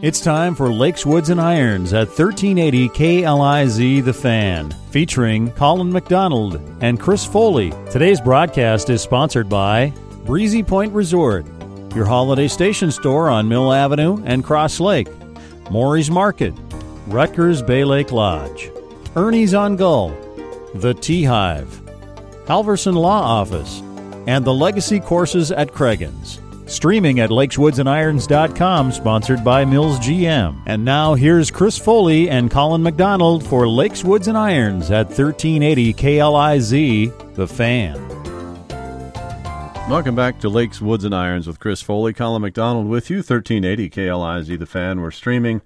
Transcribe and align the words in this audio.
It's 0.00 0.20
time 0.20 0.54
for 0.54 0.72
Lakes, 0.72 1.04
Woods, 1.04 1.28
and 1.28 1.40
Irons 1.40 1.92
at 1.92 2.06
1380 2.06 2.88
KLIZ 2.90 4.04
The 4.04 4.12
Fan, 4.12 4.70
featuring 4.92 5.50
Colin 5.50 5.92
McDonald 5.92 6.60
and 6.80 7.00
Chris 7.00 7.24
Foley. 7.24 7.72
Today's 7.90 8.20
broadcast 8.20 8.90
is 8.90 9.02
sponsored 9.02 9.48
by 9.48 9.92
Breezy 10.24 10.62
Point 10.62 10.92
Resort, 10.92 11.46
your 11.96 12.04
holiday 12.04 12.46
station 12.46 12.92
store 12.92 13.28
on 13.28 13.48
Mill 13.48 13.72
Avenue 13.72 14.22
and 14.24 14.44
Cross 14.44 14.78
Lake, 14.78 15.08
Maury's 15.68 16.12
Market, 16.12 16.54
Ruttger's 17.08 17.60
Bay 17.60 17.82
Lake 17.82 18.12
Lodge, 18.12 18.70
Ernie's 19.16 19.52
on 19.52 19.74
Gull, 19.74 20.10
The 20.74 20.94
Tea 20.94 21.24
Hive, 21.24 21.80
Halverson 22.46 22.94
Law 22.94 23.20
Office, 23.20 23.80
and 24.28 24.44
the 24.44 24.54
Legacy 24.54 25.00
Courses 25.00 25.50
at 25.50 25.74
Cragun's. 25.74 26.38
Streaming 26.68 27.20
at 27.20 27.30
lakeswoodsandirons.com, 27.30 28.92
sponsored 28.92 29.42
by 29.42 29.64
Mills 29.64 29.98
GM. 30.00 30.62
And 30.66 30.84
now 30.84 31.14
here's 31.14 31.50
Chris 31.50 31.78
Foley 31.78 32.28
and 32.28 32.50
Colin 32.50 32.82
McDonald 32.82 33.44
for 33.46 33.66
Lakes, 33.66 34.04
Woods, 34.04 34.28
and 34.28 34.36
Irons 34.36 34.90
at 34.90 35.06
1380 35.06 35.94
KLIZ, 35.94 37.34
The 37.34 37.46
Fan. 37.48 38.06
Welcome 39.88 40.14
back 40.14 40.40
to 40.40 40.50
Lakes, 40.50 40.82
Woods, 40.82 41.04
and 41.04 41.14
Irons 41.14 41.46
with 41.46 41.58
Chris 41.58 41.80
Foley. 41.80 42.12
Colin 42.12 42.42
McDonald 42.42 42.86
with 42.86 43.08
you, 43.08 43.16
1380 43.18 43.88
KLIZ, 43.88 44.58
The 44.58 44.66
Fan. 44.66 45.00
We're 45.00 45.10
streaming 45.10 45.62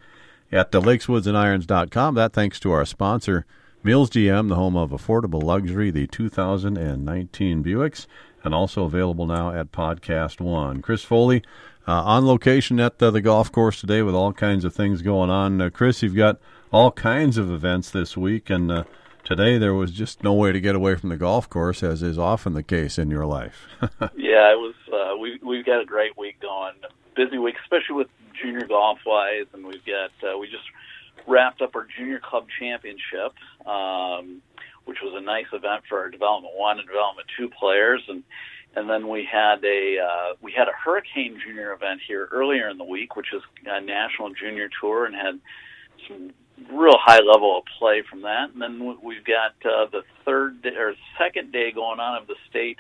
at 0.53 0.71
the 0.71 0.81
lakeswoodsandirons.com. 0.81 2.15
That 2.15 2.33
thanks 2.33 2.61
to 2.61 2.71
our 2.71 2.85
sponsor, 2.85 3.45
Mills 3.83 4.09
GM, 4.11 4.49
the 4.49 4.55
home 4.55 4.77
of 4.77 4.91
affordable 4.91 5.43
luxury, 5.43 5.91
the 5.91 6.07
2019 6.07 7.65
Buicks 7.65 8.07
and 8.45 8.55
also 8.55 8.85
available 8.85 9.27
now 9.27 9.53
at 9.53 9.73
Podcast 9.73 10.41
One. 10.41 10.83
Chris 10.83 11.05
Foley 11.05 11.43
uh, 11.87 12.03
on 12.03 12.27
location 12.27 12.81
at 12.81 13.03
uh, 13.03 13.11
the 13.11 13.21
golf 13.21 13.51
course 13.51 13.81
today 13.81 14.03
with 14.03 14.15
all 14.15 14.33
kinds 14.33 14.65
of 14.65 14.75
things 14.75 15.03
going 15.03 15.31
on. 15.31 15.61
Uh, 15.61 15.71
Chris, 15.71 16.03
you've 16.03 16.15
got 16.15 16.39
all 16.73 16.91
kinds 16.91 17.37
of 17.37 17.51
events 17.51 17.91
this 17.91 18.17
week, 18.17 18.51
and 18.51 18.71
uh, 18.71 18.85
today 19.25 19.59
there 19.59 19.75
was 19.75 19.91
just 19.91 20.23
no 20.23 20.33
way 20.33 20.53
to 20.53 20.61
get 20.61 20.75
away 20.75 20.95
from 20.95 21.09
the 21.09 21.17
golf 21.17 21.49
course, 21.49 21.83
as 21.83 22.03
is 22.03 22.19
often 22.19 22.55
the 22.55 22.63
case 22.63 22.99
in 22.99 23.11
your 23.11 23.27
life. 23.27 23.67
yeah, 24.17 24.53
it 24.53 24.59
was. 24.59 24.75
Uh, 24.93 25.17
we 25.17 25.39
we've 25.43 25.65
got 25.65 25.81
a 25.81 25.85
great 25.85 26.17
week 26.17 26.41
going, 26.41 26.75
busy 27.17 27.39
week, 27.39 27.57
especially 27.63 27.97
with 27.97 28.09
junior 28.41 28.67
golf 28.67 28.99
wise, 29.07 29.47
and 29.53 29.65
we've 29.67 29.85
got 29.85 30.11
uh, 30.29 30.39
we 30.39 30.47
just 30.49 30.65
wrapped 31.27 31.63
up 31.63 31.75
our 31.75 31.87
junior 31.97 32.21
club 32.21 32.47
championship. 32.59 33.35
Um, 33.67 34.43
which 34.85 34.99
was 35.03 35.15
a 35.17 35.21
nice 35.21 35.47
event 35.53 35.83
for 35.89 35.99
our 35.99 36.11
Development 36.11 36.55
One 36.57 36.79
and 36.79 36.89
Development 36.89 37.27
Two 37.37 37.49
players, 37.49 38.03
and 38.09 38.23
and 38.75 38.89
then 38.89 39.09
we 39.09 39.27
had 39.31 39.63
a 39.65 39.99
uh, 40.01 40.35
we 40.41 40.53
had 40.53 40.69
a 40.69 40.73
Hurricane 40.73 41.39
Junior 41.45 41.73
event 41.73 42.01
here 42.07 42.29
earlier 42.33 42.69
in 42.69 42.79
the 42.79 42.85
week, 42.85 43.17
which 43.17 43.33
is 43.35 43.43
a 43.67 43.81
national 43.81 44.33
junior 44.35 44.69
tour, 44.81 45.07
and 45.07 45.15
had 45.15 45.41
some 46.09 46.33
real 46.71 46.97
high 46.99 47.21
level 47.21 47.59
of 47.59 47.65
play 47.79 48.03
from 48.09 48.23
that. 48.23 48.51
And 48.53 48.63
then 48.63 48.99
we've 49.03 49.25
got 49.25 49.53
uh, 49.65 49.87
the 49.91 50.03
third 50.25 50.63
day, 50.63 50.75
or 50.77 50.95
second 51.19 51.53
day 51.53 51.73
going 51.73 52.01
on 52.01 52.21
of 52.21 52.27
the 52.27 52.37
state 52.49 52.79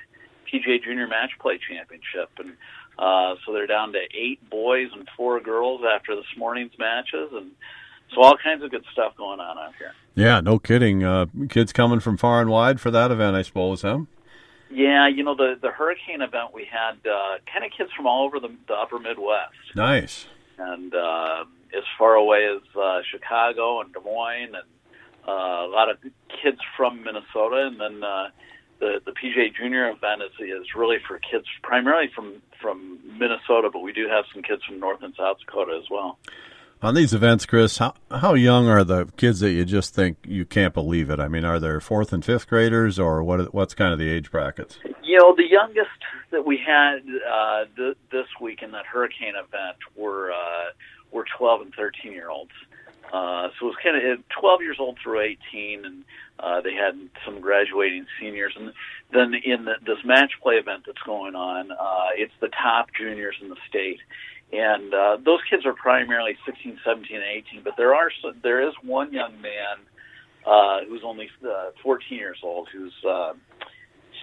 PGA 0.52 0.82
Junior 0.82 1.06
Match 1.06 1.30
Play 1.40 1.58
Championship, 1.58 2.30
and 2.38 2.52
uh, 2.98 3.36
so 3.44 3.52
they're 3.52 3.66
down 3.66 3.92
to 3.92 4.00
eight 4.14 4.48
boys 4.50 4.88
and 4.94 5.08
four 5.16 5.40
girls 5.40 5.82
after 5.84 6.14
this 6.14 6.24
morning's 6.36 6.72
matches, 6.78 7.30
and 7.32 7.52
so 8.14 8.22
all 8.22 8.36
kinds 8.42 8.62
of 8.62 8.70
good 8.70 8.84
stuff 8.92 9.16
going 9.16 9.40
on 9.40 9.58
out 9.58 9.74
here. 9.78 9.92
Yeah, 10.14 10.40
no 10.40 10.58
kidding. 10.58 11.04
Uh, 11.04 11.26
kids 11.48 11.72
coming 11.72 12.00
from 12.00 12.16
far 12.16 12.40
and 12.40 12.50
wide 12.50 12.80
for 12.80 12.90
that 12.90 13.10
event, 13.10 13.36
I 13.36 13.42
suppose, 13.42 13.82
huh? 13.82 14.00
Yeah, 14.70 15.08
you 15.08 15.22
know 15.22 15.34
the 15.34 15.58
the 15.60 15.70
hurricane 15.70 16.22
event 16.22 16.54
we 16.54 16.64
had 16.64 16.96
uh, 17.06 17.38
kind 17.52 17.64
of 17.64 17.72
kids 17.76 17.90
from 17.94 18.06
all 18.06 18.24
over 18.24 18.40
the, 18.40 18.54
the 18.68 18.74
upper 18.74 18.98
Midwest. 18.98 19.52
Nice. 19.74 20.26
And 20.58 20.94
uh, 20.94 21.44
as 21.76 21.84
far 21.98 22.14
away 22.14 22.46
as 22.46 22.62
uh, 22.76 23.00
Chicago 23.10 23.80
and 23.80 23.92
Des 23.92 24.00
Moines, 24.00 24.54
and 24.54 24.68
uh, 25.28 25.66
a 25.66 25.70
lot 25.70 25.90
of 25.90 25.98
kids 26.42 26.58
from 26.76 27.02
Minnesota, 27.04 27.66
and 27.66 27.80
then 27.80 28.02
uh, 28.02 28.28
the 28.80 29.00
the 29.04 29.12
PJ 29.12 29.56
Junior 29.56 29.90
event 29.90 30.22
is 30.22 30.32
is 30.40 30.74
really 30.74 30.98
for 31.06 31.18
kids 31.18 31.46
primarily 31.62 32.10
from 32.14 32.40
from 32.60 32.98
Minnesota, 33.18 33.68
but 33.70 33.80
we 33.80 33.92
do 33.92 34.08
have 34.08 34.24
some 34.32 34.42
kids 34.42 34.62
from 34.64 34.80
North 34.80 35.02
and 35.02 35.14
South 35.16 35.38
Dakota 35.40 35.78
as 35.82 35.90
well. 35.90 36.18
On 36.82 36.94
these 36.94 37.14
events, 37.14 37.46
Chris, 37.46 37.78
how 37.78 37.94
how 38.10 38.34
young 38.34 38.66
are 38.66 38.82
the 38.82 39.06
kids 39.16 39.38
that 39.38 39.52
you 39.52 39.64
just 39.64 39.94
think 39.94 40.18
you 40.26 40.44
can't 40.44 40.74
believe 40.74 41.10
it? 41.10 41.20
I 41.20 41.28
mean, 41.28 41.44
are 41.44 41.60
there 41.60 41.80
fourth 41.80 42.12
and 42.12 42.24
fifth 42.24 42.48
graders, 42.48 42.98
or 42.98 43.22
what? 43.22 43.54
What's 43.54 43.72
kind 43.72 43.92
of 43.92 44.00
the 44.00 44.10
age 44.10 44.32
brackets? 44.32 44.80
You 45.00 45.18
know, 45.18 45.32
the 45.36 45.48
youngest 45.48 45.90
that 46.32 46.44
we 46.44 46.58
had 46.58 47.02
uh, 47.32 47.66
th- 47.76 47.96
this 48.10 48.26
week 48.40 48.62
in 48.62 48.72
that 48.72 48.84
hurricane 48.84 49.34
event 49.36 49.76
were 49.94 50.32
uh, 50.32 50.72
were 51.12 51.24
twelve 51.38 51.60
and 51.60 51.72
thirteen 51.72 52.10
year 52.12 52.28
olds. 52.28 52.50
Uh, 53.12 53.50
so 53.60 53.66
it 53.66 53.68
was 53.68 53.76
kind 53.82 53.96
of 53.96 54.26
12 54.40 54.62
years 54.62 54.78
old 54.80 54.96
through 55.02 55.20
18, 55.20 55.84
and 55.84 56.02
uh, 56.40 56.62
they 56.62 56.72
had 56.72 56.98
some 57.26 57.42
graduating 57.42 58.06
seniors. 58.18 58.54
And 58.58 58.72
then 59.12 59.34
in 59.34 59.66
the, 59.66 59.74
this 59.84 60.02
match 60.02 60.32
play 60.42 60.54
event 60.54 60.84
that's 60.86 61.02
going 61.04 61.34
on, 61.34 61.72
uh, 61.72 62.08
it's 62.16 62.32
the 62.40 62.48
top 62.48 62.88
juniors 62.98 63.36
in 63.42 63.50
the 63.50 63.56
state 63.68 64.00
and 64.52 64.92
uh, 64.92 65.16
those 65.24 65.40
kids 65.48 65.64
are 65.64 65.72
primarily 65.72 66.36
16, 66.44 66.78
17, 66.84 67.16
and 67.16 67.24
18. 67.24 67.62
But 67.64 67.74
there 67.76 67.94
are 67.94 68.10
there 68.42 68.66
is 68.68 68.74
one 68.82 69.12
young 69.12 69.40
man 69.40 69.78
uh, 70.46 70.80
who's 70.86 71.02
only 71.04 71.30
uh, 71.44 71.70
14 71.82 72.18
years 72.18 72.38
old 72.42 72.68
who's 72.72 72.92
uh, 73.08 73.32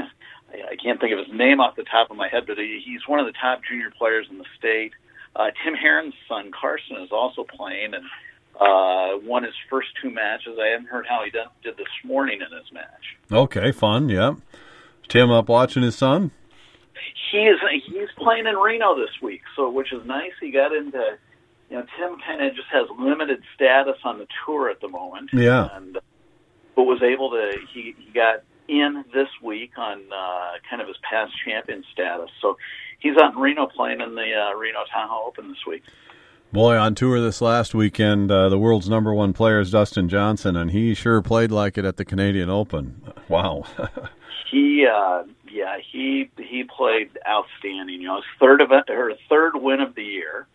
I 0.52 0.76
can't 0.82 1.00
think 1.00 1.14
of 1.14 1.20
his 1.20 1.36
name 1.36 1.60
off 1.60 1.76
the 1.76 1.84
top 1.84 2.12
of 2.12 2.18
my 2.18 2.28
head, 2.28 2.44
but 2.48 2.58
he, 2.58 2.82
he's 2.86 3.08
one 3.08 3.20
of 3.20 3.26
the 3.26 3.34
top 3.34 3.62
junior 3.68 3.92
players 3.98 4.28
in 4.30 4.38
the 4.38 4.46
state. 4.58 4.94
Uh, 5.36 5.52
Tim 5.64 5.74
Herron's 5.74 6.16
son 6.28 6.52
Carson 6.52 6.98
is 6.98 7.12
also 7.12 7.44
playing 7.44 7.94
and 7.94 8.06
uh, 8.60 9.18
won 9.26 9.44
his 9.44 9.54
first 9.70 9.90
two 10.02 10.10
matches. 10.10 10.58
I 10.62 10.68
haven't 10.68 10.88
heard 10.88 11.06
how 11.08 11.24
he 11.24 11.32
did 11.32 11.78
this 11.78 11.88
morning 12.04 12.40
in 12.42 12.58
his 12.58 12.72
match. 12.72 13.18
Okay, 13.32 13.72
fun. 13.72 14.10
Yeah, 14.10 14.36
Tim 15.08 15.32
up 15.32 15.50
watching 15.50 15.84
his 15.84 15.96
son 15.96 16.32
he 17.32 17.40
is 17.40 17.60
he's 17.86 18.10
playing 18.18 18.48
in 18.48 18.56
Reno 18.56 18.96
this 18.96 19.22
week, 19.22 19.42
so 19.56 19.70
which 19.70 19.94
is 19.94 20.06
nice. 20.06 20.32
He 20.40 20.52
got 20.52 20.74
into 20.74 21.18
you 21.70 21.78
know 21.78 21.86
Tim 21.98 22.18
kind 22.26 22.44
of 22.44 22.56
just 22.56 22.68
has 22.72 22.88
limited 22.98 23.42
status 23.56 23.98
on 24.04 24.20
the 24.20 24.28
tour 24.46 24.70
at 24.70 24.82
the 24.82 24.88
moment. 24.88 25.30
Yeah, 25.34 25.70
and 25.74 25.98
but 26.76 26.84
was 26.84 27.02
able 27.04 27.32
to 27.32 27.52
he 27.74 27.96
he 27.98 28.12
got 28.12 28.44
in 28.68 29.04
this 29.14 29.30
week 29.44 29.72
on 29.78 30.00
uh, 30.14 30.52
kind 30.70 30.82
of 30.82 30.88
his 30.88 30.98
past 31.10 31.34
champion 31.46 31.84
status. 31.92 32.30
So 32.42 32.58
he's 33.00 33.18
out 33.18 33.34
in 33.34 33.40
Reno 33.40 33.68
playing 33.68 34.02
in 34.02 34.16
the 34.16 34.34
uh, 34.34 34.58
Reno 34.58 34.80
Tahoe 34.92 35.28
Open 35.28 35.50
this 35.50 35.66
week. 35.68 35.84
Boy, 36.52 36.78
on 36.78 36.96
tour 36.96 37.22
this 37.22 37.42
last 37.42 37.76
weekend, 37.76 38.32
uh, 38.32 38.50
the 38.50 38.58
world's 38.58 38.90
number 38.90 39.14
one 39.14 39.34
player 39.34 39.60
is 39.60 39.70
Dustin 39.70 40.10
Johnson, 40.10 40.56
and 40.56 40.72
he 40.72 40.96
sure 40.96 41.22
played 41.22 41.52
like 41.52 41.78
it 41.78 41.86
at 41.86 41.98
the 41.98 42.06
Canadian 42.06 42.50
Open. 42.50 43.04
Wow. 43.28 43.66
he 44.52 44.86
uh, 44.86 45.24
yeah, 45.50 45.78
he 45.92 46.30
he 46.38 46.64
played 46.64 47.18
outstanding. 47.28 48.02
You 48.02 48.08
know, 48.08 48.16
his 48.18 48.26
third 48.40 48.62
event 48.62 48.90
or 48.90 49.14
third 49.30 49.56
win 49.56 49.82
of 49.82 49.96
the 49.96 50.04
year. 50.04 50.48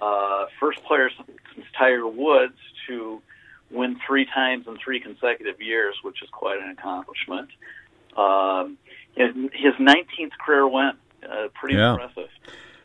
Uh, 0.00 0.46
first 0.58 0.82
player 0.84 1.10
since 1.54 1.66
Tiger 1.78 2.08
Woods 2.08 2.58
to 2.88 3.22
win 3.70 3.96
three 4.06 4.26
times 4.26 4.66
in 4.66 4.76
three 4.76 5.00
consecutive 5.00 5.60
years, 5.60 5.96
which 6.02 6.22
is 6.22 6.28
quite 6.30 6.60
an 6.60 6.70
accomplishment. 6.70 7.48
Um, 8.16 8.78
his, 9.14 9.74
19th 9.78 10.32
career 10.44 10.66
win, 10.66 10.92
uh, 11.22 11.48
pretty 11.54 11.76
yeah. 11.76 11.92
impressive. 11.92 12.30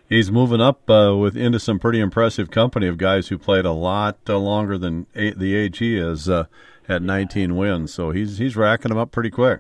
He's 0.10 0.32
moving 0.32 0.62
up 0.62 0.90
uh, 0.90 1.16
with 1.18 1.36
into 1.36 1.60
some 1.60 1.80
pretty 1.80 2.00
impressive 2.00 2.50
company 2.50 2.88
of 2.88 2.98
guys 2.98 3.28
who 3.28 3.38
played 3.38 3.66
a 3.66 3.72
lot 3.72 4.18
uh, 4.30 4.38
longer 4.38 4.78
than 4.78 5.06
eight, 5.16 5.38
the 5.38 5.54
age 5.54 5.80
he 5.80 5.98
is 5.98 6.30
uh, 6.30 6.46
at 6.88 7.02
19 7.02 7.58
wins. 7.58 7.94
So 7.94 8.12
he's 8.12 8.38
he's 8.38 8.56
racking 8.56 8.90
them 8.90 8.98
up 8.98 9.12
pretty 9.12 9.30
quick. 9.30 9.60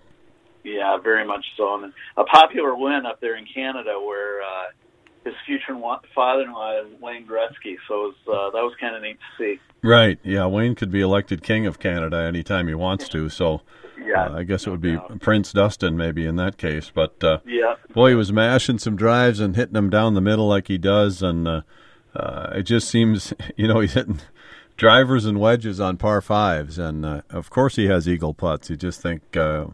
Yeah, 0.67 0.97
very 0.97 1.25
much 1.25 1.45
so. 1.55 1.81
And 1.81 1.93
a 2.17 2.25
popular 2.25 2.75
win 2.75 3.05
up 3.05 3.21
there 3.21 3.35
in 3.35 3.45
Canada 3.45 3.99
where 4.05 4.41
uh, 4.41 4.65
his 5.23 5.33
future 5.45 5.79
father-in-law 6.13 6.81
is 6.81 7.01
Wayne 7.01 7.25
Gretzky. 7.25 7.77
So 7.87 8.07
it 8.07 8.15
was, 8.15 8.15
uh, 8.27 8.51
that 8.51 8.63
was 8.63 8.73
kind 8.79 8.95
of 8.95 9.01
neat 9.01 9.17
to 9.17 9.43
see. 9.43 9.59
Right. 9.81 10.19
Yeah, 10.23 10.45
Wayne 10.47 10.75
could 10.75 10.91
be 10.91 10.99
elected 10.99 11.41
king 11.41 11.65
of 11.65 11.79
Canada 11.79 12.17
anytime 12.17 12.67
he 12.67 12.73
wants 12.73 13.07
to. 13.09 13.29
So 13.29 13.61
yeah, 14.05 14.25
uh, 14.25 14.39
I 14.39 14.43
guess 14.43 14.67
it 14.67 14.71
would 14.71 14.81
be 14.81 14.97
Prince 15.21 15.53
Dustin 15.53 15.95
maybe 15.95 16.25
in 16.25 16.35
that 16.35 16.57
case. 16.57 16.91
But 16.93 17.23
uh, 17.23 17.39
yeah, 17.45 17.75
boy, 17.93 18.09
he 18.09 18.15
was 18.15 18.33
mashing 18.33 18.79
some 18.79 18.97
drives 18.97 19.39
and 19.39 19.55
hitting 19.55 19.73
them 19.73 19.89
down 19.89 20.15
the 20.15 20.21
middle 20.21 20.47
like 20.47 20.67
he 20.67 20.77
does, 20.77 21.21
and 21.21 21.47
uh, 21.47 21.61
uh, 22.13 22.51
it 22.55 22.63
just 22.63 22.89
seems 22.89 23.33
you 23.55 23.67
know 23.67 23.79
he's 23.79 23.93
hitting 23.93 24.19
drivers 24.75 25.25
and 25.25 25.39
wedges 25.39 25.79
on 25.79 25.97
par 25.97 26.21
fives, 26.21 26.77
and 26.77 27.05
uh, 27.05 27.21
of 27.29 27.49
course 27.49 27.77
he 27.77 27.85
has 27.85 28.07
eagle 28.07 28.33
putts. 28.33 28.69
You 28.69 28.75
just 28.75 29.01
think. 29.01 29.37
Uh, 29.37 29.67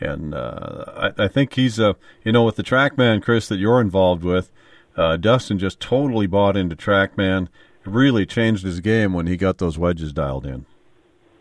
and 0.00 0.34
uh, 0.34 1.12
I, 1.18 1.24
I, 1.24 1.28
think 1.28 1.54
he's 1.54 1.78
a 1.78 1.96
you 2.24 2.32
know 2.32 2.44
with 2.44 2.56
the 2.56 2.62
TrackMan 2.62 3.22
Chris 3.22 3.48
that 3.48 3.58
you're 3.58 3.80
involved 3.80 4.24
with. 4.24 4.50
Uh, 4.96 5.16
Dustin 5.16 5.58
just 5.58 5.80
totally 5.80 6.26
bought 6.26 6.56
into 6.56 6.76
TrackMan. 6.76 7.48
Really 7.84 8.24
changed 8.24 8.64
his 8.64 8.80
game 8.80 9.12
when 9.12 9.26
he 9.26 9.36
got 9.36 9.58
those 9.58 9.78
wedges 9.78 10.12
dialed 10.12 10.46
in. 10.46 10.66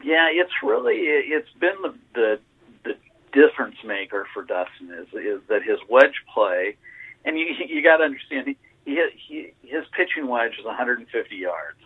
Yeah, 0.04 0.28
it's 0.32 0.52
really 0.62 0.96
it's 0.96 1.50
been 1.60 1.76
the 1.82 1.94
the, 2.14 2.40
the 2.84 2.96
difference 3.32 3.78
maker 3.86 4.28
for 4.34 4.44
Dustin 4.44 4.92
is 4.92 5.08
is 5.14 5.42
that 5.48 5.64
his 5.64 5.80
wedge 5.90 6.24
play, 6.34 6.76
and 7.26 7.38
you 7.38 7.46
you 7.68 7.82
got 7.82 7.98
to 7.98 8.04
understand 8.04 8.48
he, 8.48 8.58
he, 8.86 9.02
he 9.28 9.54
his 9.64 9.86
pitching 9.96 10.28
wedge 10.28 10.54
is 10.60 10.66
150 10.66 11.36
yards. 11.36 11.80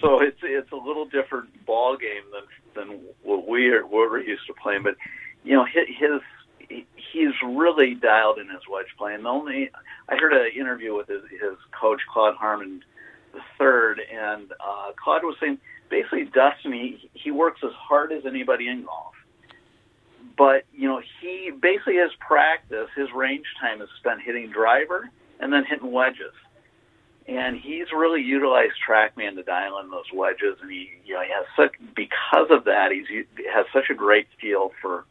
So 0.00 0.20
it's 0.20 0.38
it's 0.42 0.70
a 0.72 0.76
little 0.76 1.06
different 1.06 1.64
ball 1.64 1.96
game 1.96 2.24
than 2.32 2.88
than 2.88 3.00
what 3.22 3.48
we 3.48 3.68
are 3.70 3.82
what 3.82 4.10
we're 4.10 4.20
used 4.20 4.46
to 4.48 4.54
playing. 4.54 4.82
But 4.82 4.96
you 5.46 5.54
know 5.54 5.64
his, 5.64 6.20
he's 7.12 7.32
really 7.44 7.94
dialed 7.94 8.38
in 8.38 8.48
his 8.48 8.62
wedge 8.70 8.86
play. 8.98 9.14
And 9.14 9.24
the 9.24 9.28
only 9.28 9.70
I 10.08 10.16
heard 10.16 10.32
an 10.32 10.50
interview 10.58 10.94
with 10.94 11.08
his, 11.08 11.22
his 11.30 11.56
coach 11.78 12.00
Claude 12.12 12.34
Harmon 12.34 12.82
the 13.32 13.40
third, 13.58 14.00
and 14.00 14.50
uh, 14.52 14.92
Claude 15.02 15.22
was 15.22 15.36
saying 15.40 15.58
basically 15.88 16.24
Dustin 16.24 16.72
he 16.72 17.10
he 17.14 17.30
works 17.30 17.60
as 17.64 17.72
hard 17.72 18.12
as 18.12 18.26
anybody 18.26 18.68
in 18.68 18.84
golf. 18.84 19.14
But 20.36 20.64
you 20.74 20.88
know 20.88 21.00
he 21.20 21.50
basically 21.50 21.96
his 21.96 22.10
practice 22.18 22.88
his 22.96 23.08
range 23.14 23.46
time 23.60 23.80
is 23.80 23.88
spent 23.98 24.20
hitting 24.22 24.50
driver 24.50 25.08
and 25.38 25.52
then 25.52 25.64
hitting 25.64 25.92
wedges 25.92 26.32
and 27.28 27.56
he's 27.56 27.86
really 27.92 28.22
utilized 28.22 28.74
TrackMan 28.88 29.34
to 29.34 29.42
dial 29.42 29.78
in 29.80 29.90
those 29.90 30.04
wedges, 30.14 30.58
and 30.62 30.70
he, 30.70 30.90
you 31.04 31.14
know, 31.14 31.22
he 31.22 31.30
has 31.30 31.44
such 31.56 31.72
because 31.94 32.48
of 32.50 32.64
that, 32.64 32.92
he's 32.92 33.08
he 33.08 33.24
has 33.52 33.66
such 33.72 33.90
a 33.90 33.94
great 33.94 34.28
feel 34.40 34.70
for, 34.80 35.04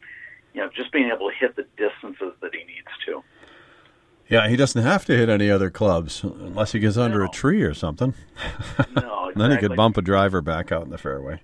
you 0.55 0.61
know, 0.61 0.69
just 0.75 0.91
being 0.91 1.11
able 1.13 1.29
to 1.29 1.35
hit 1.35 1.55
the 1.55 1.65
distances 1.77 2.33
that 2.41 2.53
he 2.53 2.63
needs 2.63 2.87
to. 3.05 3.23
Yeah, 4.27 4.47
he 4.47 4.55
doesn't 4.55 4.81
have 4.81 5.05
to 5.05 5.15
hit 5.15 5.29
any 5.29 5.51
other 5.51 5.69
clubs 5.69 6.23
unless 6.23 6.71
he 6.71 6.79
gets 6.79 6.97
under 6.97 7.19
no. 7.19 7.25
a 7.25 7.29
tree 7.29 7.61
or 7.61 7.73
something. 7.73 8.13
No, 8.95 9.29
exactly. 9.29 9.33
then 9.35 9.51
he 9.51 9.57
could 9.57 9.75
bump 9.75 9.97
a 9.97 10.01
driver 10.01 10.41
back 10.41 10.71
out 10.71 10.83
in 10.83 10.89
the 10.89 10.97
fairway. 10.97 11.39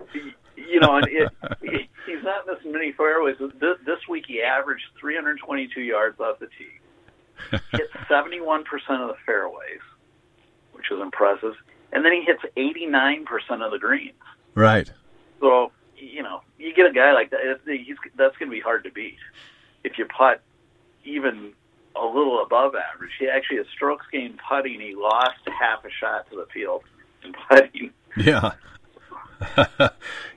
You 0.56 0.80
know, 0.80 0.96
and 0.96 1.06
it, 1.08 1.28
he, 1.60 1.88
he's 2.06 2.24
not 2.24 2.46
missing 2.46 2.72
many 2.72 2.92
fairways. 2.92 3.36
This, 3.38 3.76
this 3.84 3.98
week 4.08 4.24
he 4.26 4.42
averaged 4.42 4.84
322 4.98 5.82
yards 5.82 6.18
off 6.18 6.38
the 6.38 6.46
tee, 6.46 7.58
hit 7.72 7.90
71% 8.08 8.64
of 9.02 9.08
the 9.08 9.16
fairways 9.26 9.80
which 10.82 10.90
is 10.90 11.00
impressive. 11.00 11.54
And 11.92 12.04
then 12.04 12.12
he 12.12 12.22
hits 12.22 12.42
89% 12.56 13.64
of 13.64 13.70
the 13.70 13.78
greens. 13.78 14.14
Right. 14.54 14.90
So, 15.40 15.70
you 15.96 16.22
know, 16.22 16.40
you 16.62 16.74
get 16.74 16.86
a 16.86 16.92
guy 16.92 17.12
like 17.12 17.30
that, 17.30 17.40
he's, 17.66 17.96
that's 18.16 18.36
going 18.36 18.50
to 18.50 18.54
be 18.54 18.60
hard 18.60 18.84
to 18.84 18.90
beat. 18.90 19.18
If 19.84 19.98
you 19.98 20.06
putt 20.06 20.40
even 21.04 21.52
a 22.00 22.04
little 22.04 22.42
above 22.42 22.74
average, 22.74 23.10
he 23.18 23.28
actually, 23.28 23.58
his 23.58 23.66
strokes 23.74 24.06
gained 24.12 24.40
putting, 24.48 24.80
he 24.80 24.94
lost 24.94 25.38
half 25.46 25.84
a 25.84 25.90
shot 25.90 26.30
to 26.30 26.36
the 26.36 26.46
field 26.52 26.82
in 27.24 27.34
putting. 27.48 27.90
Yeah. 28.14 28.52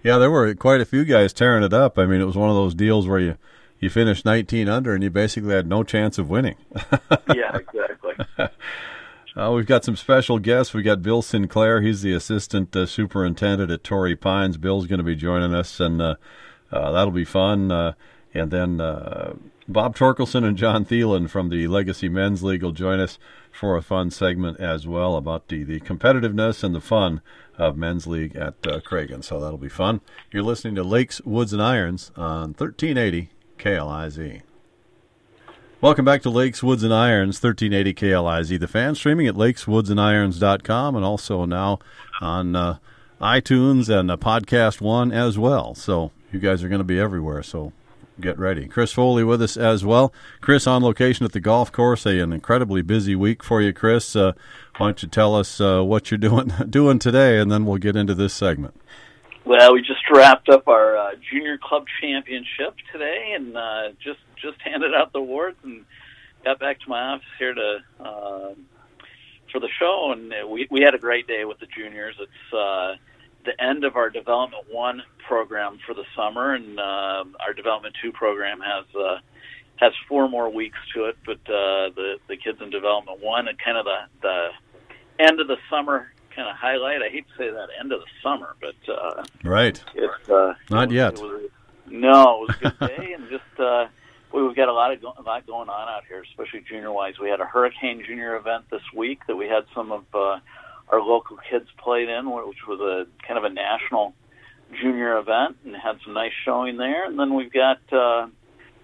yeah, 0.01 0.17
there 0.17 0.31
were 0.31 0.55
quite 0.55 0.79
a 0.79 0.85
few 0.85 1.03
guys 1.03 1.33
tearing 1.33 1.61
it 1.61 1.73
up. 1.73 1.99
I 1.99 2.05
mean, 2.05 2.21
it 2.21 2.23
was 2.23 2.37
one 2.37 2.49
of 2.49 2.55
those 2.55 2.73
deals 2.73 3.05
where 3.05 3.19
you 3.19 3.37
you 3.81 3.89
finished 3.89 4.23
19 4.23 4.69
under 4.69 4.93
and 4.93 5.03
you 5.03 5.09
basically 5.09 5.53
had 5.53 5.67
no 5.67 5.83
chance 5.83 6.17
of 6.17 6.29
winning. 6.29 6.55
yeah, 7.35 7.57
exactly. 7.57 8.13
Uh, 9.37 9.51
we've 9.51 9.65
got 9.65 9.83
some 9.83 9.97
special 9.97 10.39
guests. 10.39 10.73
We've 10.73 10.85
got 10.85 11.01
Bill 11.01 11.21
Sinclair. 11.21 11.81
He's 11.81 12.01
the 12.01 12.13
assistant 12.13 12.73
uh, 12.73 12.85
superintendent 12.85 13.69
at 13.69 13.83
Torrey 13.83 14.15
Pines. 14.15 14.57
Bill's 14.57 14.87
going 14.87 14.99
to 14.99 15.03
be 15.03 15.15
joining 15.15 15.53
us, 15.53 15.79
and 15.79 16.01
uh, 16.01 16.15
uh 16.71 16.91
that'll 16.91 17.11
be 17.11 17.25
fun. 17.25 17.69
Uh, 17.69 17.93
and 18.33 18.49
then 18.49 18.79
uh, 18.79 19.33
Bob 19.67 19.95
Torkelson 19.95 20.45
and 20.45 20.57
John 20.57 20.85
Thielen 20.85 21.29
from 21.29 21.49
the 21.49 21.67
Legacy 21.67 22.07
Men's 22.07 22.43
League 22.43 22.63
will 22.63 22.71
join 22.71 23.01
us 23.01 23.19
for 23.51 23.75
a 23.75 23.81
fun 23.81 24.09
segment 24.09 24.59
as 24.59 24.87
well 24.87 25.17
about 25.17 25.49
the, 25.49 25.63
the 25.63 25.81
competitiveness 25.81 26.63
and 26.63 26.73
the 26.73 26.81
fun 26.81 27.21
of 27.57 27.77
Men's 27.77 28.07
League 28.07 28.35
at 28.35 28.61
Cragun. 28.61 29.23
So 29.23 29.39
that'll 29.39 29.57
be 29.57 29.69
fun. 29.69 30.01
You're 30.31 30.43
listening 30.43 30.75
to 30.75 30.83
Lakes, 30.83 31.21
Woods, 31.21 31.53
and 31.53 31.61
Irons 31.61 32.11
on 32.15 32.53
1380 32.53 33.29
KLIZ. 33.57 34.41
Welcome 35.85 36.03
back 36.03 36.23
to 36.23 36.31
Lakes, 36.31 36.63
Woods, 36.63 36.81
and 36.81 36.91
Irons, 36.91 37.39
1380 37.39 37.93
KLIZ. 37.93 38.59
The 38.59 38.67
fan 38.67 38.95
streaming 38.95 39.27
at 39.27 39.35
lakeswoodsandirons.com 39.35 40.95
and 40.95 41.05
also 41.05 41.45
now 41.45 41.77
on 42.19 42.55
uh, 42.55 42.77
iTunes 43.21 43.87
and 43.87 44.09
uh, 44.09 44.17
Podcast 44.17 44.81
One 44.81 45.11
as 45.11 45.37
well. 45.37 45.75
So 45.75 46.09
you 46.31 46.39
guys 46.39 46.63
are 46.63 46.69
going 46.69 46.79
to 46.79 46.83
be 46.83 46.99
everywhere. 46.99 47.43
So 47.43 47.71
get 48.19 48.39
ready. 48.39 48.67
Chris 48.67 48.93
Foley 48.93 49.23
with 49.23 49.43
us 49.43 49.57
as 49.57 49.85
well. 49.85 50.11
Chris 50.41 50.65
on 50.65 50.81
location 50.81 51.23
at 51.23 51.33
the 51.33 51.39
golf 51.39 51.71
course. 51.71 52.07
An 52.07 52.33
incredibly 52.33 52.81
busy 52.81 53.15
week 53.15 53.43
for 53.43 53.61
you, 53.61 53.71
Chris. 53.71 54.15
Uh, 54.15 54.31
why 54.77 54.87
don't 54.87 55.03
you 55.03 55.07
tell 55.07 55.35
us 55.35 55.61
uh, 55.61 55.83
what 55.83 56.09
you're 56.09 56.17
doing 56.17 56.47
doing 56.67 56.97
today, 56.97 57.37
and 57.37 57.51
then 57.51 57.63
we'll 57.63 57.77
get 57.77 57.95
into 57.95 58.15
this 58.15 58.33
segment. 58.33 58.75
Well, 59.45 59.73
we 59.75 59.81
just 59.81 60.01
wrapped 60.11 60.49
up 60.49 60.67
our 60.67 60.97
uh, 60.97 61.11
junior 61.31 61.59
club 61.59 61.85
championship 62.01 62.73
today, 62.91 63.33
and 63.35 63.55
uh, 63.55 63.89
just 64.03 64.19
just 64.41 64.59
handed 64.61 64.95
out 64.95 65.13
the 65.13 65.19
awards 65.19 65.57
and 65.63 65.85
got 66.43 66.59
back 66.59 66.79
to 66.79 66.89
my 66.89 66.99
office 66.99 67.27
here 67.37 67.53
to 67.53 67.77
uh, 67.99 68.55
for 69.51 69.59
the 69.59 69.69
show. 69.77 70.13
And 70.13 70.33
we 70.49 70.67
we 70.71 70.81
had 70.81 70.95
a 70.95 70.97
great 70.97 71.27
day 71.27 71.45
with 71.45 71.59
the 71.59 71.67
juniors. 71.67 72.15
It's 72.19 72.53
uh, 72.53 72.95
the 73.45 73.63
end 73.63 73.83
of 73.83 73.95
our 73.95 74.09
development 74.09 74.63
one 74.71 75.03
program 75.27 75.77
for 75.85 75.93
the 75.93 76.05
summer, 76.15 76.55
and 76.55 76.79
uh, 76.79 77.23
our 77.39 77.53
development 77.55 77.95
two 78.01 78.11
program 78.11 78.59
has. 78.61 78.85
Uh, 78.95 79.19
has 79.77 79.91
four 80.07 80.29
more 80.29 80.49
weeks 80.49 80.77
to 80.93 81.03
it, 81.03 81.17
but 81.25 81.35
uh, 81.51 81.91
the 81.97 82.15
the 82.29 82.37
kids 82.37 82.57
in 82.61 82.69
development 82.69 83.19
one 83.21 83.49
and 83.49 83.59
kind 83.59 83.77
of 83.77 83.83
the 83.83 83.97
the 84.21 84.47
end 85.19 85.41
of 85.41 85.49
the 85.49 85.57
summer 85.69 86.13
kind 86.35 86.49
of 86.49 86.55
highlight. 86.55 87.01
I 87.01 87.09
hate 87.09 87.25
to 87.29 87.37
say 87.37 87.49
that 87.49 87.69
end 87.79 87.91
of 87.91 88.01
the 88.01 88.07
summer, 88.21 88.55
but 88.59 88.93
uh, 88.93 89.23
right, 89.43 89.81
it's 89.95 90.29
uh, 90.29 90.53
not 90.69 90.83
it 90.83 90.87
was, 90.87 90.93
yet. 90.93 91.13
It 91.13 91.21
was, 91.21 91.49
no, 91.87 92.43
it 92.43 92.47
was 92.47 92.55
a 92.55 92.59
good 92.59 92.79
day, 92.97 93.13
and 93.17 93.29
just 93.29 93.59
uh, 93.59 93.87
we've 94.33 94.55
got 94.55 94.69
a 94.69 94.73
lot 94.73 94.91
of 94.91 95.01
go- 95.01 95.13
a 95.17 95.21
lot 95.21 95.45
going 95.47 95.69
on 95.69 95.89
out 95.89 96.03
here, 96.07 96.23
especially 96.23 96.61
junior 96.67 96.91
wise. 96.91 97.15
We 97.19 97.29
had 97.29 97.39
a 97.39 97.45
hurricane 97.45 98.03
junior 98.05 98.35
event 98.35 98.65
this 98.69 98.81
week 98.95 99.21
that 99.27 99.35
we 99.35 99.47
had 99.47 99.65
some 99.73 99.91
of 99.91 100.03
uh, 100.13 100.39
our 100.89 101.01
local 101.01 101.37
kids 101.49 101.67
played 101.77 102.09
in, 102.09 102.29
which 102.29 102.67
was 102.67 102.79
a 102.79 103.07
kind 103.25 103.37
of 103.37 103.43
a 103.43 103.53
national 103.53 104.13
junior 104.81 105.17
event, 105.17 105.57
and 105.63 105.75
had 105.75 105.99
some 106.03 106.13
nice 106.13 106.33
showing 106.43 106.77
there. 106.77 107.05
And 107.05 107.17
then 107.17 107.33
we've 107.33 107.53
got 107.53 107.79
uh, 107.93 108.27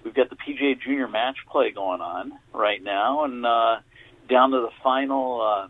we've 0.04 0.14
got 0.14 0.30
the 0.30 0.38
PGA 0.38 0.80
Junior 0.82 1.08
Match 1.08 1.38
Play 1.52 1.72
going 1.72 2.02
on 2.02 2.34
right 2.54 2.82
now, 2.82 3.26
and 3.26 3.46
uh, 3.46 3.78
down 4.30 4.52
to 4.52 4.62
the 4.62 4.72
final. 4.84 5.42
Uh, 5.42 5.68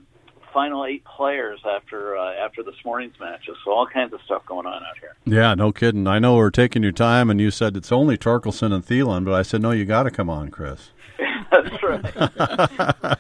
final 0.54 0.86
eight 0.86 1.04
players 1.04 1.60
after 1.66 2.18
uh, 2.18 2.34
after 2.34 2.64
this 2.64 2.76
morning's 2.86 3.20
matches. 3.20 3.58
So 3.64 3.72
all 3.72 3.88
kinds 3.88 4.14
of 4.14 4.22
stuff 4.26 4.46
going 4.46 4.66
on 4.66 4.84
out 4.84 4.98
here. 5.00 5.16
Yeah, 5.26 5.54
no 5.56 5.72
kidding. 5.72 6.08
I 6.08 6.20
know 6.20 6.36
we're 6.36 6.50
taking 6.50 6.84
your 6.84 6.92
time, 6.92 7.30
and 7.30 7.40
you 7.40 7.52
said 7.52 7.76
it's 7.78 7.92
only 7.92 8.18
Torkelson 8.18 8.74
and 8.74 8.86
Thielen, 8.86 9.26
but 9.26 9.34
I 9.34 9.42
said 9.42 9.62
no, 9.62 9.72
you 9.72 9.86
got 9.86 10.04
to 10.04 10.12
come 10.12 10.30
on, 10.30 10.50
Chris. 10.50 10.92
That's 11.52 11.84
right. 11.84 13.18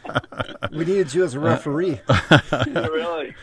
we 0.71 0.85
needed 0.85 1.13
you 1.13 1.23
as 1.23 1.33
a 1.33 1.39
referee. 1.39 2.01
really. 2.67 3.35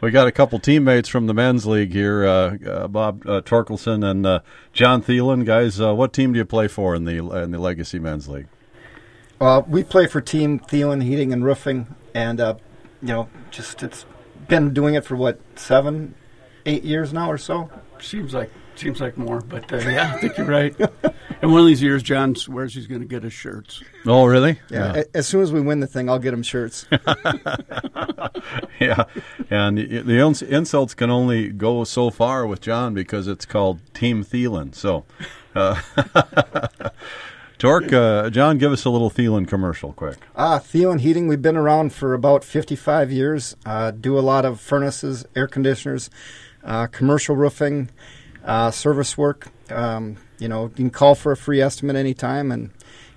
We 0.00 0.10
got 0.10 0.26
a 0.26 0.32
couple 0.32 0.58
teammates 0.58 1.08
from 1.08 1.28
the 1.28 1.34
men's 1.34 1.64
league 1.64 1.92
here, 1.92 2.26
uh, 2.26 2.58
uh, 2.58 2.88
Bob 2.88 3.26
uh, 3.26 3.40
Torkelson 3.40 4.04
and 4.04 4.26
uh, 4.26 4.40
John 4.72 5.02
Thielen. 5.02 5.46
Guys, 5.46 5.80
uh, 5.80 5.94
what 5.94 6.12
team 6.12 6.32
do 6.32 6.38
you 6.38 6.44
play 6.44 6.68
for 6.68 6.94
in 6.94 7.04
the 7.04 7.18
in 7.36 7.52
the 7.52 7.58
Legacy 7.58 7.98
Men's 7.98 8.28
League? 8.28 8.48
Well, 9.38 9.62
we 9.62 9.82
play 9.82 10.06
for 10.06 10.20
Team 10.20 10.58
Thielen 10.58 11.02
Heating 11.02 11.32
and 11.32 11.44
Roofing, 11.44 11.94
and 12.14 12.40
uh, 12.40 12.54
you 13.04 13.12
know, 13.12 13.28
just 13.50 13.82
it's 13.82 14.06
been 14.48 14.72
doing 14.72 14.94
it 14.94 15.04
for 15.04 15.14
what 15.14 15.38
seven, 15.56 16.14
eight 16.64 16.84
years 16.84 17.12
now 17.12 17.30
or 17.30 17.36
so. 17.36 17.70
Seems 18.00 18.32
like 18.32 18.50
seems 18.76 18.98
like 18.98 19.18
more, 19.18 19.40
but 19.42 19.70
uh, 19.70 19.76
yeah, 19.76 20.14
I 20.14 20.20
think 20.20 20.38
you're 20.38 20.46
right. 20.46 20.74
and 21.42 21.52
one 21.52 21.60
of 21.60 21.66
these 21.66 21.82
years, 21.82 22.02
John 22.02 22.34
swears 22.34 22.74
he's 22.74 22.86
going 22.86 23.02
to 23.02 23.06
get 23.06 23.24
us 23.24 23.32
shirts. 23.32 23.82
Oh, 24.06 24.24
really? 24.24 24.58
Yeah. 24.70 24.96
yeah. 24.96 25.02
As 25.12 25.26
soon 25.26 25.42
as 25.42 25.52
we 25.52 25.60
win 25.60 25.80
the 25.80 25.86
thing, 25.86 26.08
I'll 26.08 26.18
get 26.18 26.32
him 26.32 26.42
shirts. 26.42 26.86
yeah, 28.80 29.04
and 29.50 29.76
the 29.76 30.46
insults 30.48 30.94
can 30.94 31.10
only 31.10 31.50
go 31.50 31.84
so 31.84 32.08
far 32.08 32.46
with 32.46 32.62
John 32.62 32.94
because 32.94 33.28
it's 33.28 33.44
called 33.44 33.80
Team 33.92 34.24
Thielen. 34.24 34.74
So. 34.74 35.04
Uh, 35.54 35.80
Torque, 37.64 37.94
uh, 37.94 38.28
John, 38.28 38.58
give 38.58 38.72
us 38.72 38.84
a 38.84 38.90
little 38.90 39.10
Thielen 39.10 39.48
commercial, 39.48 39.94
quick. 39.94 40.18
Ah, 40.36 40.58
Thielen 40.58 41.00
Heating. 41.00 41.28
We've 41.28 41.40
been 41.40 41.56
around 41.56 41.94
for 41.94 42.12
about 42.12 42.44
55 42.44 43.10
years. 43.10 43.56
Uh, 43.64 43.90
do 43.90 44.18
a 44.18 44.20
lot 44.20 44.44
of 44.44 44.60
furnaces, 44.60 45.24
air 45.34 45.46
conditioners, 45.46 46.10
uh, 46.62 46.88
commercial 46.88 47.36
roofing, 47.36 47.88
uh, 48.44 48.70
service 48.70 49.16
work. 49.16 49.48
Um, 49.70 50.18
you 50.38 50.46
know, 50.46 50.64
you 50.64 50.74
can 50.74 50.90
call 50.90 51.14
for 51.14 51.32
a 51.32 51.38
free 51.38 51.62
estimate 51.62 51.96
anytime 51.96 52.52
and 52.52 52.68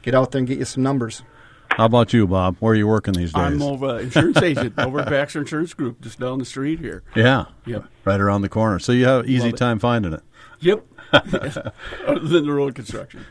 get 0.02 0.16
out 0.16 0.32
there 0.32 0.40
and 0.40 0.48
get 0.48 0.60
you 0.60 0.66
some 0.66 0.82
numbers. 0.82 1.24
How 1.72 1.84
about 1.84 2.14
you, 2.14 2.26
Bob? 2.26 2.56
Where 2.62 2.72
are 2.72 2.76
you 2.76 2.88
working 2.88 3.16
these 3.16 3.34
days? 3.34 3.44
I'm 3.44 3.62
over 3.62 4.00
insurance 4.00 4.38
agent 4.42 4.80
over 4.80 5.02
at 5.02 5.10
Baxter 5.10 5.40
Insurance 5.40 5.74
Group, 5.74 6.00
just 6.00 6.22
down 6.22 6.40
the 6.40 6.46
street 6.46 6.80
here. 6.80 7.04
Yeah. 7.18 7.48
Yep. 7.66 7.84
Right 8.06 8.22
around 8.22 8.44
the 8.44 8.50
corner. 8.50 8.80
So 8.80 8.94
you 8.94 9.08
have 9.08 9.28
easy 9.28 9.52
time 9.52 9.78
finding 9.78 10.14
it. 10.14 10.22
Yep. 10.62 10.86
Other 11.14 11.72
than 12.20 12.46
the 12.46 12.52
road 12.52 12.76
construction. 12.76 13.26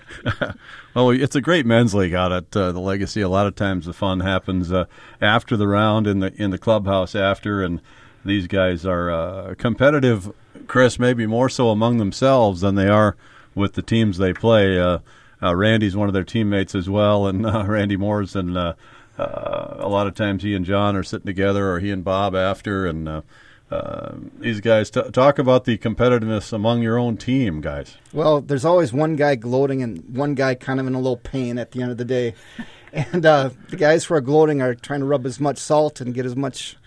well, 0.95 1.11
it's 1.11 1.37
a 1.37 1.40
great 1.40 1.66
men's 1.66 1.95
league 1.95 2.14
out 2.14 2.33
at 2.33 2.56
uh, 2.56 2.73
the 2.73 2.80
Legacy. 2.80 3.21
A 3.21 3.28
lot 3.28 3.47
of 3.47 3.54
times 3.54 3.87
the 3.87 3.92
fun 3.92 4.21
happens 4.21 4.73
uh, 4.73 4.87
after 5.21 5.56
the 5.56 5.68
round 5.68 6.06
in 6.06 6.21
the 6.21 6.33
in 6.40 6.50
the 6.50 6.59
clubhouse 6.59 7.14
after, 7.14 7.62
and 7.62 7.83
these 8.25 8.47
guys 8.47 8.87
are 8.87 9.11
uh, 9.11 9.54
competitive. 9.59 10.33
Chris, 10.66 10.99
maybe 10.99 11.26
more 11.26 11.49
so 11.49 11.68
among 11.68 11.99
themselves 11.99 12.62
than 12.62 12.76
they 12.76 12.88
are 12.88 13.16
with 13.54 13.75
the 13.75 13.83
teams 13.83 14.16
they 14.16 14.33
play. 14.33 14.80
Uh, 14.80 14.99
uh, 15.42 15.54
Randy's 15.54 15.97
one 15.97 16.09
of 16.09 16.14
their 16.14 16.25
teammates 16.25 16.75
as 16.75 16.88
well, 16.88 17.26
and 17.26 17.45
uh, 17.45 17.64
Randy 17.68 17.97
Moore's 17.97 18.35
and 18.35 18.56
a 18.56 18.75
lot 19.18 20.06
of 20.06 20.14
times 20.14 20.42
he 20.42 20.54
and 20.54 20.64
John 20.64 20.97
are 20.97 21.02
sitting 21.02 21.26
together, 21.26 21.73
or 21.73 21.80
he 21.80 21.90
and 21.90 22.02
Bob 22.02 22.35
after, 22.35 22.87
and 22.87 23.23
uh, 23.70 24.14
these 24.38 24.61
guys 24.61 24.90
t- 24.90 25.02
talk 25.12 25.38
about 25.38 25.64
the 25.64 25.76
competitiveness 25.78 26.52
among 26.52 26.82
your 26.82 26.99
own 26.99 27.16
team, 27.16 27.61
guys. 27.61 27.96
Well, 28.12 28.40
there's 28.40 28.64
always 28.64 28.92
one 28.92 29.16
guy 29.16 29.35
gloating 29.35 29.82
and 29.82 30.16
one 30.16 30.35
guy 30.35 30.54
kind 30.54 30.78
of 30.80 30.87
in 30.87 30.94
a 30.94 30.99
little 31.00 31.16
pain 31.16 31.58
at 31.58 31.73
the 31.73 31.82
end 31.82 31.90
of 31.90 31.99
the 31.99 32.04
day. 32.04 32.35
And 32.92 33.26
uh, 33.26 33.50
the 33.68 33.76
guys 33.76 34.06
who 34.06 34.14
are 34.14 34.23
gloating 34.23 34.62
are 34.62 34.75
trying 34.75 35.00
to 35.00 35.06
rub 35.06 35.26
as 35.26 35.38
much 35.38 35.58
salt 35.58 36.00
and 36.00 36.14
get 36.14 36.25
as 36.25 36.35
much, 36.35 36.78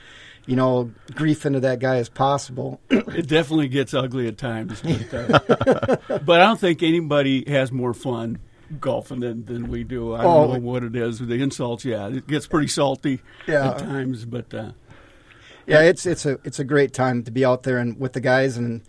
you 0.47 0.55
know, 0.55 0.89
grief 1.13 1.45
into 1.45 1.59
that 1.59 1.77
guy 1.77 1.97
as 1.97 2.09
possible. 2.09 2.81
it 2.89 3.27
definitely 3.27 3.67
gets 3.67 3.93
ugly 3.93 4.27
at 4.27 4.35
times. 4.39 4.81
But, 4.81 5.13
uh, 5.13 5.97
but 6.25 6.41
I 6.41 6.45
don't 6.47 6.59
think 6.59 6.81
anybody 6.81 7.43
has 7.47 7.71
more 7.71 7.93
fun 7.93 8.39
golfing 8.79 9.19
than, 9.19 9.45
than 9.45 9.67
we 9.69 9.83
do. 9.83 10.15
I 10.15 10.23
don't 10.23 10.49
Oh. 10.49 10.53
know 10.53 10.59
what 10.59 10.83
it 10.83 10.95
is. 10.95 11.19
With 11.19 11.29
the 11.29 11.43
insults, 11.43 11.85
yeah, 11.85 12.07
it 12.07 12.25
gets 12.25 12.47
pretty 12.47 12.69
salty 12.69 13.19
Yeah. 13.47 13.69
at 13.71 13.77
times. 13.79 14.25
But 14.25 14.51
uh, 14.51 14.71
Yeah, 15.69 15.81
it's 15.81 16.05
it's 16.05 16.25
a 16.25 16.39
it's 16.43 16.59
a 16.59 16.63
great 16.63 16.93
time 16.93 17.23
to 17.23 17.31
be 17.31 17.45
out 17.45 17.63
there 17.63 17.77
and 17.77 17.99
with 17.99 18.13
the 18.13 18.21
guys 18.21 18.57
and 18.57 18.81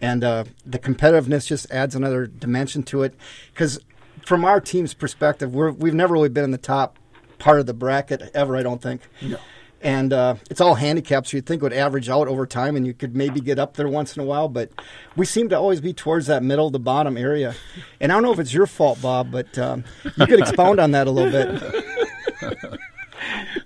and 0.00 0.24
uh, 0.24 0.44
the 0.66 0.78
competitiveness 0.78 1.46
just 1.46 1.70
adds 1.70 1.94
another 1.94 2.26
dimension 2.26 2.82
to 2.84 3.02
it 3.02 3.14
because 3.52 3.78
from 4.24 4.44
our 4.44 4.60
team's 4.60 4.94
perspective, 4.94 5.54
we're 5.54 5.70
we've 5.70 5.94
never 5.94 6.14
really 6.14 6.28
been 6.28 6.44
in 6.44 6.50
the 6.50 6.58
top 6.58 6.98
part 7.38 7.60
of 7.60 7.66
the 7.66 7.74
bracket 7.74 8.30
ever. 8.34 8.56
I 8.56 8.62
don't 8.62 8.80
think. 8.80 9.02
no. 9.20 9.38
And 9.84 10.12
uh, 10.12 10.36
it's 10.48 10.60
all 10.60 10.76
handicaps, 10.76 11.32
you'd 11.32 11.44
think 11.44 11.60
would 11.60 11.72
average 11.72 12.08
out 12.08 12.28
over 12.28 12.46
time, 12.46 12.76
and 12.76 12.86
you 12.86 12.94
could 12.94 13.16
maybe 13.16 13.40
get 13.40 13.58
up 13.58 13.74
there 13.74 13.88
once 13.88 14.16
in 14.16 14.22
a 14.22 14.24
while. 14.24 14.48
But 14.48 14.70
we 15.16 15.26
seem 15.26 15.48
to 15.48 15.58
always 15.58 15.80
be 15.80 15.92
towards 15.92 16.28
that 16.28 16.44
middle, 16.44 16.70
the 16.70 16.78
bottom 16.78 17.16
area. 17.16 17.56
And 18.00 18.12
I 18.12 18.14
don't 18.14 18.22
know 18.22 18.32
if 18.32 18.38
it's 18.38 18.54
your 18.54 18.68
fault, 18.68 19.02
Bob, 19.02 19.32
but 19.32 19.58
um, 19.58 19.82
you 20.04 20.26
could 20.28 20.38
expound 20.38 20.78
on 20.78 20.92
that 20.92 21.08
a 21.08 21.10
little 21.10 21.32
bit. 21.32 21.84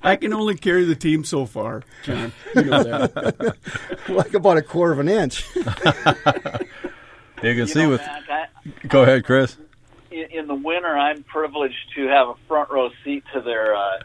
I 0.06 0.16
can 0.16 0.32
only 0.32 0.56
carry 0.56 0.84
the 0.84 0.94
team 0.94 1.24
so 1.24 1.46
far, 1.46 1.82
John. 2.04 2.32
You 2.54 2.62
know 2.64 2.82
that. 2.84 3.56
like 4.08 4.34
about 4.34 4.56
a 4.56 4.62
quarter 4.62 4.92
of 4.92 4.98
an 5.00 5.08
inch. 5.08 5.44
You 5.54 5.62
can 7.42 7.56
You 7.56 7.66
see 7.66 7.82
know, 7.82 7.90
with. 7.90 8.00
Matt, 8.00 8.22
I, 8.30 8.86
Go 8.88 9.02
ahead, 9.02 9.24
Chris. 9.24 9.56
in, 10.10 10.26
in 10.30 10.46
the 10.46 10.54
winter, 10.54 10.96
I'm 10.96 11.22
privileged 11.24 11.92
to 11.96 12.06
have 12.06 12.28
a 12.28 12.34
front 12.48 12.70
row 12.70 12.90
seat 13.04 13.24
to 13.34 13.40
their 13.40 13.74
uh, 13.76 13.98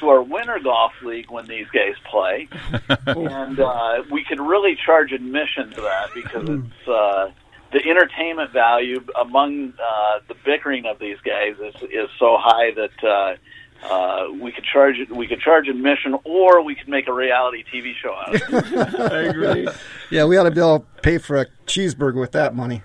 to 0.00 0.08
our 0.08 0.22
winter 0.22 0.58
golf 0.62 0.92
league 1.02 1.30
when 1.30 1.46
these 1.46 1.66
guys 1.68 1.94
play, 2.10 2.48
and 3.06 3.58
uh, 3.60 4.02
we 4.10 4.24
could 4.24 4.40
really 4.40 4.76
charge 4.84 5.12
admission 5.12 5.70
to 5.70 5.80
that 5.82 6.10
because 6.14 6.48
it's 6.48 6.88
uh, 6.88 7.30
the 7.72 7.88
entertainment 7.88 8.52
value 8.52 9.02
among 9.20 9.72
uh, 9.80 10.18
the 10.28 10.34
bickering 10.44 10.84
of 10.86 10.98
these 10.98 11.18
guys 11.24 11.54
is 11.60 11.80
is 11.90 12.08
so 12.18 12.36
high 12.40 12.72
that. 12.72 13.04
Uh, 13.08 13.36
uh, 13.84 14.26
we 14.40 14.52
could 14.52 14.64
charge 14.64 14.96
it. 14.98 15.10
We 15.10 15.26
could 15.26 15.40
charge 15.40 15.68
admission, 15.68 16.16
or 16.24 16.62
we 16.62 16.74
could 16.74 16.88
make 16.88 17.08
a 17.08 17.12
reality 17.12 17.64
TV 17.72 17.92
show 17.94 18.14
out 18.14 18.34
of 18.34 18.42
it. 18.74 19.00
I 19.12 19.20
agree. 19.22 19.68
Yeah, 20.10 20.24
we 20.24 20.36
ought 20.36 20.44
to 20.44 20.50
be 20.50 20.60
able 20.60 20.80
to 20.80 20.86
pay 21.02 21.18
for 21.18 21.36
a 21.36 21.46
cheeseburger 21.66 22.20
with 22.20 22.32
that 22.32 22.54
money. 22.54 22.82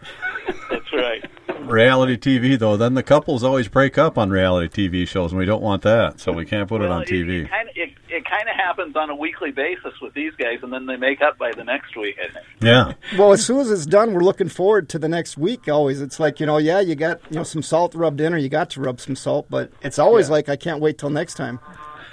That's 0.70 0.94
right. 0.94 1.24
Reality 1.70 2.18
TV, 2.18 2.58
though, 2.58 2.76
then 2.78 2.94
the 2.96 3.04
couples 3.04 3.44
always 3.44 3.68
break 3.68 3.98
up 3.98 4.18
on 4.18 4.30
reality 4.30 4.88
TV 4.90 5.08
shows, 5.08 5.32
and 5.32 5.40
we 5.40 5.46
don't 5.46 5.62
want 5.62 5.84
that, 5.84 6.20
so 6.20 6.32
we 6.32 6.46
can't 6.46 6.68
put 6.68 6.82
it 6.82 6.90
on 6.90 7.04
TV. 7.06 7.44
It, 7.46 7.50
kind 7.50 7.70
of 7.70 7.76
it, 7.78 7.90
it 8.10 8.26
kind 8.26 8.50
of 8.50 8.56
happens 8.56 8.96
on 8.96 9.10
a 9.10 9.16
weekly 9.16 9.52
basis 9.52 9.94
with 10.02 10.14
these 10.14 10.34
guys, 10.38 10.60
and 10.64 10.74
then 10.74 10.86
they 10.86 10.96
make 10.98 11.22
up 11.22 11.38
by 11.38 11.52
the 11.52 11.64
next 11.64 11.96
week. 11.96 12.18
Yeah. 12.62 12.94
Well, 13.18 13.32
as 13.32 13.46
soon 13.46 13.60
as 13.60 13.72
it's 13.72 13.86
done, 13.86 14.14
we're 14.14 14.22
looking 14.24 14.50
forward 14.50 14.90
to 14.90 15.00
the 15.00 15.08
next 15.10 15.38
week. 15.38 15.68
Always, 15.70 16.02
it's 16.02 16.20
like 16.20 16.40
you 16.40 16.46
know, 16.46 16.58
yeah, 16.58 16.80
you 16.80 16.96
got 16.96 17.22
you 17.30 17.38
know 17.38 17.44
some 17.44 17.62
salt 17.62 17.94
rubbed 17.96 18.20
in, 18.22 18.34
or 18.34 18.38
you 18.38 18.50
got 18.50 18.70
to 18.72 18.82
rub 18.82 19.00
some 19.00 19.16
salt, 19.16 19.46
but 19.50 19.72
it's 19.82 20.00
always 20.00 20.28
Yeah. 20.28 20.34
like 20.34 20.50
I 20.50 20.56
can't 20.56 20.80
wait 20.82 20.98
till 20.98 21.10
next 21.10 21.36
time. 21.36 21.60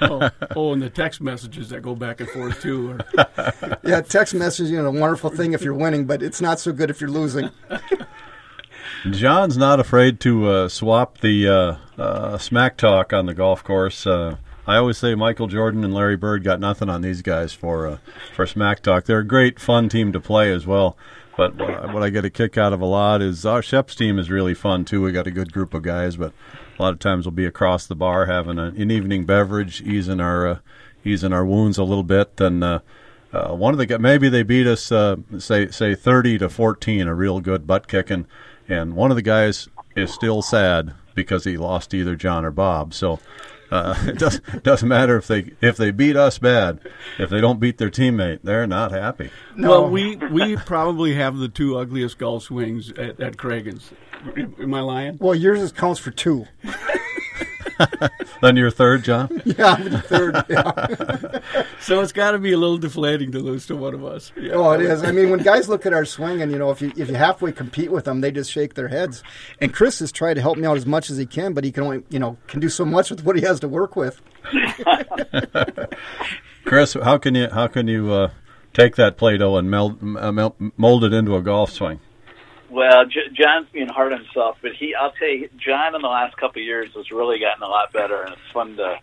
Oh, 0.03 0.29
oh, 0.55 0.73
and 0.75 0.83
the 0.83 0.91
text 0.91 1.23
messages 1.23 1.71
that 1.71 1.81
go 1.81 1.95
back 1.95 2.21
and 2.21 2.29
forth 2.29 2.61
too. 2.61 2.99
Are, 3.17 3.79
Yeah, 3.83 4.03
text 4.03 4.35
messaging 4.35 4.79
is 4.79 4.85
a 4.85 4.91
wonderful 4.91 5.31
thing 5.31 5.55
if 5.55 5.63
you're 5.63 5.73
winning, 5.73 6.05
but 6.05 6.23
it's 6.23 6.43
not 6.43 6.61
so 6.61 6.71
good 6.73 6.91
if 6.91 7.01
you're 7.01 7.09
losing. 7.09 7.49
John's 9.11 9.57
not 9.57 9.81
afraid 9.81 10.21
to 10.21 10.49
uh, 10.49 10.69
swap 10.69 11.19
the 11.19 11.49
uh, 11.49 11.77
uh, 12.01 12.39
smack 12.39 12.77
talk 12.77 13.13
on 13.13 13.27
the 13.27 13.35
golf 13.35 13.63
course. 13.63 14.07
Uh, 14.07 14.37
I 14.67 14.77
always 14.77 14.99
say 14.99 15.15
Michael 15.15 15.47
Jordan 15.47 15.85
and 15.85 15.95
Larry 15.95 16.17
Bird 16.17 16.43
got 16.43 16.59
nothing 16.59 16.89
on 16.89 17.03
these 17.03 17.23
guys 17.23 17.53
for 17.53 17.87
uh, 17.87 17.99
for 18.35 18.47
smack 18.47 18.83
talk. 18.83 19.05
They're 19.05 19.21
a 19.21 19.27
great, 19.27 19.61
fun 19.61 19.89
team 19.89 20.13
to 20.13 20.21
play 20.21 20.53
as 20.53 20.67
well. 20.67 20.97
But 21.37 21.57
what 21.93 22.03
I, 22.03 22.09
get 22.09 22.25
a 22.25 22.31
kick 22.31 22.57
out 22.57 22.73
of 22.73 22.81
a 22.81 22.87
lot 22.87 23.21
is 23.21 23.45
our 23.45 23.63
Shep's 23.63 23.95
team 23.95 24.19
is 24.19 24.31
really 24.31 24.55
fun 24.55 24.87
too. 24.87 25.03
We 25.03 25.13
got 25.13 25.27
a 25.27 25.31
good 25.31 25.53
group 25.53 25.75
of 25.75 25.83
guys, 25.83 26.17
but 26.17 26.33
a 26.79 26.83
lot 26.83 26.95
of 26.95 26.99
times 26.99 27.27
we'll 27.27 27.33
be 27.33 27.45
across 27.45 27.87
the 27.87 27.95
bar 27.95 28.25
having 28.25 28.59
an 28.59 28.91
evening 28.91 29.27
beverage, 29.27 29.83
easing 29.83 30.19
our 30.19 30.63
easing 31.05 31.35
our 31.35 31.45
wounds 31.45 31.77
a 31.77 31.85
little 31.85 32.03
bit. 32.03 32.41
And 32.41 32.65
uh, 32.65 32.81
one 33.51 33.79
of 33.79 33.87
the 33.87 33.99
maybe 33.99 34.31
they 34.31 34.43
beat 34.43 34.67
us 34.67 34.91
uh, 34.91 35.17
say 35.39 35.69
say 35.69 35.95
thirty 35.95 36.39
to 36.39 36.49
fourteen, 36.49 37.07
a 37.07 37.15
real 37.15 37.41
good 37.41 37.67
butt 37.67 37.87
kicking, 37.87 38.27
and 38.69 38.95
one 38.95 39.11
of 39.11 39.17
the 39.17 39.23
guys 39.23 39.69
is 39.95 40.13
still 40.13 40.43
sad 40.43 40.95
because 41.15 41.45
he 41.45 41.57
lost 41.57 41.95
either 41.95 42.17
John 42.17 42.45
or 42.45 42.51
Bob. 42.51 42.95
So. 42.95 43.19
Uh, 43.69 43.97
it 44.07 44.17
does, 44.17 44.41
doesn't 44.63 44.89
matter 44.89 45.17
if 45.17 45.27
they 45.27 45.51
if 45.61 45.77
they 45.77 45.91
beat 45.91 46.15
us 46.15 46.39
bad, 46.39 46.79
if 47.19 47.31
they 47.31 47.41
don't 47.41 47.59
beat 47.59 47.79
their 47.79 47.91
teammate, 47.91 48.39
they're 48.45 48.65
not 48.65 48.93
happy. 48.93 49.29
Well, 49.59 49.91
we 49.91 50.15
we 50.15 50.57
probably 50.57 51.15
have 51.15 51.37
the 51.37 51.49
two 51.49 51.77
ugliest 51.77 52.17
golf 52.17 52.45
swings 52.45 52.93
at, 52.93 53.19
at 53.19 53.37
Cragun's. 53.37 53.91
Am 54.37 54.73
I 54.73 54.81
lying? 54.81 55.19
Well, 55.21 55.35
yours 55.35 55.73
counts 55.73 55.99
for 55.99 56.13
two. 56.13 56.47
Then 58.43 58.57
you're 58.57 58.71
third, 58.71 59.03
John. 59.05 59.43
Yeah, 59.45 59.75
I'm 59.75 59.85
the 59.91 60.01
third. 60.01 60.45
Yeah. 60.49 61.63
So 61.81 62.01
it's 62.01 62.13
got 62.13 62.33
to 62.33 62.39
be 62.39 62.53
a 62.53 62.57
little 62.59 62.79
deflating 62.79 63.31
to 63.33 63.39
lose 63.39 63.67
to 63.67 63.77
one 63.77 63.95
of 63.95 64.05
us. 64.05 64.33
Yeah. 64.37 64.55
Oh, 64.55 64.73
it 64.73 64.81
is. 64.81 65.05
I 65.05 65.13
mean, 65.13 65.31
when 65.31 65.39
guys 65.41 65.69
look 65.69 65.87
at 65.87 65.93
our 65.93 66.05
swing, 66.05 66.43
and 66.43 66.51
you 66.51 66.59
know, 66.59 66.71
if 66.71 66.83
you 66.83 66.93
if 66.97 67.09
you 67.09 67.15
halfway 67.15 67.53
compete 67.53 67.93
with 67.93 68.05
them, 68.07 68.21
they 68.23 68.33
just 68.33 68.51
shake 68.51 68.75
their 68.75 68.89
heads. 68.89 69.23
And 69.61 69.73
Chris 69.73 70.01
has 70.01 70.11
tried 70.11 70.35
to 70.35 70.41
help 70.41 70.59
me 70.59 70.67
out 70.67 70.77
as 70.77 70.85
much 70.87 71.09
as 71.11 71.17
he 71.17 71.27
can, 71.27 71.55
but 71.55 71.63
he 71.63 71.71
can 71.71 71.85
only 71.85 72.03
you 72.11 72.19
know 72.19 72.37
can 72.49 72.59
do 72.61 72.69
so 72.69 72.85
much 72.85 73.11
with 73.11 73.25
what 73.25 73.37
he 73.37 73.43
has 73.43 73.61
to 73.61 73.69
work 73.69 73.95
with. 73.95 74.21
Chris, 76.65 76.95
how 76.95 77.19
can 77.19 77.35
you 77.37 77.49
how 77.51 77.69
can 77.69 77.87
you 77.87 78.13
uh, 78.13 78.31
take 78.73 78.97
that 78.97 79.17
Play-Doh 79.17 79.57
and 79.57 79.71
meld, 79.71 80.03
uh, 80.19 80.33
mel- 80.33 80.57
mold 80.77 81.05
it 81.05 81.13
into 81.13 81.37
a 81.37 81.43
golf 81.43 81.71
swing? 81.71 82.01
Well, 82.71 83.07
J- 83.07 83.29
John's 83.33 83.69
being 83.73 83.89
hard 83.89 84.13
on 84.13 84.25
himself, 84.25 84.59
but 84.61 84.73
he, 84.75 84.95
I'll 84.95 85.13
tell 85.13 85.29
you, 85.29 85.49
John 85.57 85.95
in 85.95 86.03
the 86.03 86.09
last 86.09 86.37
couple 86.37 86.61
of 86.61 86.67
years 86.67 86.91
has 86.95 87.11
really 87.11 87.39
gotten 87.39 87.63
a 87.63 87.69
lot 87.69 87.93
better, 87.93 88.23
and 88.23 88.33
it's 88.33 88.53
fun 88.53 88.77
to 88.77 88.99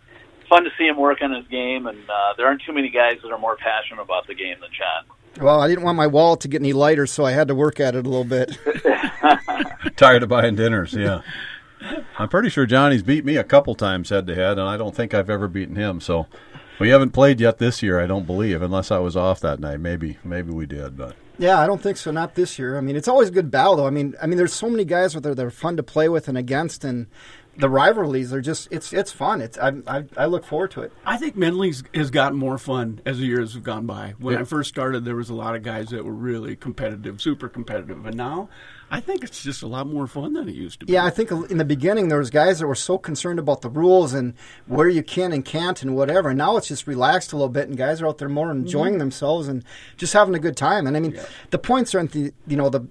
fun 0.48 0.64
to 0.64 0.70
see 0.76 0.86
him 0.86 0.98
work 0.98 1.22
on 1.22 1.32
his 1.32 1.46
game. 1.48 1.86
And 1.86 1.98
uh, 2.08 2.34
there 2.36 2.46
aren't 2.46 2.62
too 2.62 2.72
many 2.74 2.90
guys 2.90 3.18
that 3.22 3.32
are 3.32 3.38
more 3.38 3.56
passionate 3.56 4.02
about 4.02 4.26
the 4.26 4.34
game 4.34 4.56
than 4.60 4.70
John. 4.76 5.44
Well, 5.44 5.60
I 5.60 5.66
didn't 5.68 5.84
want 5.84 5.96
my 5.96 6.06
wallet 6.06 6.40
to 6.40 6.48
get 6.48 6.60
any 6.60 6.72
lighter, 6.72 7.06
so 7.06 7.24
I 7.24 7.32
had 7.32 7.48
to 7.48 7.54
work 7.54 7.80
at 7.80 7.96
it 7.96 8.06
a 8.06 8.08
little 8.08 8.24
bit. 8.24 8.56
Tired 9.96 10.22
of 10.22 10.28
buying 10.28 10.54
dinners, 10.54 10.92
yeah. 10.92 11.22
I'm 12.18 12.28
pretty 12.28 12.50
sure 12.50 12.66
Johnny's 12.66 13.02
beat 13.02 13.24
me 13.24 13.36
a 13.36 13.44
couple 13.44 13.74
times 13.74 14.10
head 14.10 14.26
to 14.28 14.34
head, 14.34 14.58
and 14.58 14.68
I 14.68 14.76
don't 14.76 14.94
think 14.94 15.12
I've 15.12 15.28
ever 15.28 15.48
beaten 15.48 15.76
him. 15.76 16.00
So 16.00 16.26
we 16.78 16.90
haven't 16.90 17.10
played 17.10 17.40
yet 17.40 17.58
this 17.58 17.82
year, 17.82 18.00
I 18.00 18.06
don't 18.06 18.26
believe, 18.26 18.62
unless 18.62 18.90
I 18.90 18.98
was 18.98 19.16
off 19.16 19.40
that 19.40 19.58
night. 19.58 19.80
Maybe 19.80 20.18
maybe 20.22 20.52
we 20.52 20.66
did, 20.66 20.96
but 20.96 21.16
Yeah, 21.38 21.58
I 21.58 21.66
don't 21.66 21.82
think 21.82 21.96
so. 21.96 22.10
Not 22.10 22.34
this 22.34 22.58
year. 22.58 22.78
I 22.78 22.80
mean, 22.80 22.96
it's 22.96 23.08
always 23.08 23.28
a 23.28 23.32
good 23.32 23.50
battle, 23.50 23.76
though. 23.76 23.86
I 23.86 23.90
mean, 23.90 24.14
I 24.22 24.26
mean, 24.26 24.38
there's 24.38 24.52
so 24.52 24.70
many 24.70 24.84
guys 24.84 25.16
out 25.16 25.22
there 25.22 25.34
that 25.34 25.44
are 25.44 25.50
fun 25.50 25.76
to 25.76 25.82
play 25.82 26.08
with 26.08 26.28
and 26.28 26.38
against, 26.38 26.84
and 26.84 27.06
the 27.56 27.68
rivalries 27.68 28.32
are 28.32 28.40
just 28.40 28.68
it's 28.70 28.92
it's 28.92 29.12
fun. 29.12 29.40
It's 29.40 29.58
I 29.58 29.72
I, 29.86 30.04
I 30.16 30.26
look 30.26 30.44
forward 30.44 30.70
to 30.72 30.82
it. 30.82 30.92
I 31.04 31.16
think 31.16 31.36
Menley's 31.36 31.82
has 31.94 32.10
gotten 32.10 32.38
more 32.38 32.58
fun 32.58 33.00
as 33.04 33.18
the 33.18 33.26
years 33.26 33.54
have 33.54 33.62
gone 33.62 33.86
by. 33.86 34.14
When 34.18 34.34
Yeah. 34.34 34.40
I 34.40 34.44
first 34.44 34.68
started, 34.68 35.04
there 35.04 35.16
was 35.16 35.30
a 35.30 35.34
lot 35.34 35.54
of 35.54 35.62
guys 35.62 35.88
that 35.88 36.04
were 36.04 36.12
really 36.12 36.56
competitive, 36.56 37.20
super 37.20 37.48
competitive, 37.48 38.04
and 38.06 38.16
now 38.16 38.48
I 38.90 39.00
think 39.00 39.24
it's 39.24 39.42
just 39.42 39.62
a 39.62 39.66
lot 39.66 39.86
more 39.86 40.06
fun 40.06 40.34
than 40.34 40.48
it 40.48 40.54
used 40.54 40.80
to 40.80 40.86
be. 40.86 40.92
Yeah, 40.92 41.04
I 41.04 41.10
think 41.10 41.30
in 41.30 41.58
the 41.58 41.64
beginning 41.64 42.08
there 42.08 42.18
was 42.18 42.30
guys 42.30 42.58
that 42.60 42.66
were 42.66 42.74
so 42.74 42.98
concerned 42.98 43.38
about 43.38 43.62
the 43.62 43.68
rules 43.70 44.14
and 44.14 44.34
where 44.66 44.88
you 44.88 45.02
can 45.02 45.32
and 45.32 45.44
can't 45.44 45.82
and 45.82 45.96
whatever. 45.96 46.28
And 46.28 46.38
now 46.38 46.56
it's 46.56 46.68
just 46.68 46.86
relaxed 46.86 47.32
a 47.32 47.36
little 47.36 47.48
bit, 47.48 47.68
and 47.68 47.76
guys 47.76 48.00
are 48.00 48.06
out 48.06 48.18
there 48.18 48.28
more 48.28 48.50
enjoying 48.50 48.92
mm-hmm. 48.92 48.98
themselves 49.00 49.48
and 49.48 49.64
just 49.96 50.12
having 50.12 50.34
a 50.34 50.38
good 50.38 50.56
time. 50.56 50.86
And 50.86 50.96
I 50.96 51.00
mean, 51.00 51.18
the 51.50 51.58
points 51.58 51.94
aren't 51.94 52.12
the 52.12 52.32
you 52.46 52.56
know 52.56 52.68
the 52.68 52.86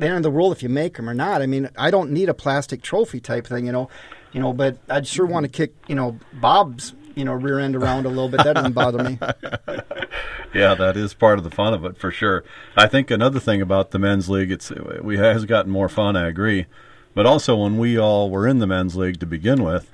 they 0.00 0.08
aren't 0.08 0.22
the 0.22 0.30
rule 0.30 0.50
if 0.50 0.62
you 0.62 0.68
make 0.68 0.96
them 0.96 1.08
or 1.08 1.14
not. 1.14 1.42
I 1.42 1.46
mean, 1.46 1.68
I 1.76 1.90
don't 1.90 2.10
need 2.10 2.28
a 2.28 2.34
plastic 2.34 2.82
trophy 2.82 3.20
type 3.20 3.46
thing, 3.46 3.66
you 3.66 3.72
know, 3.72 3.88
you 4.32 4.40
know. 4.40 4.52
But 4.52 4.78
I'd 4.88 5.06
sure 5.06 5.26
want 5.26 5.44
to 5.44 5.48
kick 5.48 5.74
you 5.86 5.94
know 5.94 6.18
Bob's 6.32 6.94
you 7.14 7.24
know 7.24 7.32
rear 7.32 7.58
end 7.58 7.76
around 7.76 8.06
a 8.06 8.08
little 8.08 8.28
bit. 8.28 8.42
That 8.42 8.54
doesn't 8.54 8.72
bother 8.72 9.04
me. 9.04 9.18
yeah, 10.54 10.74
that 10.74 10.96
is 10.96 11.12
part 11.12 11.38
of 11.38 11.44
the 11.44 11.50
fun 11.50 11.74
of 11.74 11.84
it 11.84 11.98
for 11.98 12.10
sure. 12.10 12.42
I 12.76 12.86
think 12.86 13.10
another 13.10 13.38
thing 13.38 13.60
about 13.60 13.90
the 13.90 13.98
men's 13.98 14.28
league, 14.28 14.50
it's 14.50 14.72
we 15.02 15.18
has 15.18 15.44
gotten 15.44 15.70
more 15.70 15.88
fun. 15.88 16.16
I 16.16 16.26
agree, 16.26 16.66
but 17.14 17.26
also 17.26 17.56
when 17.56 17.76
we 17.76 17.98
all 17.98 18.30
were 18.30 18.48
in 18.48 18.58
the 18.58 18.66
men's 18.66 18.96
league 18.96 19.20
to 19.20 19.26
begin 19.26 19.62
with, 19.62 19.90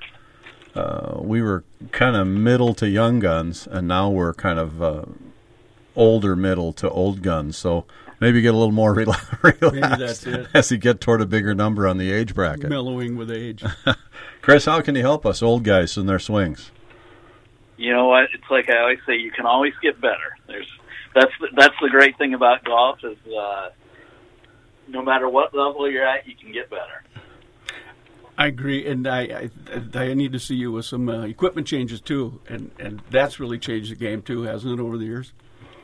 uh, 0.73 1.17
we 1.19 1.41
were 1.41 1.65
kind 1.91 2.15
of 2.15 2.27
middle 2.27 2.73
to 2.75 2.87
young 2.87 3.19
guns, 3.19 3.67
and 3.69 3.89
now 3.89 4.09
we're 4.09 4.33
kind 4.33 4.57
of 4.57 4.81
uh, 4.81 5.03
older 5.97 6.35
middle 6.35 6.71
to 6.71 6.89
old 6.89 7.21
guns. 7.21 7.57
So 7.57 7.85
maybe 8.19 8.41
get 8.41 8.53
a 8.53 8.57
little 8.57 8.71
more 8.71 8.95
rela- 8.95 9.43
relaxed 9.43 9.99
that's 9.99 10.27
it. 10.27 10.47
as 10.53 10.71
you 10.71 10.77
get 10.77 11.01
toward 11.01 11.21
a 11.21 11.25
bigger 11.25 11.53
number 11.53 11.87
on 11.87 11.97
the 11.97 12.11
age 12.11 12.33
bracket. 12.33 12.69
mellowing 12.69 13.15
with 13.15 13.31
age. 13.31 13.63
Chris, 14.41 14.65
how 14.65 14.81
can 14.81 14.95
you 14.95 15.01
help 15.01 15.25
us 15.25 15.41
old 15.41 15.63
guys 15.63 15.97
in 15.97 16.05
their 16.05 16.19
swings? 16.19 16.71
you 17.77 17.93
know 17.93 18.07
what? 18.07 18.23
It's 18.33 18.49
like 18.49 18.69
I 18.69 18.79
always 18.79 18.99
say, 19.05 19.15
you 19.15 19.31
can 19.31 19.45
always 19.45 19.73
get 19.81 20.01
better. 20.01 20.35
There's 20.47 20.67
that's 21.13 21.31
the, 21.39 21.47
that's 21.55 21.75
the 21.81 21.89
great 21.89 22.17
thing 22.17 22.33
about 22.33 22.63
golf 22.63 22.99
is 23.03 23.17
uh, 23.33 23.69
no 24.87 25.01
matter 25.03 25.29
what 25.29 25.53
level 25.55 25.89
you're 25.89 26.05
at, 26.05 26.27
you 26.27 26.35
can 26.35 26.51
get 26.51 26.69
better. 26.69 27.03
I 28.37 28.47
agree, 28.47 28.87
and 28.87 29.07
I, 29.07 29.49
I 29.73 29.99
I 29.99 30.13
need 30.13 30.31
to 30.33 30.39
see 30.39 30.55
you 30.55 30.71
with 30.71 30.85
some 30.85 31.09
uh, 31.09 31.23
equipment 31.23 31.67
changes 31.67 32.01
too, 32.01 32.39
and 32.47 32.71
and 32.79 33.01
that's 33.09 33.39
really 33.39 33.57
changed 33.57 33.91
the 33.91 33.95
game 33.95 34.21
too, 34.21 34.43
hasn't 34.43 34.79
it, 34.79 34.81
over 34.81 34.97
the 34.97 35.05
years? 35.05 35.33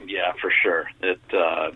Yeah, 0.07 0.33
for 0.39 0.51
sure. 0.61 0.85
It 1.01 1.19
uh, 1.33 1.71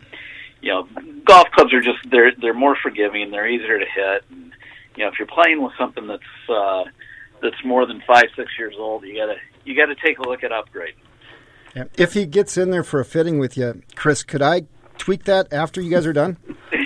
you 0.62 0.70
know, 0.70 0.88
golf 1.26 1.48
clubs 1.52 1.74
are 1.74 1.82
just 1.82 2.00
they're 2.10 2.32
they're 2.40 2.54
more 2.54 2.76
forgiving, 2.82 3.32
they're 3.32 3.48
easier 3.48 3.80
to 3.80 3.86
hit, 3.86 4.24
and 4.30 4.52
you 4.96 5.04
know, 5.04 5.10
if 5.10 5.20
you're 5.20 5.28
playing 5.28 5.62
with 5.62 5.74
something 5.78 6.08
that's 6.08 6.50
uh, 6.50 6.84
that's 7.42 7.64
more 7.64 7.86
than 7.86 8.02
five 8.08 8.26
six 8.36 8.52
years 8.58 8.76
old, 8.78 9.04
you 9.04 9.16
gotta 9.16 9.36
you 9.66 9.76
gotta 9.76 9.96
take 9.96 10.20
a 10.20 10.24
look 10.24 10.44
at 10.44 10.52
upgrade. 10.52 10.96
Yeah. 11.76 11.86
If 11.98 12.14
he 12.14 12.26
gets 12.26 12.58
in 12.58 12.72
there 12.72 12.84
for 12.84 13.00
a 13.00 13.06
fitting 13.06 13.40
with 13.40 13.58
you, 13.58 13.82
Chris, 13.96 14.24
could 14.24 14.42
I 14.42 14.64
tweak 14.98 15.26
that 15.26 15.54
after 15.54 15.82
you 15.82 15.92
guys 15.92 16.06
are 16.06 16.14
done? 16.14 16.38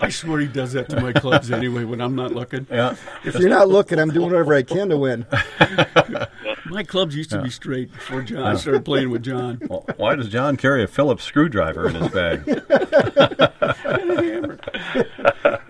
I 0.00 0.08
swear 0.10 0.40
he 0.40 0.46
does 0.46 0.72
that 0.72 0.88
to 0.90 1.00
my 1.00 1.12
clubs 1.12 1.50
anyway 1.50 1.84
when 1.84 2.00
I'm 2.00 2.14
not 2.14 2.32
looking. 2.32 2.66
Yeah. 2.70 2.96
If 3.24 3.36
you're 3.36 3.48
not 3.48 3.68
looking, 3.68 3.98
I'm 3.98 4.10
doing 4.10 4.30
whatever 4.30 4.54
I 4.54 4.62
can 4.62 4.88
to 4.90 4.98
win. 4.98 5.26
My 6.70 6.82
clubs 6.82 7.16
used 7.16 7.30
to 7.30 7.42
be 7.42 7.50
straight 7.50 7.92
before 7.92 8.22
John 8.22 8.56
started 8.58 8.84
playing 8.84 9.10
with 9.10 9.22
John. 9.22 9.60
Well, 9.68 9.84
why 9.96 10.14
does 10.14 10.28
John 10.28 10.56
carry 10.56 10.84
a 10.84 10.86
Phillips 10.86 11.24
screwdriver 11.24 11.88
in 11.88 11.96
his 11.96 12.08
bag? 12.08 12.44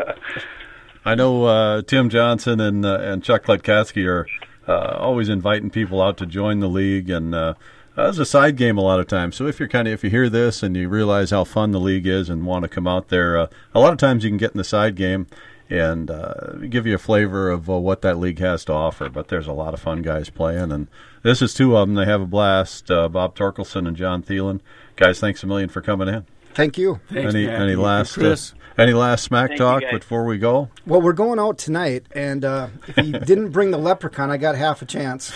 I 1.04 1.14
know 1.14 1.44
uh, 1.44 1.82
Tim 1.82 2.10
Johnson 2.10 2.60
and 2.60 2.84
uh, 2.84 2.98
and 3.00 3.22
Chuck 3.22 3.44
Letkatsky 3.44 4.06
are 4.06 4.26
uh, 4.68 4.96
always 4.98 5.28
inviting 5.28 5.70
people 5.70 6.02
out 6.02 6.16
to 6.18 6.26
join 6.26 6.60
the 6.60 6.68
league, 6.68 7.08
and 7.08 7.34
uh, 7.34 7.54
that's 7.94 8.18
a 8.18 8.26
side 8.26 8.56
game 8.56 8.76
a 8.76 8.82
lot 8.82 9.00
of 9.00 9.06
times. 9.06 9.36
So 9.36 9.46
if 9.46 9.58
you're 9.58 9.68
kind 9.68 9.88
of 9.88 9.94
if 9.94 10.04
you 10.04 10.10
hear 10.10 10.28
this 10.28 10.62
and 10.62 10.76
you 10.76 10.88
realize 10.88 11.30
how 11.30 11.44
fun 11.44 11.70
the 11.70 11.80
league 11.80 12.06
is 12.06 12.28
and 12.28 12.44
want 12.44 12.64
to 12.64 12.68
come 12.68 12.86
out 12.86 13.08
there, 13.08 13.38
uh, 13.38 13.46
a 13.74 13.80
lot 13.80 13.92
of 13.92 13.98
times 13.98 14.24
you 14.24 14.30
can 14.30 14.36
get 14.36 14.52
in 14.52 14.58
the 14.58 14.64
side 14.64 14.96
game 14.96 15.26
and 15.68 16.10
uh, 16.10 16.52
give 16.68 16.86
you 16.86 16.94
a 16.94 16.98
flavor 16.98 17.50
of 17.50 17.68
uh, 17.68 17.78
what 17.78 18.02
that 18.02 18.18
league 18.18 18.38
has 18.38 18.64
to 18.66 18.72
offer. 18.72 19.08
But 19.08 19.28
there's 19.28 19.46
a 19.46 19.52
lot 19.52 19.74
of 19.74 19.80
fun 19.80 20.02
guys 20.02 20.30
playing, 20.30 20.72
and 20.72 20.88
this 21.22 21.42
is 21.42 21.54
two 21.54 21.76
of 21.76 21.88
them. 21.88 21.94
They 21.94 22.04
have 22.04 22.20
a 22.20 22.26
blast. 22.26 22.90
Uh, 22.90 23.08
Bob 23.08 23.36
Torkelson 23.36 23.86
and 23.86 23.96
John 23.96 24.22
Thielen. 24.22 24.60
Guys, 24.96 25.20
thanks 25.20 25.42
a 25.42 25.46
million 25.46 25.68
for 25.68 25.80
coming 25.80 26.08
in. 26.08 26.26
Thank 26.54 26.78
you. 26.78 27.00
Thanks, 27.12 27.34
any 27.34 27.46
Matt. 27.46 27.60
any 27.60 27.72
And 27.72 27.82
last 27.82 28.16
uh, 28.16 28.36
any 28.78 28.94
last 28.94 29.24
smack 29.24 29.48
Thank 29.50 29.58
talk 29.58 29.82
before 29.90 30.24
we 30.24 30.38
go? 30.38 30.70
Well, 30.86 31.02
we're 31.02 31.12
going 31.12 31.38
out 31.38 31.58
tonight, 31.58 32.06
and 32.12 32.44
uh, 32.44 32.68
if 32.86 32.96
he 32.96 33.12
didn't 33.26 33.50
bring 33.50 33.72
the 33.72 33.78
leprechaun, 33.78 34.30
I 34.30 34.36
got 34.38 34.54
half 34.56 34.80
a 34.82 34.86
chance. 34.86 35.32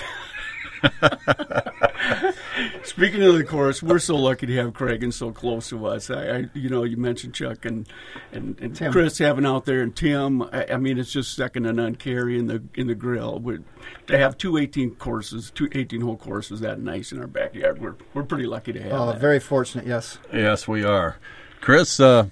Speaking 2.83 3.23
of 3.23 3.35
the 3.35 3.45
course, 3.45 3.83
we're 3.83 3.99
so 3.99 4.17
lucky 4.17 4.47
to 4.47 4.55
have 4.57 4.73
Cragun's 4.75 5.17
so 5.17 5.31
close 5.33 5.69
to 5.71 5.87
us. 5.87 6.11
I, 6.11 6.29
I 6.39 6.45
you 6.55 6.69
know, 6.69 6.85
you 6.85 6.97
mentioned 6.97 7.35
Chuck 7.35 7.65
and 7.65 7.89
and, 8.33 8.59
and 8.61 8.75
Tim. 8.75 8.93
Chris 8.93 9.19
having 9.19 9.47
out 9.47 9.65
there, 9.65 9.81
and 9.81 9.95
Tim. 9.95 10.43
I, 10.43 10.67
I 10.73 10.77
mean, 10.77 10.99
it's 10.99 11.13
just 11.13 11.35
second 11.35 11.65
to 11.65 11.73
none. 11.73 11.95
Carry 11.97 12.39
in 12.39 12.47
the 12.47 12.63
in 12.75 12.87
the 12.87 12.95
grill. 12.95 13.39
we 13.39 13.59
to 14.07 14.19
have 14.19 14.37
two 14.39 14.57
18 14.57 14.97
courses, 14.97 15.51
two 15.51 15.69
18 15.73 16.01
hole 16.01 16.17
courses 16.17 16.61
that 16.61 16.81
nice 16.81 17.13
in 17.13 17.21
our 17.21 17.27
backyard. 17.27 17.81
We're 17.81 17.97
we're 18.15 18.25
pretty 18.25 18.47
lucky 18.47 18.73
to 18.73 18.83
have 18.83 18.93
Uh, 18.93 19.07
that. 19.13 19.21
very 19.21 19.41
fortunate, 19.41 19.87
yes. 19.87 20.19
Yes, 20.33 20.67
we 20.67 20.85
are. 20.85 21.17
Chris, 21.61 22.01
uh, 22.01 22.27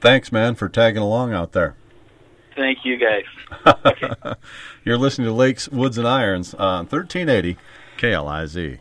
thanks, 0.00 0.30
man, 0.30 0.54
for 0.54 0.68
tagging 0.68 1.02
along 1.02 1.32
out 1.32 1.52
there. 1.52 1.74
Thank 2.54 2.78
you 2.84 2.96
guys. 2.98 4.36
You're 4.84 4.98
listening 4.98 5.26
to 5.26 5.32
Lakes, 5.34 5.68
Woods, 5.68 5.98
and 5.98 6.06
Irons 6.06 6.54
on 6.54 6.86
1380 6.86 7.56
KLIZ. 7.98 8.78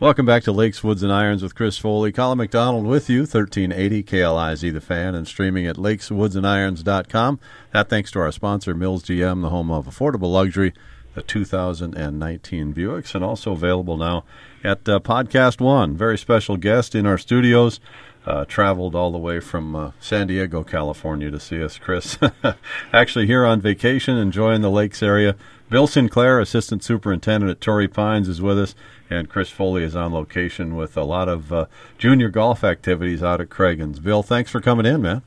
Welcome 0.00 0.24
back 0.24 0.44
to 0.44 0.52
Lakes, 0.52 0.82
Woods, 0.82 1.02
and 1.02 1.12
Irons 1.12 1.42
with 1.42 1.54
Chris 1.54 1.76
Foley. 1.76 2.10
Colin 2.10 2.38
McDonald 2.38 2.86
with 2.86 3.10
you, 3.10 3.20
1380 3.24 4.02
KLIZ 4.02 4.72
The 4.72 4.80
Fan, 4.80 5.14
and 5.14 5.28
streaming 5.28 5.66
at 5.66 5.76
lakeswoodsandirons.com. 5.76 7.38
That 7.74 7.90
thanks 7.90 8.10
to 8.12 8.20
our 8.20 8.32
sponsor, 8.32 8.74
Mills 8.74 9.02
GM, 9.02 9.42
the 9.42 9.50
home 9.50 9.70
of 9.70 9.84
affordable 9.84 10.32
luxury, 10.32 10.72
the 11.12 11.20
2019 11.20 12.72
Buicks, 12.72 13.14
and 13.14 13.22
also 13.22 13.52
available 13.52 13.98
now 13.98 14.24
at 14.64 14.88
uh, 14.88 15.00
Podcast 15.00 15.60
One. 15.60 15.98
Very 15.98 16.16
special 16.16 16.56
guest 16.56 16.94
in 16.94 17.04
our 17.04 17.18
studios. 17.18 17.78
Uh, 18.24 18.46
traveled 18.46 18.94
all 18.94 19.12
the 19.12 19.18
way 19.18 19.38
from 19.38 19.76
uh, 19.76 19.90
San 20.00 20.28
Diego, 20.28 20.62
California 20.64 21.30
to 21.30 21.40
see 21.40 21.62
us, 21.62 21.76
Chris. 21.76 22.18
Actually, 22.92 23.26
here 23.26 23.44
on 23.44 23.60
vacation, 23.60 24.16
enjoying 24.16 24.62
the 24.62 24.70
lakes 24.70 25.02
area. 25.02 25.36
Bill 25.68 25.86
Sinclair, 25.86 26.40
Assistant 26.40 26.82
Superintendent 26.82 27.50
at 27.50 27.60
Torrey 27.60 27.88
Pines, 27.88 28.28
is 28.28 28.42
with 28.42 28.58
us, 28.58 28.74
and 29.10 29.28
Chris 29.28 29.50
Foley 29.50 29.82
is 29.82 29.96
on 29.96 30.12
location 30.12 30.76
with 30.76 30.96
a 30.96 31.02
lot 31.02 31.28
of 31.28 31.52
uh, 31.52 31.66
junior 31.98 32.28
golf 32.28 32.64
activities 32.64 33.22
out 33.22 33.40
at 33.40 33.50
Cragun's. 33.50 33.98
Bill, 33.98 34.22
thanks 34.22 34.50
for 34.50 34.60
coming 34.60 34.86
in, 34.86 35.02
man. 35.02 35.22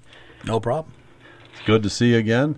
No 0.45 0.59
problem. 0.59 0.93
It's 1.53 1.65
good 1.65 1.83
to 1.83 1.89
see 1.89 2.13
you 2.13 2.17
again. 2.17 2.57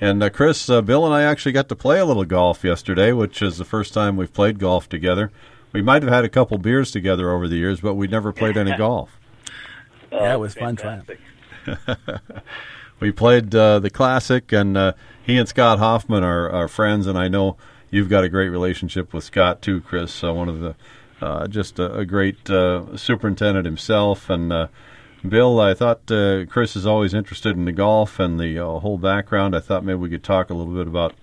And 0.00 0.22
uh, 0.22 0.28
Chris, 0.28 0.68
uh, 0.68 0.82
Bill, 0.82 1.06
and 1.06 1.14
I 1.14 1.22
actually 1.22 1.52
got 1.52 1.68
to 1.68 1.76
play 1.76 2.00
a 2.00 2.04
little 2.04 2.24
golf 2.24 2.64
yesterday, 2.64 3.12
which 3.12 3.40
is 3.40 3.56
the 3.56 3.64
first 3.64 3.94
time 3.94 4.16
we've 4.16 4.32
played 4.32 4.58
golf 4.58 4.88
together. 4.88 5.30
We 5.72 5.80
might 5.80 6.02
have 6.02 6.12
had 6.12 6.24
a 6.24 6.28
couple 6.28 6.58
beers 6.58 6.90
together 6.90 7.30
over 7.30 7.48
the 7.48 7.56
years, 7.56 7.80
but 7.80 7.94
we 7.94 8.08
never 8.08 8.32
played 8.32 8.56
any 8.56 8.76
golf. 8.76 9.10
yeah, 10.12 10.34
it 10.34 10.40
was 10.40 10.54
fun 10.54 10.76
trying. 10.76 11.04
We 13.00 13.12
played 13.12 13.54
uh, 13.54 13.80
the 13.80 13.90
classic, 13.90 14.52
and 14.52 14.76
uh, 14.76 14.92
he 15.22 15.36
and 15.36 15.48
Scott 15.48 15.78
Hoffman 15.78 16.22
are, 16.22 16.48
are 16.48 16.68
friends, 16.68 17.06
and 17.06 17.18
I 17.18 17.28
know 17.28 17.56
you've 17.90 18.08
got 18.08 18.24
a 18.24 18.28
great 18.28 18.48
relationship 18.48 19.12
with 19.12 19.24
Scott 19.24 19.62
too, 19.62 19.80
Chris. 19.80 20.22
One 20.22 20.48
of 20.48 20.60
the 20.60 20.74
uh, 21.20 21.46
just 21.46 21.78
a, 21.78 21.94
a 21.94 22.04
great 22.04 22.50
uh, 22.50 22.96
superintendent 22.96 23.64
himself, 23.64 24.28
and 24.28 24.52
uh, 24.52 24.66
Bill. 25.26 25.60
I 25.60 25.72
thought 25.72 26.10
uh, 26.10 26.44
Chris 26.46 26.76
is 26.76 26.86
always 26.86 27.14
interested 27.14 27.56
in 27.56 27.64
the 27.64 27.72
golf 27.72 28.18
and 28.18 28.38
the 28.38 28.58
uh, 28.58 28.78
whole 28.80 28.98
background. 28.98 29.56
I 29.56 29.60
thought 29.60 29.84
maybe 29.84 29.98
we 29.98 30.10
could 30.10 30.24
talk 30.24 30.50
a 30.50 30.54
little 30.54 30.74
bit 30.74 30.86
about 30.86 31.14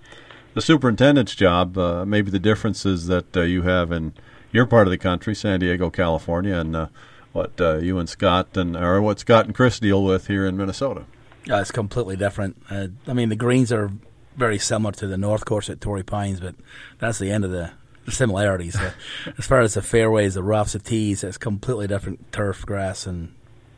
the 0.54 0.60
superintendent's 0.60 1.34
job, 1.34 1.76
maybe 2.06 2.30
the 2.30 2.38
differences 2.38 3.06
that 3.06 3.34
you 3.36 3.62
have 3.62 3.92
in 3.92 4.12
your 4.50 4.66
part 4.66 4.86
of 4.86 4.90
the 4.90 4.98
country, 4.98 5.34
San 5.34 5.60
Diego, 5.60 5.88
California, 5.88 6.56
and 6.56 6.88
what 7.32 7.52
you 7.58 7.98
and 7.98 8.08
Scott 8.08 8.56
and 8.56 8.76
or 8.76 9.00
what 9.00 9.18
Scott 9.18 9.46
and 9.46 9.54
Chris 9.54 9.78
deal 9.78 10.04
with 10.04 10.26
here 10.26 10.44
in 10.44 10.56
Minnesota. 10.56 11.04
Uh, 11.48 11.56
it's 11.56 11.70
completely 11.70 12.16
different. 12.16 12.60
I 12.70 13.12
mean, 13.12 13.28
the 13.28 13.36
greens 13.36 13.72
are 13.72 13.90
very 14.36 14.58
similar 14.58 14.92
to 14.92 15.06
the 15.06 15.18
North 15.18 15.44
Course 15.44 15.70
at 15.70 15.80
Torrey 15.80 16.02
Pines, 16.02 16.40
but 16.40 16.54
that's 16.98 17.18
the 17.18 17.30
end 17.30 17.44
of 17.44 17.50
the, 17.50 17.72
similarities. 18.08 18.76
Uh, 18.76 18.92
as 19.38 19.46
far 19.46 19.60
as 19.60 19.74
the 19.74 19.82
fairways, 19.82 20.34
the 20.34 20.42
roughs, 20.42 20.72
the 20.72 20.78
tees, 20.78 21.22
it's 21.22 21.38
completely 21.38 21.86
different 21.86 22.32
turf, 22.32 22.64
grass, 22.66 23.06
and 23.06 23.34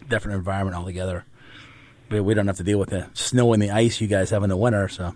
different 0.09 0.37
environment 0.37 0.77
altogether. 0.77 1.25
We, 2.11 2.21
we 2.21 2.35
don't 2.35 2.47
have 2.47 2.57
to 2.59 2.65
deal 2.65 2.79
with 2.79 2.91
the 2.91 3.09
snow 3.15 3.53
and 3.53 3.63
the 3.63 3.71
ice 3.71 4.01
you 4.01 4.07
guys 4.07 4.31
have 4.31 4.43
in 4.43 4.51
the 4.51 4.57
winter, 4.57 4.89
so 4.89 5.15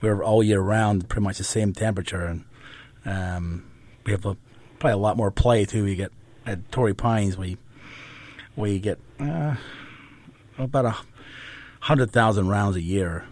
we're 0.00 0.22
all 0.22 0.42
year 0.42 0.60
round 0.60 1.08
pretty 1.08 1.24
much 1.24 1.38
the 1.38 1.44
same 1.44 1.72
temperature, 1.72 2.26
and 2.26 2.44
um, 3.04 3.70
we 4.04 4.12
have 4.12 4.24
a, 4.26 4.36
probably 4.78 4.92
a 4.92 4.96
lot 4.96 5.16
more 5.16 5.30
play 5.30 5.64
too. 5.64 5.84
We 5.84 5.96
get 5.96 6.12
at 6.46 6.70
Torrey 6.72 6.94
Pines, 6.94 7.36
we 7.36 7.58
we 8.56 8.78
get 8.78 8.98
uh, 9.18 9.56
about 10.58 10.84
a 10.86 10.96
hundred 11.80 12.10
thousand 12.10 12.48
rounds 12.48 12.76
a 12.76 12.82
year, 12.82 13.26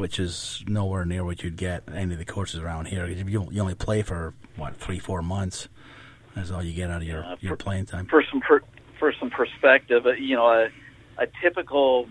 which 0.00 0.18
is 0.18 0.64
nowhere 0.66 1.04
near 1.04 1.22
what 1.24 1.42
you'd 1.44 1.56
get 1.56 1.82
any 1.94 2.14
of 2.14 2.18
the 2.18 2.24
courses 2.24 2.60
around 2.60 2.86
here. 2.86 3.06
You, 3.06 3.48
you 3.50 3.60
only 3.60 3.74
play 3.74 4.02
for 4.02 4.34
what 4.56 4.76
three, 4.76 4.98
four 4.98 5.20
months. 5.22 5.68
That's 6.34 6.50
all 6.50 6.62
you 6.62 6.72
get 6.72 6.90
out 6.90 7.02
of 7.02 7.08
your 7.08 7.24
your 7.40 7.52
for- 7.56 7.64
playing 7.64 7.86
time. 7.86 8.06
for 8.06 8.24
some 8.30 8.40
per, 8.40 8.60
for 8.98 9.12
some 9.20 9.30
perspective, 9.30 10.06
uh, 10.06 10.12
you 10.12 10.36
know, 10.36 10.46
a, 10.48 10.68
a 11.18 11.26
typical 11.42 12.08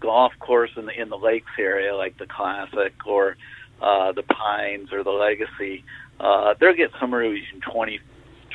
golf 0.00 0.32
course 0.40 0.70
in 0.76 0.86
the 0.86 0.98
in 1.00 1.10
the 1.10 1.18
lakes 1.18 1.50
area, 1.58 1.94
like 1.94 2.16
the 2.18 2.26
Classic 2.26 2.94
or 3.06 3.36
uh, 3.82 4.12
the 4.12 4.22
Pines 4.22 4.92
or 4.92 5.04
the 5.04 5.10
Legacy, 5.10 5.84
uh, 6.20 6.54
they'll 6.58 6.74
get 6.74 6.90
somewhere 6.98 7.22
between 7.30 7.60
20, 7.60 8.00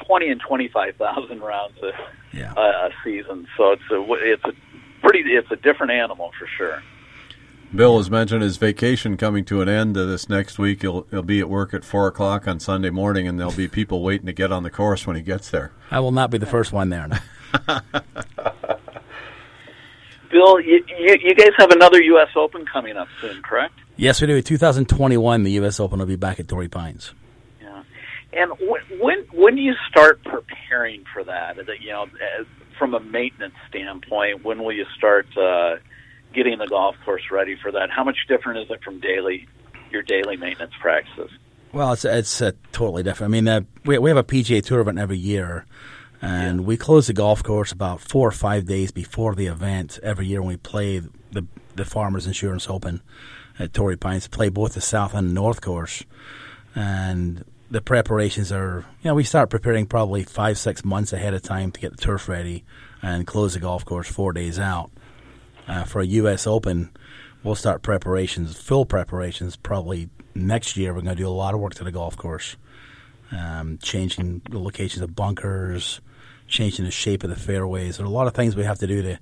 20 0.05 0.29
and 0.29 0.41
twenty 0.41 0.67
five 0.69 0.95
thousand 0.95 1.41
rounds 1.41 1.77
a, 1.83 1.91
Yeah. 2.35 2.53
a, 2.57 2.61
a 2.87 2.89
season. 3.03 3.47
So 3.57 3.71
it's 3.73 3.83
a 3.91 4.03
it's 4.13 4.43
a 4.45 4.53
pretty 5.01 5.29
it's 5.31 5.51
a 5.51 5.55
different 5.57 5.91
animal 5.91 6.31
for 6.39 6.47
sure. 6.57 6.81
Bill 7.73 7.97
has 7.97 8.09
mentioned 8.09 8.41
his 8.41 8.57
vacation 8.57 9.17
coming 9.17 9.43
to 9.45 9.61
an 9.61 9.69
end 9.69 9.97
uh, 9.97 10.05
this 10.05 10.29
next 10.29 10.57
week. 10.59 10.81
He'll, 10.81 11.07
he'll 11.11 11.21
be 11.23 11.39
at 11.39 11.49
work 11.49 11.73
at 11.73 11.83
4 11.83 12.07
o'clock 12.07 12.47
on 12.47 12.59
Sunday 12.59 12.89
morning, 12.89 13.27
and 13.27 13.39
there'll 13.39 13.53
be 13.53 13.67
people 13.67 14.01
waiting 14.01 14.27
to 14.27 14.33
get 14.33 14.51
on 14.51 14.63
the 14.63 14.69
course 14.69 15.05
when 15.05 15.15
he 15.15 15.21
gets 15.21 15.49
there. 15.49 15.71
I 15.91 15.99
will 15.99 16.11
not 16.11 16.31
be 16.31 16.37
the 16.37 16.45
first 16.45 16.71
one 16.71 16.89
there. 16.89 17.07
No. 17.07 17.17
Bill, 20.31 20.59
you, 20.59 20.83
you, 20.99 21.17
you 21.21 21.35
guys 21.35 21.51
have 21.57 21.71
another 21.71 22.01
U.S. 22.01 22.29
Open 22.35 22.65
coming 22.65 22.97
up 22.97 23.07
soon, 23.21 23.41
correct? 23.41 23.73
yes, 23.95 24.19
we 24.21 24.27
do. 24.27 24.41
2021, 24.41 25.43
the 25.43 25.51
U.S. 25.51 25.79
Open 25.79 25.99
will 25.99 26.05
be 26.05 26.15
back 26.15 26.39
at 26.39 26.47
Torrey 26.47 26.67
Pines. 26.67 27.13
Yeah. 27.61 27.83
And 28.33 28.51
when 28.59 28.81
when 28.99 29.19
when 29.31 29.55
do 29.55 29.61
you 29.61 29.75
start 29.89 30.23
preparing 30.23 31.05
for 31.13 31.23
that? 31.23 31.55
That 31.55 31.81
you 31.81 31.91
know, 31.91 32.03
as, 32.37 32.45
from 32.77 32.93
a 32.93 32.99
maintenance 32.99 33.53
standpoint, 33.69 34.43
when 34.43 34.61
will 34.61 34.73
you 34.73 34.85
start 34.97 35.27
uh, 35.37 35.77
getting 36.35 36.59
the 36.59 36.67
golf 36.67 36.95
course 37.03 37.23
ready 37.31 37.55
for 37.55 37.71
that? 37.71 37.89
How 37.89 38.03
much 38.03 38.17
different 38.27 38.59
is 38.59 38.69
it 38.69 38.83
from 38.83 38.99
daily 38.99 39.47
your 39.91 40.03
daily 40.03 40.37
maintenance 40.37 40.73
practices? 40.79 41.31
Well, 41.71 41.93
it's 41.93 42.05
it's 42.05 42.41
uh, 42.41 42.51
totally 42.71 43.03
different. 43.03 43.31
I 43.31 43.33
mean, 43.33 43.47
uh, 43.47 43.61
we 43.83 43.97
we 43.97 44.09
have 44.09 44.17
a 44.17 44.23
PGA 44.23 44.63
Tour 44.63 44.81
event 44.81 44.99
every 44.99 45.17
year, 45.17 45.65
and 46.21 46.65
we 46.65 46.77
close 46.77 47.07
the 47.07 47.13
golf 47.13 47.43
course 47.43 47.71
about 47.71 48.01
four 48.01 48.27
or 48.27 48.31
five 48.31 48.65
days 48.65 48.91
before 48.91 49.35
the 49.35 49.47
event 49.47 49.99
every 50.03 50.27
year 50.27 50.41
when 50.41 50.49
we 50.49 50.57
play 50.57 50.99
the 51.31 51.45
the 51.75 51.85
Farmers 51.85 52.27
Insurance 52.27 52.69
Open 52.69 53.01
at 53.59 53.73
Torrey 53.73 53.97
Pines. 53.97 54.27
Play 54.27 54.49
both 54.49 54.73
the 54.73 54.81
South 54.81 55.13
and 55.13 55.33
North 55.33 55.61
course, 55.61 56.03
and 56.75 57.43
the 57.69 57.81
preparations 57.81 58.51
are 58.51 58.85
you 59.01 59.09
know 59.09 59.15
we 59.15 59.23
start 59.23 59.49
preparing 59.49 59.85
probably 59.85 60.23
five 60.23 60.57
six 60.57 60.85
months 60.85 61.11
ahead 61.11 61.33
of 61.33 61.41
time 61.41 61.71
to 61.71 61.79
get 61.79 61.91
the 61.91 61.97
turf 62.01 62.29
ready 62.29 62.63
and 63.01 63.27
close 63.27 63.53
the 63.53 63.59
golf 63.59 63.83
course 63.85 64.07
four 64.07 64.33
days 64.33 64.57
out. 64.59 64.91
Uh, 65.67 65.83
for 65.83 66.01
a 66.01 66.05
U.S. 66.05 66.45
Open, 66.45 66.91
we'll 67.43 67.55
start 67.55 67.81
preparations, 67.81 68.55
full 68.55 68.85
preparations, 68.85 69.55
probably 69.55 70.09
next 70.35 70.77
year. 70.77 70.93
We're 70.93 71.01
going 71.01 71.15
to 71.15 71.21
do 71.23 71.27
a 71.27 71.29
lot 71.29 71.53
of 71.53 71.59
work 71.59 71.73
to 71.75 71.83
the 71.83 71.91
golf 71.91 72.15
course, 72.17 72.55
um, 73.31 73.79
changing 73.81 74.41
the 74.49 74.59
locations 74.59 75.01
of 75.01 75.15
bunkers, 75.15 76.01
changing 76.47 76.85
the 76.85 76.91
shape 76.91 77.23
of 77.23 77.29
the 77.29 77.35
fairways. 77.35 77.97
There 77.97 78.05
are 78.05 78.09
a 78.09 78.11
lot 78.11 78.27
of 78.27 78.33
things 78.33 78.55
we 78.55 78.63
have 78.63 78.79
to 78.79 78.87
do 78.87 79.01
to 79.01 79.19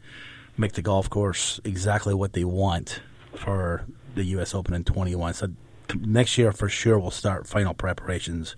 make 0.57 0.73
the 0.73 0.81
golf 0.81 1.09
course 1.09 1.59
exactly 1.63 2.13
what 2.13 2.33
they 2.33 2.43
want 2.43 3.01
for 3.35 3.85
the 4.15 4.23
U.S. 4.25 4.53
Open 4.53 4.73
in 4.73 4.83
21. 4.83 5.33
So 5.33 5.47
next 5.95 6.37
year, 6.37 6.51
for 6.51 6.69
sure, 6.69 6.99
we'll 6.99 7.11
start 7.11 7.47
final 7.47 7.73
preparations, 7.73 8.55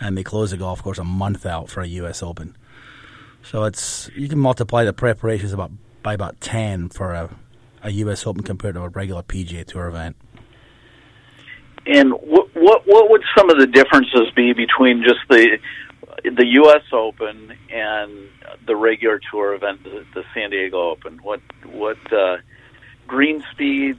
and 0.00 0.16
they 0.16 0.24
close 0.24 0.50
the 0.50 0.56
golf 0.56 0.82
course 0.82 0.98
a 0.98 1.04
month 1.04 1.46
out 1.46 1.70
for 1.70 1.80
a 1.80 1.86
U.S. 1.86 2.22
Open. 2.22 2.56
So 3.42 3.64
it's 3.64 4.10
you 4.16 4.28
can 4.28 4.38
multiply 4.38 4.84
the 4.84 4.92
preparations 4.92 5.52
about 5.52 5.70
by 6.06 6.14
about 6.14 6.40
10 6.40 6.88
for 6.90 7.14
a, 7.14 7.28
a 7.82 7.90
U.S. 7.90 8.28
Open 8.28 8.44
compared 8.44 8.76
to 8.76 8.82
a 8.82 8.88
regular 8.88 9.24
PGA 9.24 9.66
Tour 9.66 9.88
event. 9.88 10.14
And 11.84 12.12
what 12.12 12.46
what 12.54 12.82
what 12.86 13.10
would 13.10 13.22
some 13.36 13.50
of 13.50 13.58
the 13.58 13.66
differences 13.66 14.30
be 14.36 14.52
between 14.52 15.02
just 15.02 15.18
the 15.28 15.58
the 16.22 16.46
U.S. 16.46 16.84
Open 16.92 17.52
and 17.72 18.28
the 18.68 18.76
regular 18.76 19.20
tour 19.32 19.52
event, 19.54 19.82
the, 19.82 20.06
the 20.14 20.22
San 20.32 20.50
Diego 20.50 20.90
Open? 20.90 21.18
What 21.24 21.40
what 21.72 21.98
uh, 22.12 22.36
green 23.08 23.42
speeds, 23.50 23.98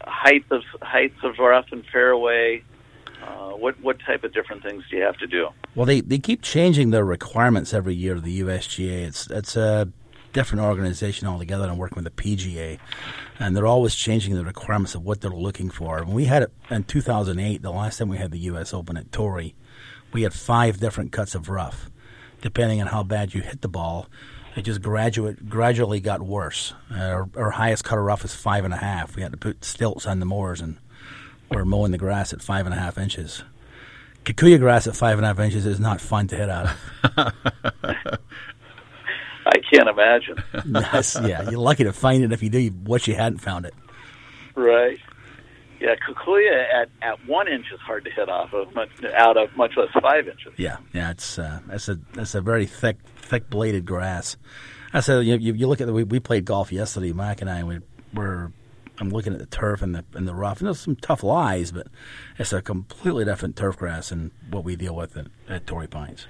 height 0.00 0.46
of 0.50 0.62
heights 0.80 1.18
of 1.24 1.34
rough 1.38 1.66
and 1.72 1.84
fairway? 1.92 2.64
Uh, 3.22 3.50
what 3.50 3.78
what 3.82 3.98
type 4.00 4.24
of 4.24 4.32
different 4.32 4.62
things 4.62 4.82
do 4.90 4.96
you 4.96 5.02
have 5.02 5.18
to 5.18 5.26
do? 5.26 5.48
Well, 5.74 5.84
they, 5.84 6.00
they 6.00 6.18
keep 6.18 6.40
changing 6.40 6.90
their 6.90 7.04
requirements 7.04 7.74
every 7.74 7.94
year. 7.94 8.18
The 8.18 8.40
USGA, 8.40 9.06
it's 9.08 9.30
it's 9.30 9.56
a 9.56 9.90
different 10.34 10.62
organization 10.62 11.26
altogether 11.26 11.66
than 11.66 11.78
working 11.78 12.02
with 12.02 12.14
the 12.14 12.22
PGA, 12.22 12.78
and 13.38 13.56
they're 13.56 13.66
always 13.66 13.94
changing 13.94 14.34
the 14.34 14.44
requirements 14.44 14.94
of 14.94 15.02
what 15.02 15.22
they're 15.22 15.30
looking 15.30 15.70
for. 15.70 16.04
When 16.04 16.14
we 16.14 16.26
had 16.26 16.42
it 16.42 16.52
in 16.68 16.84
2008, 16.84 17.62
the 17.62 17.70
last 17.70 17.96
time 17.96 18.10
we 18.10 18.18
had 18.18 18.32
the 18.32 18.38
U.S. 18.40 18.74
Open 18.74 18.98
at 18.98 19.10
Torrey, 19.10 19.54
we 20.12 20.22
had 20.22 20.34
five 20.34 20.78
different 20.78 21.12
cuts 21.12 21.34
of 21.34 21.48
rough, 21.48 21.90
depending 22.42 22.82
on 22.82 22.88
how 22.88 23.02
bad 23.02 23.32
you 23.32 23.40
hit 23.40 23.62
the 23.62 23.68
ball. 23.68 24.08
It 24.54 24.62
just 24.62 24.82
graduate 24.82 25.48
gradually 25.48 26.00
got 26.00 26.20
worse. 26.22 26.74
Our, 26.94 27.28
our 27.36 27.50
highest 27.52 27.84
cut 27.84 27.98
of 27.98 28.04
rough 28.04 28.24
is 28.24 28.34
five 28.34 28.64
and 28.64 28.74
a 28.74 28.76
half. 28.76 29.16
We 29.16 29.22
had 29.22 29.32
to 29.32 29.38
put 29.38 29.64
stilts 29.64 30.06
on 30.06 30.20
the 30.20 30.26
moors, 30.26 30.60
and 30.60 30.76
we're 31.50 31.64
mowing 31.64 31.92
the 31.92 31.98
grass 31.98 32.32
at 32.32 32.42
five 32.42 32.66
and 32.66 32.74
a 32.74 32.78
half 32.78 32.98
inches. 32.98 33.42
Kikuyu 34.24 34.58
grass 34.58 34.86
at 34.86 34.96
five 34.96 35.18
and 35.18 35.24
a 35.24 35.28
half 35.28 35.38
inches 35.38 35.66
is 35.66 35.78
not 35.78 36.00
fun 36.00 36.28
to 36.28 36.36
hit 36.36 36.48
out 36.48 36.74
of. 37.16 37.34
I 39.46 39.58
can't 39.70 39.88
imagine. 39.88 40.42
yes, 40.92 41.18
yeah, 41.22 41.50
you're 41.50 41.60
lucky 41.60 41.84
to 41.84 41.92
find 41.92 42.24
it. 42.24 42.32
If 42.32 42.42
you 42.42 42.50
do, 42.50 42.58
you 42.58 42.72
wish 42.84 43.08
you 43.08 43.14
hadn't 43.14 43.38
found 43.38 43.66
it. 43.66 43.74
Right. 44.54 44.98
Yeah, 45.80 45.96
Kikuyu 45.96 46.50
at 46.72 46.88
at 47.02 47.26
one 47.26 47.48
inch 47.48 47.66
is 47.72 47.80
hard 47.80 48.04
to 48.04 48.10
hit 48.10 48.28
off 48.28 48.52
of, 48.54 48.74
much, 48.74 48.88
out 49.14 49.36
of 49.36 49.54
much 49.56 49.72
less 49.76 49.88
five 50.00 50.26
inches. 50.28 50.54
Yeah, 50.56 50.78
yeah, 50.92 51.10
it's 51.10 51.38
uh, 51.38 51.60
that's 51.66 51.88
a 51.88 51.98
that's 52.14 52.34
a 52.34 52.40
very 52.40 52.66
thick 52.66 52.98
thick 53.16 53.50
bladed 53.50 53.84
grass. 53.84 54.36
I 54.92 55.00
said 55.00 55.26
you, 55.26 55.36
you, 55.36 55.52
you 55.54 55.66
look 55.66 55.80
at 55.80 55.86
the, 55.86 55.92
we, 55.92 56.04
we 56.04 56.20
played 56.20 56.44
golf 56.44 56.72
yesterday, 56.72 57.12
Mike 57.12 57.40
and 57.40 57.50
I. 57.50 57.58
And 57.58 57.68
we 57.68 57.80
were 58.14 58.52
I'm 58.98 59.10
looking 59.10 59.32
at 59.32 59.40
the 59.40 59.46
turf 59.46 59.82
and 59.82 59.94
the 59.94 60.04
and 60.14 60.26
the 60.26 60.34
rough, 60.34 60.60
and 60.60 60.68
there's 60.68 60.80
some 60.80 60.96
tough 60.96 61.22
lies, 61.22 61.72
but 61.72 61.88
it's 62.38 62.52
a 62.52 62.62
completely 62.62 63.24
different 63.24 63.56
turf 63.56 63.76
grass 63.76 64.10
than 64.10 64.30
what 64.50 64.64
we 64.64 64.76
deal 64.76 64.94
with 64.94 65.16
at, 65.16 65.26
at 65.48 65.66
Torrey 65.66 65.88
Pines. 65.88 66.26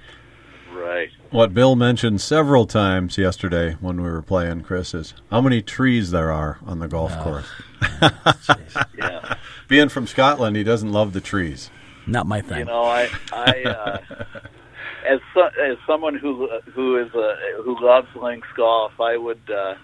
Right. 0.85 1.09
What 1.31 1.53
Bill 1.53 1.75
mentioned 1.75 2.21
several 2.21 2.67
times 2.67 3.17
yesterday 3.17 3.73
when 3.81 3.97
we 4.03 4.09
were 4.09 4.21
playing, 4.21 4.61
Chris, 4.61 4.93
is 4.93 5.13
how 5.31 5.41
many 5.41 5.61
trees 5.61 6.11
there 6.11 6.31
are 6.31 6.59
on 6.65 6.77
the 6.79 6.87
golf 6.87 7.11
Oh. 7.17 7.23
course. 7.23 7.47
Yeah. 8.97 9.35
Being 9.67 9.89
from 9.89 10.05
Scotland, 10.07 10.55
he 10.55 10.63
doesn't 10.63 10.91
love 10.91 11.13
the 11.13 11.21
trees. 11.21 11.71
Not 12.05 12.27
my 12.27 12.41
thing. 12.41 12.59
You 12.59 12.65
know, 12.65 12.83
I, 12.83 13.09
I, 13.33 13.63
uh, 13.63 13.97
as 15.07 15.19
so, 15.33 15.45
as 15.45 15.77
someone 15.87 16.15
who 16.15 16.47
who 16.73 16.97
is 17.03 17.11
a 17.15 17.35
who 17.63 17.75
loves 17.83 18.07
links 18.15 18.47
golf, 18.55 18.93
I 18.99 19.17
would 19.17 19.41
uh, 19.49 19.75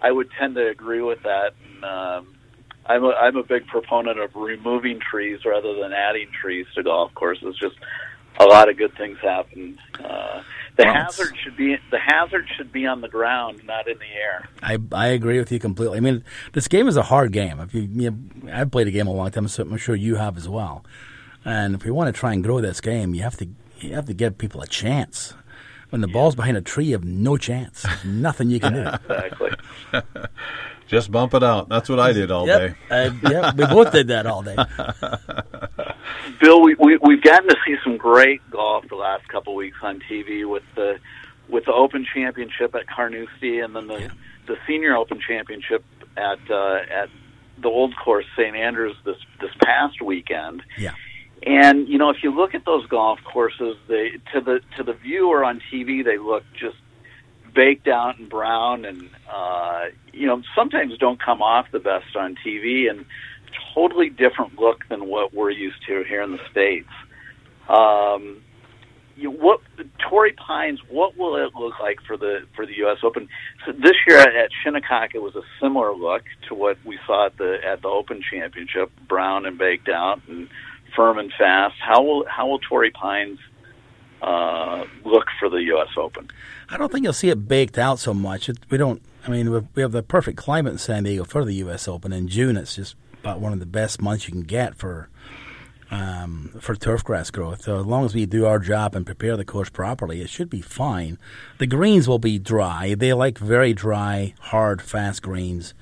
I 0.00 0.12
would 0.12 0.28
tend 0.38 0.54
to 0.56 0.68
agree 0.68 1.02
with 1.02 1.22
that. 1.24 1.54
And, 1.74 1.84
um, 1.84 2.36
I'm 2.86 3.04
a 3.04 3.08
I'm 3.10 3.36
a 3.36 3.42
big 3.42 3.66
proponent 3.66 4.20
of 4.20 4.30
removing 4.36 5.00
trees 5.00 5.40
rather 5.44 5.74
than 5.74 5.92
adding 5.92 6.28
trees 6.40 6.66
to 6.76 6.82
golf 6.84 7.12
courses. 7.14 7.56
Just 7.60 7.76
a 8.38 8.44
lot 8.44 8.68
of 8.68 8.76
good 8.76 8.96
things 8.96 9.18
happen. 9.22 9.78
Uh, 9.98 10.42
the 10.76 10.84
Well, 10.84 10.94
hazard 10.94 11.34
should 11.42 11.56
be 11.56 11.76
the 11.90 11.98
hazard 11.98 12.46
should 12.56 12.70
be 12.70 12.86
on 12.86 13.00
the 13.00 13.08
ground, 13.08 13.62
not 13.64 13.88
in 13.88 13.98
the 13.98 14.04
air. 14.06 14.48
I 14.62 14.78
I 14.92 15.08
agree 15.08 15.38
with 15.38 15.50
you 15.50 15.58
completely. 15.58 15.96
I 15.96 16.00
mean, 16.00 16.22
this 16.52 16.68
game 16.68 16.86
is 16.86 16.96
a 16.96 17.02
hard 17.02 17.32
game. 17.32 17.60
If 17.60 17.72
you, 17.74 17.82
you 17.82 18.18
I've 18.52 18.70
played 18.70 18.86
a 18.86 18.90
game 18.90 19.06
a 19.06 19.12
long 19.12 19.30
time, 19.30 19.48
so 19.48 19.62
I'm 19.62 19.76
sure 19.78 19.94
you 19.94 20.16
have 20.16 20.36
as 20.36 20.48
well. 20.48 20.84
And 21.44 21.74
if 21.74 21.86
you 21.86 21.94
want 21.94 22.14
to 22.14 22.18
try 22.18 22.32
and 22.32 22.42
grow 22.44 22.60
this 22.60 22.80
game, 22.80 23.14
you 23.14 23.22
have 23.22 23.36
to 23.38 23.48
you 23.78 23.94
have 23.94 24.06
to 24.06 24.14
give 24.14 24.36
people 24.36 24.60
a 24.60 24.66
chance. 24.66 25.34
When 25.90 26.00
the 26.00 26.08
ball's 26.08 26.34
behind 26.34 26.56
a 26.56 26.60
tree, 26.60 26.86
you 26.86 26.92
have 26.94 27.04
no 27.04 27.36
chance. 27.36 27.82
There's 27.82 28.04
nothing 28.04 28.50
you 28.50 28.60
can 28.60 28.72
do. 28.72 28.80
Exactly. 29.08 29.50
Just 30.88 31.10
bump 31.10 31.34
it 31.34 31.42
out. 31.42 31.68
That's 31.68 31.88
what 31.88 31.98
I 31.98 32.12
did 32.12 32.30
all 32.30 32.46
day. 32.46 32.74
Uh, 32.90 33.10
yeah, 33.28 33.52
we 33.56 33.66
both 33.66 33.92
did 33.92 34.08
that 34.08 34.26
all 34.26 34.42
day. 34.42 34.56
Bill, 36.40 36.62
we, 36.62 36.74
we 36.74 36.96
we've 36.98 37.22
gotten 37.22 37.48
to 37.48 37.56
see 37.66 37.76
some 37.82 37.96
great 37.96 38.40
golf 38.50 38.84
the 38.88 38.94
last 38.96 39.26
couple 39.28 39.52
of 39.54 39.56
weeks 39.56 39.78
on 39.82 40.00
TV 40.10 40.48
with 40.48 40.62
the 40.74 40.98
with 41.48 41.64
the 41.64 41.72
Open 41.72 42.06
Championship 42.12 42.74
at 42.74 42.86
Carnoustie 42.88 43.60
and 43.60 43.74
then 43.74 43.86
the 43.88 44.00
Yeah. 44.00 44.08
the 44.46 44.56
Senior 44.66 44.96
Open 44.96 45.20
Championship 45.26 45.84
at 46.16 46.38
uh, 46.50 46.78
at 46.90 47.08
the 47.58 47.68
Old 47.68 47.94
Course 47.96 48.26
St 48.36 48.54
Andrews 48.54 48.96
this 49.04 49.16
this 49.40 49.50
past 49.64 50.00
weekend. 50.02 50.62
Yeah. 50.78 50.94
And 51.46 51.88
you 51.88 51.98
know, 51.98 52.10
if 52.10 52.18
you 52.22 52.34
look 52.34 52.54
at 52.54 52.64
those 52.64 52.86
golf 52.86 53.18
courses, 53.24 53.76
they 53.88 54.10
to 54.32 54.40
the 54.40 54.60
to 54.76 54.82
the 54.82 54.92
viewer 54.94 55.44
on 55.44 55.60
TV, 55.72 56.04
they 56.04 56.18
look 56.18 56.44
just 56.58 56.76
baked 57.56 57.88
out 57.88 58.18
and 58.18 58.28
brown, 58.28 58.84
and 58.84 59.10
uh, 59.28 59.86
you 60.12 60.28
know, 60.28 60.42
sometimes 60.54 60.96
don't 60.98 61.20
come 61.20 61.42
off 61.42 61.66
the 61.72 61.80
best 61.80 62.14
on 62.14 62.36
TV, 62.46 62.88
and 62.88 63.04
totally 63.74 64.10
different 64.10 64.58
look 64.60 64.86
than 64.88 65.08
what 65.08 65.34
we're 65.34 65.50
used 65.50 65.84
to 65.88 66.04
here 66.04 66.22
in 66.22 66.32
the 66.32 66.40
states. 66.50 66.88
Um, 67.68 68.42
you, 69.16 69.30
what 69.30 69.60
Torrey 69.98 70.32
Pines? 70.32 70.78
What 70.90 71.16
will 71.16 71.36
it 71.36 71.54
look 71.54 71.80
like 71.80 72.00
for 72.06 72.16
the 72.16 72.46
for 72.54 72.66
the 72.66 72.76
U.S. 72.78 72.98
Open? 73.02 73.28
So 73.64 73.72
this 73.72 73.94
year 74.06 74.18
at, 74.18 74.50
Shinnecock, 74.62 75.14
it 75.14 75.22
was 75.22 75.34
a 75.34 75.42
similar 75.60 75.94
look 75.94 76.22
to 76.48 76.54
what 76.54 76.76
we 76.84 76.98
saw 77.06 77.26
at 77.26 77.38
the 77.38 77.58
at 77.64 77.82
the 77.82 77.88
Open 77.88 78.22
Championship, 78.22 78.92
brown 79.08 79.46
and 79.46 79.56
baked 79.56 79.88
out 79.88 80.20
and 80.28 80.48
firm 80.94 81.18
and 81.18 81.32
fast. 81.32 81.76
How 81.80 82.02
will 82.02 82.26
how 82.28 82.46
will 82.46 82.58
Torrey 82.58 82.90
Pines 82.90 83.38
uh, 84.20 84.84
look 85.04 85.26
for 85.38 85.48
the 85.48 85.62
U.S. 85.62 85.88
Open? 85.96 86.28
I 86.68 86.76
don't 86.76 86.90
think 86.90 87.04
you'll 87.04 87.12
see 87.12 87.28
it 87.30 87.48
baked 87.48 87.78
out 87.78 87.98
so 87.98 88.12
much. 88.12 88.48
It, 88.48 88.58
we 88.70 88.78
don't. 88.78 89.02
I 89.26 89.30
mean, 89.30 89.66
we- 89.74 89.82
have 89.82 89.92
the 89.92 90.02
perfect 90.02 90.36
climate 90.36 90.72
in 90.72 90.78
San 90.78 91.04
Diego 91.04 91.24
for 91.24 91.44
the 91.44 91.54
U.S. 91.54 91.88
Open. 91.88 92.12
In 92.12 92.28
June, 92.28 92.56
it's 92.56 92.76
just 92.76 92.94
about 93.22 93.40
one 93.40 93.52
of 93.52 93.60
the 93.60 93.66
best 93.66 94.00
months 94.00 94.26
you 94.26 94.32
can 94.32 94.42
get 94.42 94.76
for 94.76 95.08
um, 95.90 96.52
for 96.60 96.74
turf 96.74 97.04
grass 97.04 97.30
growth. 97.30 97.62
So 97.62 97.80
as 97.80 97.86
long 97.86 98.04
as 98.04 98.14
we 98.14 98.26
do 98.26 98.46
our 98.46 98.58
job 98.58 98.94
and 98.94 99.06
prepare 99.06 99.36
the 99.36 99.44
course 99.44 99.70
properly, 99.70 100.20
it 100.20 100.30
should 100.30 100.50
be 100.50 100.60
fine. 100.60 101.18
The 101.58 101.66
greens 101.66 102.08
will 102.08 102.18
be 102.18 102.38
dry. 102.38 102.94
They 102.94 103.12
like 103.12 103.38
very 103.38 103.72
dry, 103.72 104.34
hard, 104.40 104.82
fast 104.82 105.22
greens. 105.22 105.74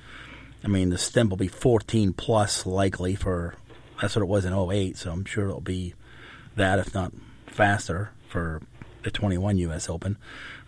I 0.63 0.67
mean, 0.67 0.89
the 0.89 0.97
Stimp 0.97 1.29
will 1.29 1.37
be 1.37 1.47
14 1.47 2.13
plus 2.13 2.65
likely 2.65 3.15
for 3.15 3.55
that's 4.01 4.15
what 4.15 4.23
it 4.23 4.27
was 4.27 4.45
in 4.45 4.53
08, 4.53 4.97
so 4.97 5.11
I'm 5.11 5.25
sure 5.25 5.47
it'll 5.47 5.61
be 5.61 5.93
that, 6.55 6.79
if 6.79 6.93
not 6.93 7.13
faster, 7.47 8.11
for 8.27 8.61
the 9.03 9.11
21 9.11 9.57
U.S. 9.59 9.89
Open. 9.89 10.17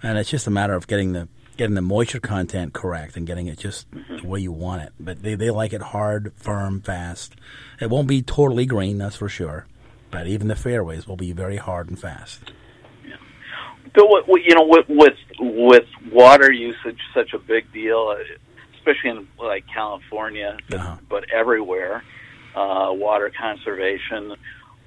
And 0.08 0.18
it's 0.18 0.30
just 0.30 0.48
a 0.48 0.50
matter 0.50 0.74
of 0.74 0.88
getting 0.88 1.12
the 1.12 1.28
getting 1.58 1.76
the 1.76 1.82
moisture 1.82 2.22
content 2.22 2.72
correct 2.72 3.18
and 3.18 3.28
getting 3.28 3.48
it 3.48 3.58
just 3.60 3.88
the 3.92 4.26
way 4.26 4.40
you 4.40 4.54
want 4.54 4.84
it. 4.84 4.94
But 4.98 5.22
they, 5.22 5.36
they 5.36 5.50
like 5.50 5.74
it 5.74 5.82
hard, 5.82 6.32
firm, 6.38 6.80
fast. 6.82 7.36
It 7.82 7.90
won't 7.90 8.08
be 8.08 8.22
totally 8.22 8.66
green, 8.66 9.00
that's 9.00 9.18
for 9.18 9.28
sure. 9.28 9.66
But 10.10 10.28
even 10.28 10.48
the 10.48 10.56
fairways 10.56 11.08
will 11.08 11.18
be 11.18 11.34
very 11.34 11.58
hard 11.58 11.90
and 11.90 12.00
fast. 12.00 12.54
Bill, 13.94 14.08
what, 14.08 14.30
what, 14.30 14.44
you 14.44 14.56
know, 14.56 14.66
with 14.66 14.86
with 14.88 15.16
with 15.40 15.86
water 16.10 16.54
usage 16.54 17.00
such 17.14 17.34
a 17.34 17.40
big 17.40 17.70
deal, 17.74 18.16
uh, 18.18 18.24
especially 18.78 19.10
in 19.10 19.28
like 19.38 19.66
California, 19.74 20.58
but, 20.70 20.80
Uh-huh. 20.80 20.96
but 21.10 21.26
everywhere, 21.34 22.02
uh, 22.56 22.92
water 22.94 23.30
conservation. 23.38 24.36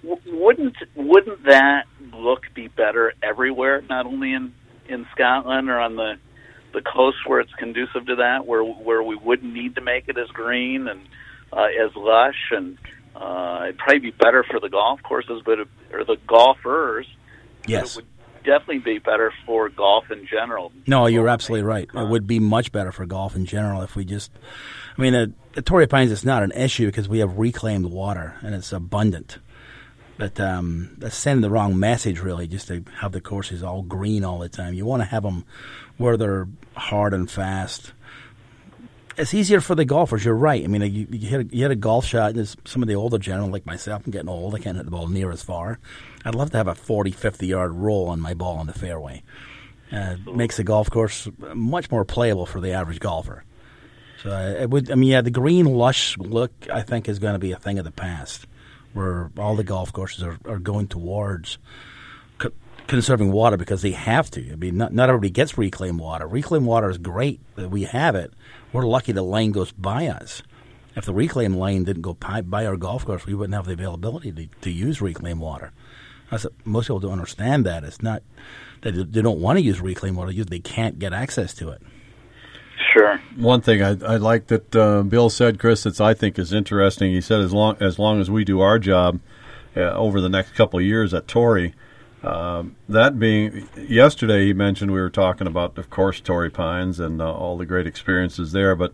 w- 0.02 0.22
wouldn't 0.42 0.76
wouldn't 0.94 1.44
that 1.44 1.85
look 2.14 2.44
be 2.54 2.68
better 2.68 3.12
everywhere? 3.22 3.83
Not 3.83 4.06
only 4.06 4.33
in 4.33 4.54
in 4.90 5.07
Scotland 5.12 5.70
or 5.70 5.79
on 5.79 5.96
the 5.96 6.14
the 6.72 6.83
coast 6.83 7.18
where 7.26 7.40
it's 7.40 7.53
conducive 7.55 8.07
to 8.07 8.16
that, 8.16 8.46
where 8.46 8.62
where 8.62 9.03
we 9.03 9.16
wouldn't 9.16 9.53
need 9.53 9.74
to 9.74 9.81
make 9.81 10.09
it 10.09 10.16
as 10.18 10.29
green 10.29 10.88
and 10.88 11.00
uh, 11.53 11.64
as 11.64 11.94
lush, 11.96 12.50
and 12.53 12.79
uh, 13.16 13.62
it'd 13.64 13.79
probably 13.79 13.98
be 13.98 14.11
better 14.11 14.44
for 14.48 14.61
the 14.61 14.68
golf 14.68 15.03
courses, 15.03 15.42
but 15.44 15.59
it, 15.61 15.68
or 15.92 16.05
the 16.05 16.16
golfers. 16.26 17.07
Yes. 17.66 17.92
It 17.92 17.96
would 17.96 18.07
definitely 18.44 18.79
be 18.79 18.98
better 18.98 19.33
for 19.44 19.68
golf 19.68 20.11
in 20.11 20.26
general. 20.26 20.72
No, 20.87 21.07
you're 21.07 21.29
absolutely 21.29 21.64
right. 21.64 21.88
It 21.92 22.09
would 22.09 22.26
be 22.26 22.38
much 22.38 22.72
better 22.72 22.92
for 22.92 23.05
golf 23.07 23.37
in 23.37 23.44
general 23.46 23.83
if 23.83 23.96
we 23.96 24.05
just. 24.05 24.31
I 24.96 25.03
mean, 25.03 25.12
the, 25.12 25.33
the 25.55 25.62
Torrey 25.62 25.87
Pines 25.87 26.11
is 26.11 26.24
not 26.24 26.42
an 26.42 26.53
issue 26.53 26.87
because 26.87 27.09
we 27.09 27.18
have 27.18 27.38
reclaimed 27.38 27.87
water 27.87 28.37
and 28.42 28.55
it's 28.55 28.72
abundant. 28.72 29.38
But 30.20 30.38
um, 30.38 30.96
that's 30.98 31.16
sending 31.16 31.40
the 31.40 31.48
wrong 31.48 31.78
message, 31.78 32.20
really, 32.20 32.46
just 32.46 32.68
to 32.68 32.85
have 32.98 33.12
the 33.12 33.22
courses 33.22 33.62
all 33.62 33.80
green 33.80 34.22
all 34.22 34.38
the 34.38 34.50
time. 34.50 34.74
You 34.74 34.85
want 34.85 35.00
to 35.00 35.09
have 35.09 35.22
them 35.22 35.46
where 35.96 36.18
they're 36.18 36.46
hard 36.76 37.14
and 37.14 37.30
fast. 37.30 37.94
It's 39.16 39.33
easier 39.33 39.62
for 39.62 39.74
the 39.74 39.87
golfers. 39.87 40.22
You're 40.22 40.35
right. 40.35 40.62
I 40.62 40.66
mean, 40.66 40.83
you, 40.83 41.06
you, 41.11 41.26
hit, 41.26 41.40
a, 41.40 41.56
you 41.56 41.62
hit 41.62 41.70
a 41.70 41.74
golf 41.74 42.04
shot, 42.04 42.35
and 42.35 42.46
some 42.66 42.83
of 42.83 42.88
the 42.88 42.96
older 42.96 43.16
gentlemen, 43.16 43.50
like 43.50 43.64
myself, 43.64 44.02
I'm 44.04 44.12
getting 44.12 44.28
old. 44.28 44.54
I 44.54 44.59
can't 44.59 44.76
hit 44.76 44.85
the 44.85 44.90
ball 44.90 45.09
near 45.09 45.30
as 45.30 45.42
far. 45.42 45.78
I'd 46.22 46.35
love 46.35 46.50
to 46.50 46.59
have 46.59 46.68
a 46.68 46.74
40, 46.74 47.12
50 47.12 47.46
yard 47.46 47.72
roll 47.72 48.09
on 48.09 48.20
my 48.20 48.35
ball 48.35 48.61
in 48.61 48.66
the 48.66 48.74
fairway. 48.74 49.22
Uh, 49.90 50.16
makes 50.35 50.59
the 50.59 50.64
golf 50.64 50.90
course 50.90 51.28
much 51.54 51.90
more 51.90 52.04
playable 52.04 52.44
for 52.44 52.61
the 52.61 52.72
average 52.72 53.00
golfer. 53.00 53.42
So 54.22 54.30
uh, 54.30 54.54
it 54.61 54.68
would. 54.68 54.90
I 54.90 54.96
mean, 54.96 55.09
yeah, 55.09 55.22
the 55.22 55.30
green 55.30 55.64
lush 55.64 56.18
look 56.18 56.52
I 56.70 56.83
think 56.83 57.09
is 57.09 57.18
going 57.18 57.33
to 57.33 57.38
be 57.38 57.52
a 57.52 57.59
thing 57.59 57.78
of 57.78 57.87
the 57.87 57.90
past, 57.90 58.46
where 58.92 59.31
all 59.38 59.57
the 59.57 59.64
golf 59.64 59.92
courses 59.92 60.22
are, 60.22 60.38
are 60.44 60.59
going 60.59 60.88
towards 60.88 61.59
co- 62.38 62.53
conserving 62.87 63.33
water 63.33 63.57
because 63.57 63.83
they 63.83 63.92
have 63.92 64.31
to. 64.33 64.53
I 64.53 64.57
mean, 64.57 64.76
not 64.76 64.92
not 64.92 65.09
everybody 65.09 65.31
gets 65.31 65.57
reclaimed 65.57 66.00
water. 66.00 66.26
Reclaimed 66.26 66.66
water 66.66 66.90
is 66.90 66.98
great 66.98 67.40
that 67.57 67.70
we 67.70 67.85
have 67.85 68.14
it. 68.14 68.33
We're 68.72 68.87
lucky 68.87 69.12
the 69.12 69.22
lane 69.22 69.53
goes 69.53 69.72
by 69.72 70.07
us. 70.07 70.42
If 70.96 71.05
the 71.05 71.14
reclaimed 71.14 71.57
lane 71.57 71.85
didn't 71.85 72.03
go 72.03 72.14
by, 72.14 72.40
by 72.40 72.66
our 72.66 72.76
golf 72.76 73.07
course, 73.07 73.24
we 73.24 73.35
wouldn't 73.35 73.55
have 73.55 73.66
the 73.66 73.72
availability 73.72 74.33
to, 74.33 74.48
to 74.62 74.70
use 74.70 75.00
reclaimed 75.00 75.40
water. 75.40 75.72
That's, 76.31 76.46
most 76.64 76.87
people 76.87 77.00
don't 77.00 77.12
understand 77.12 77.64
that. 77.66 77.85
It's 77.85 78.03
not 78.03 78.22
that 78.83 79.12
they 79.12 79.22
don't 79.22 79.40
want 79.40 79.59
to 79.59 79.64
use 79.64 79.81
reclaimed 79.81 80.16
water; 80.16 80.33
they 80.33 80.59
can't 80.59 80.98
get 80.98 81.12
access 81.12 81.55
to 81.55 81.70
it. 81.70 81.83
Sure. 82.92 83.18
One 83.37 83.61
thing 83.61 83.83
I, 83.83 83.90
I 84.05 84.16
like 84.16 84.48
that 84.48 84.74
uh, 84.74 85.03
Bill 85.03 85.31
said, 85.31 85.59
Chris, 85.59 85.85
that 85.85 86.00
I 86.00 86.14
think 86.14 86.38
is 86.38 86.53
interesting. 86.53 87.12
He 87.12 87.20
said 87.20 87.40
as 87.40 87.53
long 87.53 87.76
as 87.81 87.98
long 87.98 88.20
as 88.20 88.31
we 88.31 88.44
do 88.44 88.61
our 88.61 88.79
job 88.79 89.20
uh, 89.76 89.81
over 89.92 90.20
the 90.20 90.29
next 90.29 90.55
couple 90.55 90.79
of 90.79 90.85
years 90.85 91.14
at 91.14 91.29
Torrey, 91.29 91.74
um, 92.22 92.76
that 92.88 93.18
being 93.18 93.68
yesterday, 93.76 94.46
he 94.46 94.53
mentioned 94.53 94.92
we 94.92 95.00
were 95.00 95.11
talking 95.11 95.46
about, 95.46 95.79
of 95.79 95.88
course, 95.88 96.20
Torrey 96.20 96.50
Pines 96.50 97.00
and 97.00 97.22
uh, 97.22 97.33
all 97.33 97.57
the 97.57 97.66
great 97.66 97.87
experiences 97.87 98.53
there. 98.53 98.74
But 98.74 98.92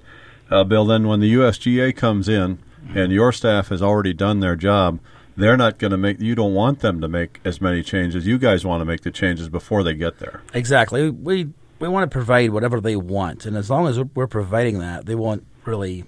uh, 0.50 0.64
Bill, 0.64 0.84
then 0.84 1.08
when 1.08 1.20
the 1.20 1.32
USGA 1.34 1.96
comes 1.96 2.28
in 2.28 2.58
and 2.94 3.12
your 3.12 3.32
staff 3.32 3.68
has 3.68 3.82
already 3.82 4.12
done 4.12 4.40
their 4.40 4.54
job, 4.54 5.00
they're 5.36 5.56
not 5.56 5.78
going 5.78 5.90
to 5.90 5.96
make. 5.96 6.20
You 6.20 6.34
don't 6.34 6.54
want 6.54 6.80
them 6.80 7.00
to 7.00 7.08
make 7.08 7.40
as 7.44 7.60
many 7.60 7.82
changes. 7.82 8.26
You 8.26 8.38
guys 8.38 8.64
want 8.64 8.80
to 8.80 8.84
make 8.84 9.02
the 9.02 9.10
changes 9.10 9.48
before 9.48 9.82
they 9.82 9.94
get 9.94 10.18
there. 10.18 10.42
Exactly. 10.54 11.10
We 11.10 11.48
we 11.78 11.88
want 11.88 12.10
to 12.10 12.14
provide 12.14 12.50
whatever 12.50 12.80
they 12.80 12.96
want, 12.96 13.46
and 13.46 13.56
as 13.56 13.70
long 13.70 13.86
as 13.86 14.00
we're 14.00 14.26
providing 14.26 14.78
that, 14.78 15.06
they 15.06 15.14
won't 15.14 15.46
really 15.64 16.04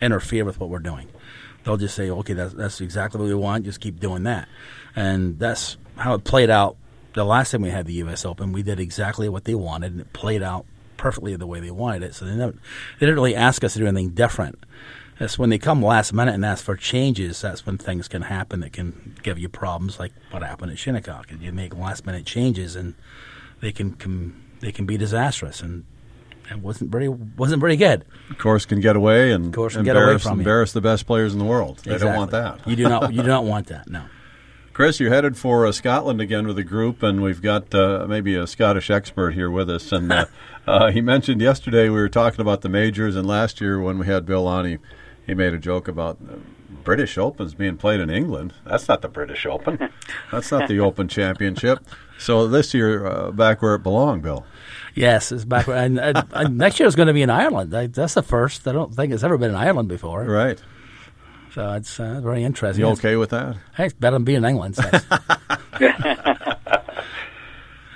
interfere 0.00 0.44
with 0.44 0.60
what 0.60 0.68
we're 0.68 0.78
doing. 0.78 1.08
They'll 1.64 1.76
just 1.76 1.94
say, 1.94 2.10
"Okay, 2.10 2.34
that's 2.34 2.54
that's 2.54 2.80
exactly 2.80 3.20
what 3.20 3.28
we 3.28 3.34
want. 3.34 3.64
Just 3.64 3.80
keep 3.80 3.98
doing 3.98 4.24
that," 4.24 4.48
and 4.94 5.38
that's 5.38 5.76
how 5.96 6.14
it 6.14 6.24
played 6.24 6.50
out. 6.50 6.76
The 7.14 7.24
last 7.24 7.50
time 7.50 7.62
we 7.62 7.70
had 7.70 7.86
the 7.86 7.94
U.S. 7.94 8.24
Open, 8.24 8.52
we 8.52 8.62
did 8.62 8.78
exactly 8.78 9.28
what 9.28 9.44
they 9.44 9.54
wanted, 9.54 9.92
and 9.92 10.00
it 10.02 10.12
played 10.12 10.42
out 10.42 10.66
perfectly 10.96 11.34
the 11.36 11.46
way 11.46 11.60
they 11.60 11.70
wanted 11.70 12.02
it. 12.02 12.14
So 12.14 12.26
they, 12.26 12.34
never, 12.34 12.52
they 12.52 13.06
didn't 13.06 13.14
really 13.14 13.34
ask 13.34 13.64
us 13.64 13.72
to 13.72 13.78
do 13.78 13.86
anything 13.86 14.10
different. 14.10 14.64
That's 15.18 15.38
when 15.38 15.48
they 15.48 15.58
come 15.58 15.82
last 15.82 16.12
minute 16.12 16.34
and 16.34 16.44
ask 16.44 16.62
for 16.62 16.76
changes. 16.76 17.40
That's 17.40 17.64
when 17.64 17.78
things 17.78 18.06
can 18.06 18.22
happen 18.22 18.60
that 18.60 18.74
can 18.74 19.16
give 19.22 19.38
you 19.38 19.48
problems, 19.48 19.98
like 19.98 20.12
what 20.30 20.42
happened 20.42 20.72
at 20.72 20.78
Shinnecock. 20.78 21.32
You 21.40 21.52
make 21.52 21.74
last 21.74 22.04
minute 22.04 22.26
changes, 22.26 22.76
and 22.76 22.94
they 23.60 23.72
can, 23.72 23.94
can 23.94 24.42
they 24.60 24.72
can 24.72 24.86
be 24.86 24.96
disastrous, 24.96 25.60
and 25.60 25.84
it 26.50 26.58
wasn't 26.58 26.90
very 26.90 27.08
wasn't 27.08 27.60
very 27.60 27.76
good. 27.76 28.04
Of 28.30 28.38
course, 28.38 28.64
can 28.66 28.80
get 28.80 28.96
away 28.96 29.32
and 29.32 29.52
course 29.52 29.74
can 29.74 29.80
embarrass, 29.80 30.04
get 30.04 30.10
away 30.10 30.18
from 30.18 30.40
embarrass 30.40 30.72
the 30.72 30.80
best 30.80 31.06
players 31.06 31.32
in 31.32 31.38
the 31.38 31.44
world. 31.44 31.78
Exactly. 31.78 31.92
They 31.92 32.04
don't 32.04 32.16
want 32.16 32.30
that. 32.32 32.66
you 32.66 32.76
do 32.76 32.88
not. 32.88 33.12
You 33.12 33.22
do 33.22 33.28
not 33.28 33.44
want 33.52 33.66
that. 33.68 33.88
No. 33.88 34.04
Chris, 34.76 35.00
you're 35.00 35.10
headed 35.10 35.38
for 35.38 35.66
uh, 35.66 35.72
Scotland 35.72 36.20
again 36.20 36.46
with 36.46 36.58
a 36.58 36.62
group, 36.62 37.02
and 37.02 37.22
we've 37.22 37.40
got 37.40 37.74
uh, 37.74 38.04
maybe 38.06 38.34
a 38.34 38.46
Scottish 38.46 38.90
expert 38.90 39.32
here 39.32 39.50
with 39.50 39.70
us. 39.70 39.90
And 39.90 40.12
uh, 40.12 40.26
uh, 40.66 40.90
he 40.90 41.00
mentioned 41.00 41.40
yesterday 41.40 41.84
we 41.84 41.98
were 41.98 42.10
talking 42.10 42.42
about 42.42 42.60
the 42.60 42.68
majors, 42.68 43.16
and 43.16 43.26
last 43.26 43.58
year 43.58 43.80
when 43.80 43.98
we 43.98 44.06
had 44.06 44.26
Bill 44.26 44.46
on, 44.46 44.66
he, 44.66 44.76
he 45.26 45.32
made 45.32 45.54
a 45.54 45.58
joke 45.58 45.88
about 45.88 46.18
uh, 46.30 46.34
British 46.84 47.16
Opens 47.16 47.54
being 47.54 47.78
played 47.78 48.00
in 48.00 48.10
England. 48.10 48.52
That's 48.66 48.86
not 48.86 49.00
the 49.00 49.08
British 49.08 49.46
Open. 49.46 49.78
That's 50.30 50.52
not 50.52 50.68
the 50.68 50.78
Open 50.80 51.08
Championship. 51.08 51.82
So 52.18 52.48
this 52.48 52.72
year, 52.74 53.06
uh, 53.06 53.30
back 53.30 53.62
where 53.62 53.74
it 53.74 53.82
belonged, 53.82 54.22
Bill. 54.22 54.46
Yes, 54.94 55.30
it's 55.32 55.44
back. 55.44 55.68
And, 55.68 56.00
and, 56.00 56.24
and 56.32 56.58
next 56.58 56.80
year 56.80 56.88
is 56.88 56.96
going 56.96 57.08
to 57.08 57.12
be 57.14 57.22
in 57.22 57.30
Ireland. 57.30 57.74
I, 57.74 57.86
that's 57.86 58.14
the 58.14 58.22
first. 58.22 58.66
I 58.66 58.72
don't 58.72 58.94
think 58.94 59.12
it's 59.12 59.22
ever 59.22 59.36
been 59.38 59.50
in 59.50 59.56
Ireland 59.56 59.88
before. 59.88 60.24
Right. 60.24 60.60
So 61.52 61.72
it's 61.72 61.98
uh, 62.00 62.20
very 62.22 62.44
interesting. 62.44 62.80
You 62.84 62.92
It's- 62.92 62.98
okay 62.98 63.16
with 63.16 63.30
that? 63.30 63.56
Hey, 63.76 63.86
it's 63.86 63.94
better 63.94 64.14
than 64.16 64.24
being 64.24 64.38
in 64.38 64.44
England. 64.44 64.76
So. 64.76 64.90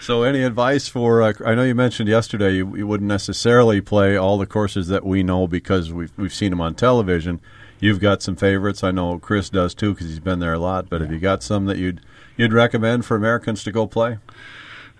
So, 0.02 0.22
any 0.22 0.42
advice 0.42 0.88
for? 0.88 1.22
Uh, 1.22 1.34
I 1.44 1.54
know 1.54 1.62
you 1.62 1.74
mentioned 1.74 2.08
yesterday 2.08 2.54
you, 2.54 2.74
you 2.74 2.86
wouldn't 2.86 3.06
necessarily 3.06 3.82
play 3.82 4.16
all 4.16 4.38
the 4.38 4.46
courses 4.46 4.88
that 4.88 5.04
we 5.04 5.22
know 5.22 5.46
because 5.46 5.92
we've 5.92 6.10
we've 6.16 6.32
seen 6.32 6.50
them 6.50 6.60
on 6.60 6.74
television. 6.74 7.38
You've 7.80 8.00
got 8.00 8.22
some 8.22 8.34
favorites. 8.34 8.82
I 8.82 8.92
know 8.92 9.18
Chris 9.18 9.50
does 9.50 9.74
too 9.74 9.92
because 9.92 10.08
he's 10.08 10.18
been 10.18 10.38
there 10.38 10.54
a 10.54 10.58
lot. 10.58 10.88
But 10.88 11.02
have 11.02 11.12
you 11.12 11.20
got 11.20 11.42
some 11.42 11.66
that 11.66 11.76
you'd 11.76 12.00
you'd 12.40 12.52
recommend 12.52 13.04
for 13.04 13.16
Americans 13.16 13.62
to 13.64 13.72
go 13.72 13.86
play? 13.86 14.18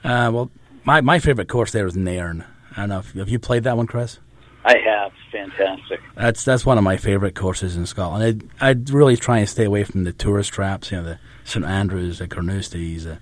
uh, 0.04 0.30
well, 0.32 0.50
my, 0.84 1.00
my 1.00 1.18
favorite 1.18 1.48
course 1.48 1.72
there 1.72 1.86
is 1.86 1.96
Nairn. 1.96 2.44
I 2.72 2.82
don't 2.82 2.88
know 2.90 2.98
if 3.00 3.12
have 3.12 3.28
you 3.28 3.38
played 3.38 3.64
that 3.64 3.76
one, 3.76 3.86
Chris. 3.86 4.18
I 4.64 4.76
have. 4.78 5.12
Fantastic. 5.32 6.00
That's 6.14 6.44
that's 6.44 6.66
one 6.66 6.76
of 6.76 6.84
my 6.84 6.96
favorite 6.96 7.34
courses 7.34 7.76
in 7.76 7.86
Scotland. 7.86 8.50
I 8.60 8.70
I'd 8.70 8.90
really 8.90 9.16
try 9.16 9.38
and 9.38 9.48
stay 9.48 9.64
away 9.64 9.84
from 9.84 10.04
the 10.04 10.12
tourist 10.12 10.52
traps. 10.52 10.90
You 10.90 10.98
know, 10.98 11.04
the 11.04 11.18
St 11.44 11.64
Andrews, 11.64 12.18
the 12.18 12.28
Carnousties. 12.28 13.10
Uh, 13.10 13.16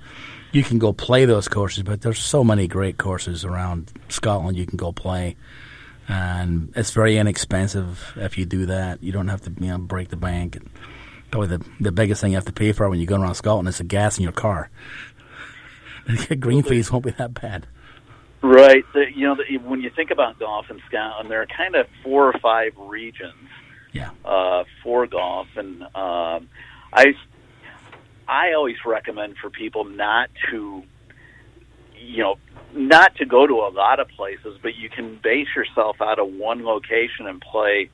you 0.53 0.63
can 0.63 0.79
go 0.79 0.93
play 0.93 1.27
those 1.27 1.47
courses, 1.47 1.83
but 1.83 2.01
there's 2.01 2.19
so 2.19 2.43
many 2.43 2.67
great 2.67 2.97
courses 2.99 3.45
around 3.45 3.93
Scotland 4.09 4.57
you 4.57 4.67
can 4.67 4.79
go 4.79 4.91
play, 4.93 5.37
and 6.09 6.73
it's 6.75 6.91
very 6.91 7.19
inexpensive 7.19 8.15
if 8.17 8.37
you 8.39 8.45
do 8.45 8.67
that. 8.67 9.03
You 9.03 9.13
don't 9.13 9.29
have 9.29 9.43
to 9.43 9.53
you 9.61 9.69
know 9.69 9.79
break 9.79 10.09
the 10.09 10.17
bank. 10.17 10.57
And 10.57 10.71
probably 11.31 11.57
the 11.59 11.65
the 11.81 11.93
biggest 11.93 12.21
thing 12.21 12.33
you 12.33 12.37
have 12.37 12.45
to 12.47 12.53
pay 12.53 12.73
for 12.73 12.89
when 12.89 12.99
you 12.99 13.07
go 13.07 13.21
around 13.21 13.35
Scotland 13.35 13.69
is 13.69 13.79
the 13.79 13.85
gas 13.85 14.19
in 14.19 14.23
your 14.25 14.33
car. 14.33 14.71
Green 16.41 16.63
fees 16.63 16.91
won't 16.91 17.05
be 17.05 17.11
that 17.13 17.35
bad. 17.35 17.67
Right. 18.41 18.85
The, 18.95 19.05
you 19.15 19.27
know, 19.27 19.35
the, 19.37 19.59
when 19.59 19.81
you 19.81 19.91
think 19.91 20.11
about 20.11 20.39
golf 20.39 20.71
in 20.71 20.81
Scotland, 20.89 21.31
there 21.31 21.43
are 21.43 21.47
kind 21.47 21.75
of 21.75 21.87
four 22.05 22.27
or 22.29 22.39
five 22.39 22.73
regions 22.79 23.35
Yeah. 23.93 24.11
uh, 24.25 24.65
for 24.83 25.07
golf, 25.07 25.49
and 25.57 25.83
um, 25.83 26.49
I 26.93 27.15
I 28.29 28.53
always 28.57 28.77
recommend 28.87 29.37
for 29.39 29.51
people 29.51 29.85
not 29.85 30.31
to, 30.51 30.83
you 31.99 32.19
know, 32.23 32.37
not 32.75 33.17
to 33.17 33.27
go 33.27 33.47
to 33.47 33.55
a 33.55 33.71
lot 33.71 33.99
of 34.01 34.09
places, 34.09 34.59
but 34.63 34.77
you 34.77 34.89
can 34.89 35.19
base 35.23 35.49
yourself 35.57 36.01
out 36.01 36.19
of 36.19 36.33
one 36.33 36.65
location 36.65 37.27
and 37.27 37.41
play 37.41 37.91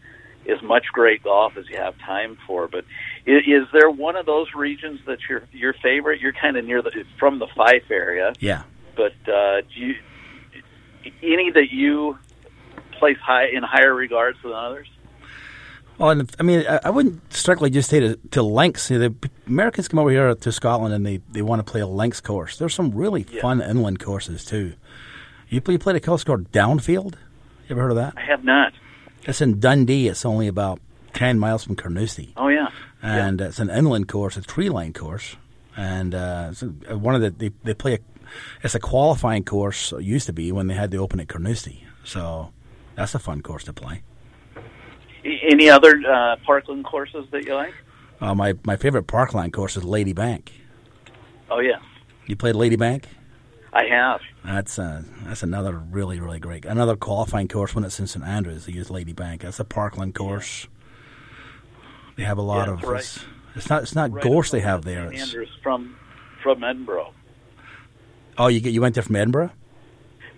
as 0.50 0.60
much 0.62 0.84
great 0.92 1.22
golf 1.22 1.56
as 1.56 1.68
you 1.70 1.76
have 1.76 1.96
time 2.00 2.36
for. 2.46 2.68
But 2.68 2.84
is, 3.26 3.42
is 3.46 3.66
there 3.72 3.90
one 3.90 4.16
of 4.16 4.26
those 4.26 4.48
regions 4.54 5.00
that's 5.06 5.22
your 5.28 5.42
your 5.52 5.72
favorite? 5.74 6.20
You're 6.20 6.32
kind 6.32 6.56
of 6.56 6.64
near 6.64 6.82
the 6.82 7.04
from 7.18 7.38
the 7.38 7.46
Fife 7.56 7.90
area, 7.90 8.32
Yeah. 8.40 8.62
but 8.96 9.12
uh, 9.26 9.60
do 9.62 9.80
you 9.80 9.94
any 11.22 11.50
that 11.50 11.70
you 11.70 12.18
place 12.92 13.18
high 13.22 13.46
in 13.48 13.62
higher 13.62 13.94
regards 13.94 14.38
than 14.42 14.52
others? 14.52 14.88
Well, 15.98 16.10
and 16.10 16.34
I 16.40 16.42
mean, 16.42 16.64
I, 16.68 16.80
I 16.86 16.90
wouldn't 16.90 17.32
strictly 17.32 17.70
just 17.70 17.88
say 17.88 18.00
to, 18.00 18.16
to 18.32 18.42
links. 18.42 18.90
You 18.90 18.98
know, 18.98 19.08
the 19.20 19.30
Americans 19.46 19.86
come 19.86 20.00
over 20.00 20.10
here 20.10 20.34
to 20.34 20.52
Scotland 20.52 20.92
and 20.92 21.06
they, 21.06 21.20
they 21.30 21.40
want 21.42 21.64
to 21.64 21.70
play 21.70 21.80
a 21.82 21.86
links 21.86 22.20
course. 22.20 22.56
There's 22.58 22.74
some 22.74 22.90
really 22.92 23.24
Yeah. 23.30 23.42
fun 23.42 23.60
inland 23.62 24.00
courses 24.00 24.44
too. 24.44 24.72
You 25.48 25.60
play, 25.60 25.74
you 25.74 25.78
played 25.78 25.94
a 25.94 26.00
course 26.00 26.24
called 26.24 26.50
Downfield. 26.50 27.12
You 27.14 27.70
ever 27.76 27.82
heard 27.82 27.90
of 27.92 27.96
that? 27.96 28.14
I 28.16 28.22
have 28.22 28.42
not. 28.42 28.72
It's 29.22 29.40
in 29.40 29.60
Dundee. 29.60 30.08
It's 30.08 30.24
only 30.24 30.48
about 30.48 30.80
ten 31.12 31.38
miles 31.38 31.62
from 31.62 31.76
Carnoustie, 31.76 32.32
Oh 32.36 32.48
yeah. 32.48 32.68
And 33.04 33.40
it's 33.40 33.58
an 33.58 33.68
inland 33.68 34.08
course, 34.08 34.36
a 34.36 34.42
tree 34.42 34.70
line 34.70 34.94
course, 34.94 35.36
and 35.76 36.14
uh, 36.14 36.52
one 36.52 37.14
of 37.14 37.20
the 37.20 37.30
they, 37.30 37.50
they 37.62 37.74
play 37.74 37.94
a 37.94 37.98
it's 38.62 38.74
a 38.74 38.80
qualifying 38.80 39.44
course. 39.44 39.92
It 39.92 40.02
used 40.02 40.26
to 40.26 40.32
be 40.32 40.50
when 40.52 40.66
they 40.66 40.74
had 40.74 40.90
the 40.90 40.96
Open 40.98 41.20
at 41.20 41.28
Carnoustie, 41.28 41.84
so 42.02 42.50
that's 42.94 43.14
a 43.14 43.18
fun 43.18 43.42
course 43.42 43.64
to 43.64 43.72
play. 43.72 44.02
Any 45.24 45.68
other 45.68 46.00
uh, 46.06 46.36
Parkland 46.44 46.84
courses 46.84 47.26
that 47.30 47.44
you 47.44 47.54
like? 47.54 47.74
Uh, 48.20 48.34
my 48.34 48.54
my 48.64 48.76
favorite 48.76 49.06
parkland 49.06 49.52
course 49.52 49.76
is 49.76 49.84
Ladybank. 49.84 50.48
Oh 51.50 51.60
yeah, 51.60 51.78
You 52.26 52.36
played 52.36 52.54
Ladybank? 52.54 53.04
I 53.72 53.86
have. 53.86 54.20
That's 54.44 54.78
uh, 54.78 55.02
that's 55.24 55.42
another 55.42 55.72
really 55.72 56.20
really 56.20 56.38
great 56.38 56.64
another 56.64 56.96
qualifying 56.96 57.48
course 57.48 57.74
when 57.74 57.84
it's 57.84 57.98
in 57.98 58.06
St 58.06 58.24
Andrews. 58.24 58.66
They 58.66 58.72
use 58.72 58.88
Ladybank. 58.88 59.40
That's 59.40 59.60
a 59.60 59.64
parkland 59.64 60.14
course. 60.14 60.68
They 62.16 62.24
have 62.24 62.38
a 62.38 62.42
lot 62.42 62.66
Yeah, 62.68 62.74
of. 62.74 62.78
it's 62.80 62.88
right. 62.88 63.00
It's, 63.00 63.24
it's 63.56 63.70
not 63.70 63.82
it's 63.82 63.94
not 63.94 64.12
Right 64.12 64.22
gorse 64.22 64.50
they 64.50 64.60
have 64.60 64.84
there. 64.84 65.10
It's, 65.12 65.22
Andrews 65.22 65.50
from 65.62 65.96
from 66.42 66.62
Edinburgh, 66.62 67.12
oh, 68.38 68.48
you 68.48 68.60
get 68.60 68.72
you 68.72 68.80
went 68.80 68.94
there 68.94 69.02
from 69.02 69.16
Edinburgh. 69.16 69.50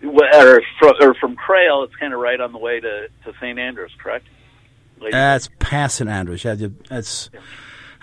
Well, 0.03 0.47
or 0.47 0.63
from, 0.79 0.93
or 1.01 1.15
from 1.15 1.37
Crail. 1.37 1.83
It's 1.83 1.97
kind 1.97 2.13
of 2.13 2.21
right 2.21 2.41
on 2.41 2.53
the 2.53 2.59
way 2.59 2.81
to 2.81 3.09
to 3.25 3.33
St 3.41 3.59
Andrews, 3.59 3.93
correct? 4.03 4.27
Lady- 5.01 5.13
That's 5.13 5.49
past 5.59 5.97
St 5.97 6.09
Andrews. 6.09 6.45
Yeah, 6.45 6.53
you- 6.55 6.77
it's 6.91 7.31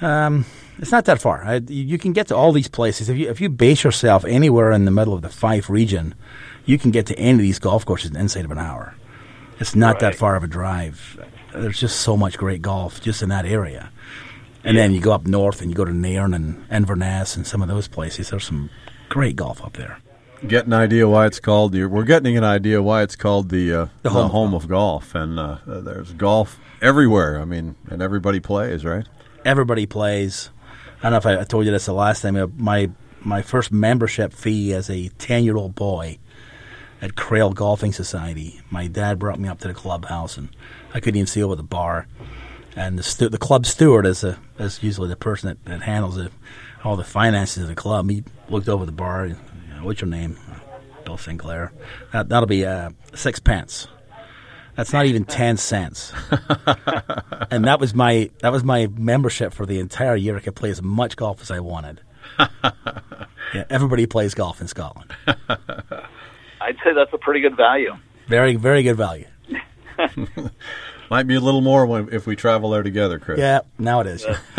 um, 0.01 0.45
it's 0.79 0.91
not 0.91 1.05
that 1.05 1.21
far. 1.21 1.43
I, 1.45 1.55
you 1.55 1.83
you 1.83 1.97
can 1.97 2.13
get 2.13 2.27
to 2.27 2.35
all 2.35 2.51
these 2.51 2.67
places 2.67 3.09
if 3.09 3.17
you 3.17 3.29
if 3.29 3.39
you 3.39 3.49
base 3.49 3.83
yourself 3.83 4.25
anywhere 4.25 4.71
in 4.71 4.85
the 4.85 4.91
middle 4.91 5.13
of 5.13 5.21
the 5.21 5.29
Fife 5.29 5.69
region, 5.69 6.15
you 6.65 6.77
can 6.77 6.91
get 6.91 7.05
to 7.07 7.17
any 7.17 7.33
of 7.33 7.39
these 7.39 7.59
golf 7.59 7.85
courses 7.85 8.09
in 8.11 8.17
inside 8.17 8.45
of 8.45 8.51
an 8.51 8.57
hour. 8.59 8.95
It's 9.59 9.75
not 9.75 9.99
that 9.99 10.15
far 10.15 10.35
of 10.35 10.43
a 10.43 10.47
drive. 10.47 11.23
There's 11.53 11.79
just 11.79 12.01
so 12.01 12.17
much 12.17 12.37
great 12.37 12.61
golf 12.61 13.01
just 13.01 13.21
in 13.21 13.29
that 13.29 13.45
area. 13.45 13.91
And 14.63 14.77
then 14.77 14.93
you 14.93 15.01
go 15.01 15.11
up 15.11 15.27
north 15.27 15.61
and 15.61 15.69
you 15.69 15.75
go 15.75 15.83
to 15.85 15.91
Nairn 15.93 16.33
and 16.33 16.65
Inverness 16.71 17.35
and 17.35 17.45
some 17.45 17.61
of 17.61 17.67
those 17.67 17.87
places. 17.87 18.29
There's 18.29 18.45
some 18.45 18.69
great 19.09 19.35
golf 19.35 19.63
up 19.63 19.73
there. 19.73 19.99
Get 20.47 20.65
an 20.65 20.73
idea 20.73 21.07
why 21.07 21.25
it's 21.25 21.39
called. 21.39 21.71
the- 21.73 21.85
We're 21.85 22.03
getting 22.03 22.35
an 22.37 22.43
idea 22.43 22.81
why 22.81 23.01
it's 23.03 23.15
called 23.15 23.49
the 23.49 23.73
uh, 23.73 23.85
The 24.01 24.03
the, 24.03 24.09
home 24.09 24.29
home, 24.31 24.53
of 24.53 24.63
of 24.63 24.69
golf, 24.69 25.15
and 25.15 25.39
uh, 25.39 25.57
there's 25.65 26.11
golf 26.13 26.59
everywhere. 26.81 27.39
I 27.39 27.45
mean, 27.45 27.75
and 27.89 28.01
everybody 28.01 28.39
plays, 28.39 28.83
right? 28.85 29.05
everybody 29.45 29.85
plays. 29.85 30.49
I 30.99 31.09
don't 31.09 31.11
know 31.11 31.17
if 31.17 31.25
I, 31.25 31.41
I 31.41 31.43
told 31.43 31.65
you 31.65 31.71
this 31.71 31.85
the 31.85 31.93
last 31.93 32.21
time. 32.21 32.53
My 32.57 32.89
my 33.21 33.41
first 33.41 33.71
membership 33.71 34.33
fee 34.33 34.73
as 34.73 34.89
a 34.89 35.09
ten 35.17 35.43
year 35.45 35.55
old 35.57 35.75
boy 35.75 36.17
at 37.03 37.15
Crail 37.15 37.51
Golfing 37.51 37.91
Society. 37.91 38.61
My 38.69 38.87
dad 38.87 39.19
brought 39.19 39.37
me 39.37 39.49
up 39.49 39.59
to 39.59 39.67
the 39.67 39.73
clubhouse, 39.73 40.37
and 40.37 40.47
I 40.93 41.01
couldn't 41.01 41.17
even 41.17 41.27
see 41.27 41.43
over 41.43 41.55
the 41.55 41.61
bar. 41.61 42.07
And 42.77 42.97
the 42.97 43.03
stu- 43.03 43.27
the 43.27 43.37
club 43.37 43.65
steward 43.65 44.05
is 44.05 44.23
a 44.23 44.39
is 44.57 44.81
usually 44.81 45.09
the 45.09 45.17
person 45.17 45.49
that, 45.49 45.65
that 45.65 45.81
handles 45.81 46.17
it, 46.17 46.31
all 46.83 46.95
the 46.95 47.03
finances 47.03 47.63
of 47.63 47.67
the 47.67 47.75
club. 47.75 48.09
He 48.09 48.23
looked 48.47 48.69
over 48.69 48.85
the 48.85 48.93
bar. 48.93 49.27
You 49.27 49.35
know, 49.69 49.83
What's 49.83 49.99
your 49.99 50.09
name? 50.09 50.37
Bill 51.03 51.17
Sinclair. 51.17 51.73
That 52.13 52.29
that'll 52.29 52.47
be 52.47 52.65
uh, 52.65 52.91
six 53.13 53.37
pence. 53.37 53.89
That's 54.75 54.93
not 54.93 55.05
even 55.05 55.25
ten 55.25 55.57
cents 55.57 56.13
and 57.51 57.65
that 57.65 57.79
was 57.79 57.93
my 57.93 58.31
that 58.39 58.51
was 58.51 58.63
my 58.63 58.87
membership 58.87 59.53
for 59.53 59.65
the 59.65 59.77
entire 59.79 60.15
year. 60.15 60.37
I 60.37 60.39
could 60.39 60.55
play 60.55 60.71
as 60.71 60.81
much 60.81 61.15
golf 61.17 61.41
as 61.41 61.51
I 61.51 61.59
wanted. 61.59 62.01
yeah, 62.39 63.65
everybody 63.69 64.07
plays 64.07 64.33
golf 64.33 64.61
in 64.61 64.67
Scotland. 64.67 65.13
I'd 66.63 66.77
say 66.83 66.93
that's 66.93 67.13
a 67.13 67.17
pretty 67.17 67.41
good 67.41 67.57
value. 67.57 67.93
Very 68.27 68.55
very 68.55 68.83
good 68.83 68.97
value. 68.97 69.25
Might 71.09 71.27
be 71.27 71.35
a 71.35 71.39
little 71.39 71.61
more 71.61 71.85
when, 71.85 72.09
if 72.11 72.25
we 72.25 72.35
travel 72.35 72.71
there 72.71 72.81
together, 72.81 73.19
Chris. 73.19 73.37
Yeah, 73.39 73.59
now 73.77 73.99
it 73.99 74.07
is. 74.07 74.25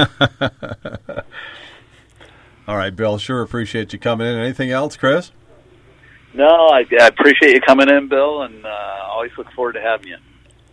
All 2.69 2.77
right, 2.77 2.95
Bill. 2.95 3.19
Sure 3.19 3.43
appreciate 3.43 3.93
you 3.93 3.99
coming 3.99 4.27
in. 4.27 4.37
Anything 4.37 4.71
else, 4.71 4.97
Chris? 4.97 5.33
No, 6.33 6.47
I, 6.47 6.85
I 7.01 7.07
appreciate 7.07 7.55
you 7.55 7.61
coming 7.61 7.89
in, 7.89 8.09
Bill, 8.09 8.43
and 8.43 8.65
uh, 8.65 8.99
always 9.09 9.33
look 9.37 9.51
forward 9.53 9.73
to 9.73 9.81
having 9.81 10.09
you. 10.09 10.17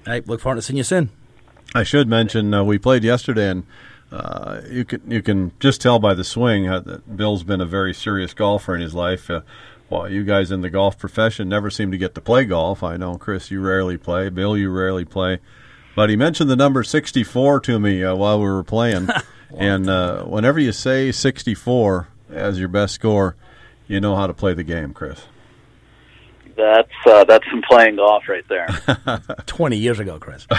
I 0.05 0.21
look 0.25 0.41
forward 0.41 0.57
to 0.57 0.61
seeing 0.61 0.77
you 0.77 0.83
soon. 0.83 1.09
I 1.73 1.83
should 1.83 2.07
mention 2.07 2.53
uh, 2.53 2.63
we 2.63 2.77
played 2.77 3.03
yesterday, 3.03 3.49
and 3.49 3.63
uh, 4.11 4.61
you 4.69 4.83
can 4.85 5.09
you 5.09 5.21
can 5.21 5.51
just 5.59 5.81
tell 5.81 5.99
by 5.99 6.13
the 6.13 6.23
swing 6.23 6.67
uh, 6.67 6.79
that 6.81 7.15
Bill's 7.15 7.43
been 7.43 7.61
a 7.61 7.65
very 7.65 7.93
serious 7.93 8.33
golfer 8.33 8.75
in 8.75 8.81
his 8.81 8.93
life. 8.93 9.29
Well, 9.91 10.09
you 10.09 10.23
guys 10.23 10.51
in 10.51 10.61
the 10.61 10.69
golf 10.69 10.97
profession 10.97 11.49
never 11.49 11.69
seem 11.69 11.91
to 11.91 11.97
get 11.97 12.15
to 12.15 12.21
play 12.21 12.45
golf. 12.45 12.81
I 12.81 12.95
know, 12.95 13.17
Chris, 13.17 13.51
you 13.51 13.59
rarely 13.59 13.97
play. 13.97 14.29
Bill, 14.29 14.57
you 14.57 14.71
rarely 14.71 15.03
play. 15.03 15.39
But 15.97 16.09
he 16.09 16.15
mentioned 16.15 16.49
the 16.49 16.55
number 16.55 16.81
64 16.81 17.59
to 17.59 17.77
me 17.77 18.01
uh, 18.01 18.15
while 18.15 18.39
we 18.39 18.45
were 18.45 18.63
playing. 18.63 19.09
and 19.57 19.89
uh, 19.89 20.23
whenever 20.23 20.61
you 20.61 20.71
say 20.71 21.11
64 21.11 22.07
as 22.29 22.57
your 22.57 22.69
best 22.69 22.95
score, 22.95 23.35
you 23.85 23.99
know 23.99 24.15
how 24.15 24.27
to 24.27 24.33
play 24.33 24.53
the 24.53 24.63
game, 24.63 24.93
Chris. 24.93 25.25
That's 26.55 26.89
uh, 27.05 27.25
that's 27.25 27.45
some 27.49 27.61
playing 27.61 27.97
golf 27.97 28.29
right 28.29 28.47
there. 28.47 28.69
Twenty 29.45 29.77
years 29.77 29.99
ago, 29.99 30.19
Chris. 30.19 30.47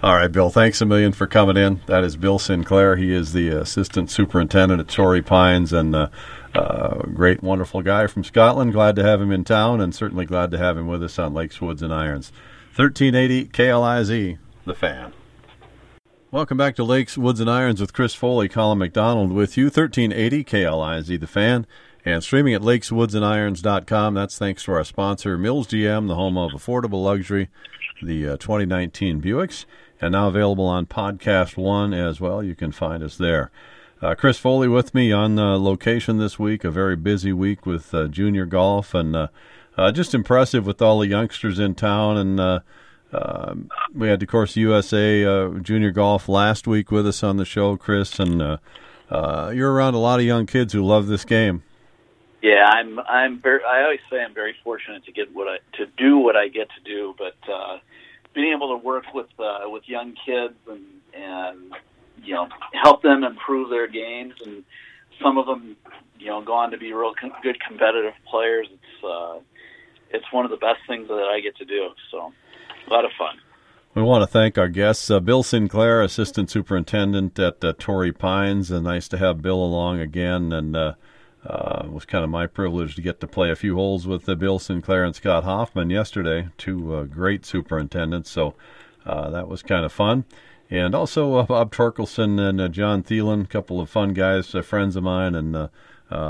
All 0.00 0.14
right, 0.14 0.30
Bill. 0.30 0.48
Thanks 0.48 0.80
a 0.80 0.86
million 0.86 1.12
for 1.12 1.26
coming 1.26 1.56
in. 1.56 1.80
That 1.86 2.04
is 2.04 2.16
Bill 2.16 2.38
Sinclair. 2.38 2.94
He 2.94 3.12
is 3.12 3.32
the 3.32 3.48
assistant 3.48 4.12
superintendent 4.12 4.80
at 4.80 4.86
Torrey 4.86 5.22
Pines 5.22 5.72
and 5.72 5.92
uh, 5.92 6.08
uh, 6.54 7.02
great, 7.14 7.42
wonderful 7.42 7.82
guy 7.82 8.06
from 8.06 8.22
Scotland. 8.22 8.72
Glad 8.72 8.94
to 8.94 9.02
have 9.02 9.20
him 9.20 9.32
in 9.32 9.42
town, 9.42 9.80
and 9.80 9.92
certainly 9.92 10.24
glad 10.24 10.52
to 10.52 10.58
have 10.58 10.78
him 10.78 10.86
with 10.86 11.02
us 11.02 11.18
on 11.18 11.34
Lakes, 11.34 11.60
Woods, 11.60 11.82
and 11.82 11.92
Irons. 11.92 12.30
1380 12.76 13.46
KLIZ, 13.46 14.38
the 14.64 14.74
fan. 14.74 15.12
Welcome 16.30 16.58
back 16.58 16.76
to 16.76 16.84
Lakes, 16.84 17.18
Woods, 17.18 17.40
and 17.40 17.50
Irons 17.50 17.80
with 17.80 17.92
Chris 17.92 18.14
Foley, 18.14 18.48
Colin 18.48 18.78
McDonald 18.78 19.32
with 19.32 19.56
you. 19.56 19.64
1380 19.64 20.44
KLIZ, 20.44 21.18
the 21.18 21.26
fan. 21.26 21.66
And 22.04 22.22
streaming 22.22 22.54
at 22.54 22.62
lakeswoodsandirons.com. 22.62 24.14
That's 24.14 24.38
thanks 24.38 24.62
to 24.64 24.72
our 24.72 24.84
sponsor, 24.84 25.36
Mills 25.36 25.66
GM, 25.66 26.06
the 26.06 26.14
home 26.14 26.38
of 26.38 26.52
affordable 26.52 27.02
luxury, 27.02 27.48
the 28.00 28.28
uh, 28.28 28.36
2019 28.36 29.20
Buicks, 29.20 29.64
and 30.00 30.12
now 30.12 30.28
available 30.28 30.66
on 30.66 30.86
Podcast 30.86 31.56
One 31.56 31.92
as 31.92 32.20
well. 32.20 32.42
You 32.42 32.54
can 32.54 32.72
find 32.72 33.02
us 33.02 33.16
there. 33.16 33.50
Uh, 34.00 34.14
Chris 34.14 34.38
Foley 34.38 34.68
with 34.68 34.94
me 34.94 35.10
on 35.10 35.38
uh, 35.38 35.58
location 35.58 36.18
this 36.18 36.38
week, 36.38 36.62
a 36.62 36.70
very 36.70 36.94
busy 36.94 37.32
week 37.32 37.66
with 37.66 37.92
uh, 37.92 38.06
junior 38.06 38.46
golf, 38.46 38.94
and 38.94 39.16
uh, 39.16 39.28
uh, 39.76 39.90
just 39.90 40.14
impressive 40.14 40.66
with 40.66 40.80
all 40.80 41.00
the 41.00 41.08
youngsters 41.08 41.58
in 41.58 41.74
town. 41.74 42.16
And 42.16 42.38
uh, 42.38 42.60
uh, 43.12 43.54
we 43.92 44.08
had, 44.08 44.22
of 44.22 44.28
course, 44.28 44.54
USA 44.54 45.50
junior 45.62 45.90
golf 45.90 46.28
last 46.28 46.68
week 46.68 46.92
with 46.92 47.08
us 47.08 47.24
on 47.24 47.38
the 47.38 47.44
show, 47.44 47.76
Chris, 47.76 48.20
and 48.20 48.40
you're 49.10 49.72
around 49.72 49.94
a 49.94 49.98
lot 49.98 50.20
of 50.20 50.26
young 50.26 50.46
kids 50.46 50.72
who 50.72 50.84
love 50.84 51.08
this 51.08 51.24
game. 51.24 51.64
Yeah, 52.40 52.64
I'm. 52.66 53.00
I'm 53.00 53.40
very. 53.40 53.64
I 53.64 53.82
always 53.82 54.00
say 54.10 54.22
I'm 54.22 54.32
very 54.32 54.54
fortunate 54.62 55.04
to 55.06 55.12
get 55.12 55.34
what 55.34 55.48
I 55.48 55.58
to 55.76 55.86
do 55.96 56.18
what 56.18 56.36
I 56.36 56.46
get 56.46 56.68
to 56.70 56.80
do, 56.84 57.14
but 57.18 57.34
uh, 57.52 57.78
being 58.34 58.52
able 58.54 58.78
to 58.78 58.84
work 58.84 59.04
with 59.14 59.28
uh, 59.38 59.60
with 59.64 59.88
young 59.88 60.14
kids 60.24 60.54
and 60.68 60.84
and 61.14 61.72
you 62.22 62.34
know 62.34 62.48
help 62.84 63.02
them 63.02 63.24
improve 63.24 63.70
their 63.70 63.86
games, 63.86 64.34
and 64.44 64.64
some 65.22 65.38
of 65.38 65.46
them 65.46 65.76
you 66.18 66.26
know 66.26 66.42
go 66.42 66.54
on 66.54 66.70
to 66.70 66.78
be 66.78 66.92
real 66.92 67.14
com- 67.20 67.32
good 67.42 67.58
competitive 67.66 68.14
players. 68.30 68.68
It's 68.72 69.04
uh, 69.04 69.38
it's 70.10 70.24
one 70.32 70.44
of 70.44 70.50
the 70.50 70.56
best 70.56 70.80
things 70.86 71.08
that 71.08 71.14
I 71.14 71.40
get 71.40 71.56
to 71.56 71.64
do. 71.64 71.88
So 72.10 72.32
a 72.86 72.90
lot 72.90 73.04
of 73.04 73.10
fun. 73.18 73.38
We 73.94 74.02
want 74.02 74.22
to 74.22 74.26
thank 74.26 74.56
our 74.58 74.68
guests, 74.68 75.10
uh, 75.10 75.18
Bill 75.18 75.42
Sinclair, 75.42 76.02
Assistant 76.02 76.50
Superintendent 76.50 77.38
at 77.38 77.64
uh, 77.64 77.72
Torrey 77.78 78.12
Pines. 78.12 78.70
And 78.70 78.84
nice 78.84 79.08
to 79.08 79.18
have 79.18 79.42
Bill 79.42 79.62
along 79.62 80.00
again. 80.00 80.52
And 80.52 80.76
uh, 81.46 81.82
it 81.84 81.92
was 81.92 82.04
kind 82.04 82.24
of 82.24 82.30
my 82.30 82.46
privilege 82.46 82.94
to 82.96 83.02
get 83.02 83.20
to 83.20 83.26
play 83.26 83.50
a 83.50 83.56
few 83.56 83.76
holes 83.76 84.06
with 84.06 84.28
uh, 84.28 84.34
Bill 84.34 84.58
Sinclair 84.58 85.04
and 85.04 85.14
Scott 85.14 85.44
Hoffman 85.44 85.90
yesterday, 85.90 86.48
two 86.58 86.94
uh, 86.94 87.04
great 87.04 87.46
superintendents. 87.46 88.30
So 88.30 88.54
uh, 89.06 89.30
that 89.30 89.48
was 89.48 89.62
kind 89.62 89.84
of 89.84 89.92
fun. 89.92 90.24
And 90.70 90.94
also 90.94 91.36
uh, 91.36 91.44
Bob 91.44 91.72
Torkelson 91.72 92.40
and 92.40 92.60
uh, 92.60 92.68
John 92.68 93.02
Thielen, 93.02 93.44
a 93.44 93.46
couple 93.46 93.80
of 93.80 93.88
fun 93.88 94.12
guys, 94.14 94.50
friends 94.64 94.96
of 94.96 95.04
mine, 95.04 95.34
and 95.34 95.70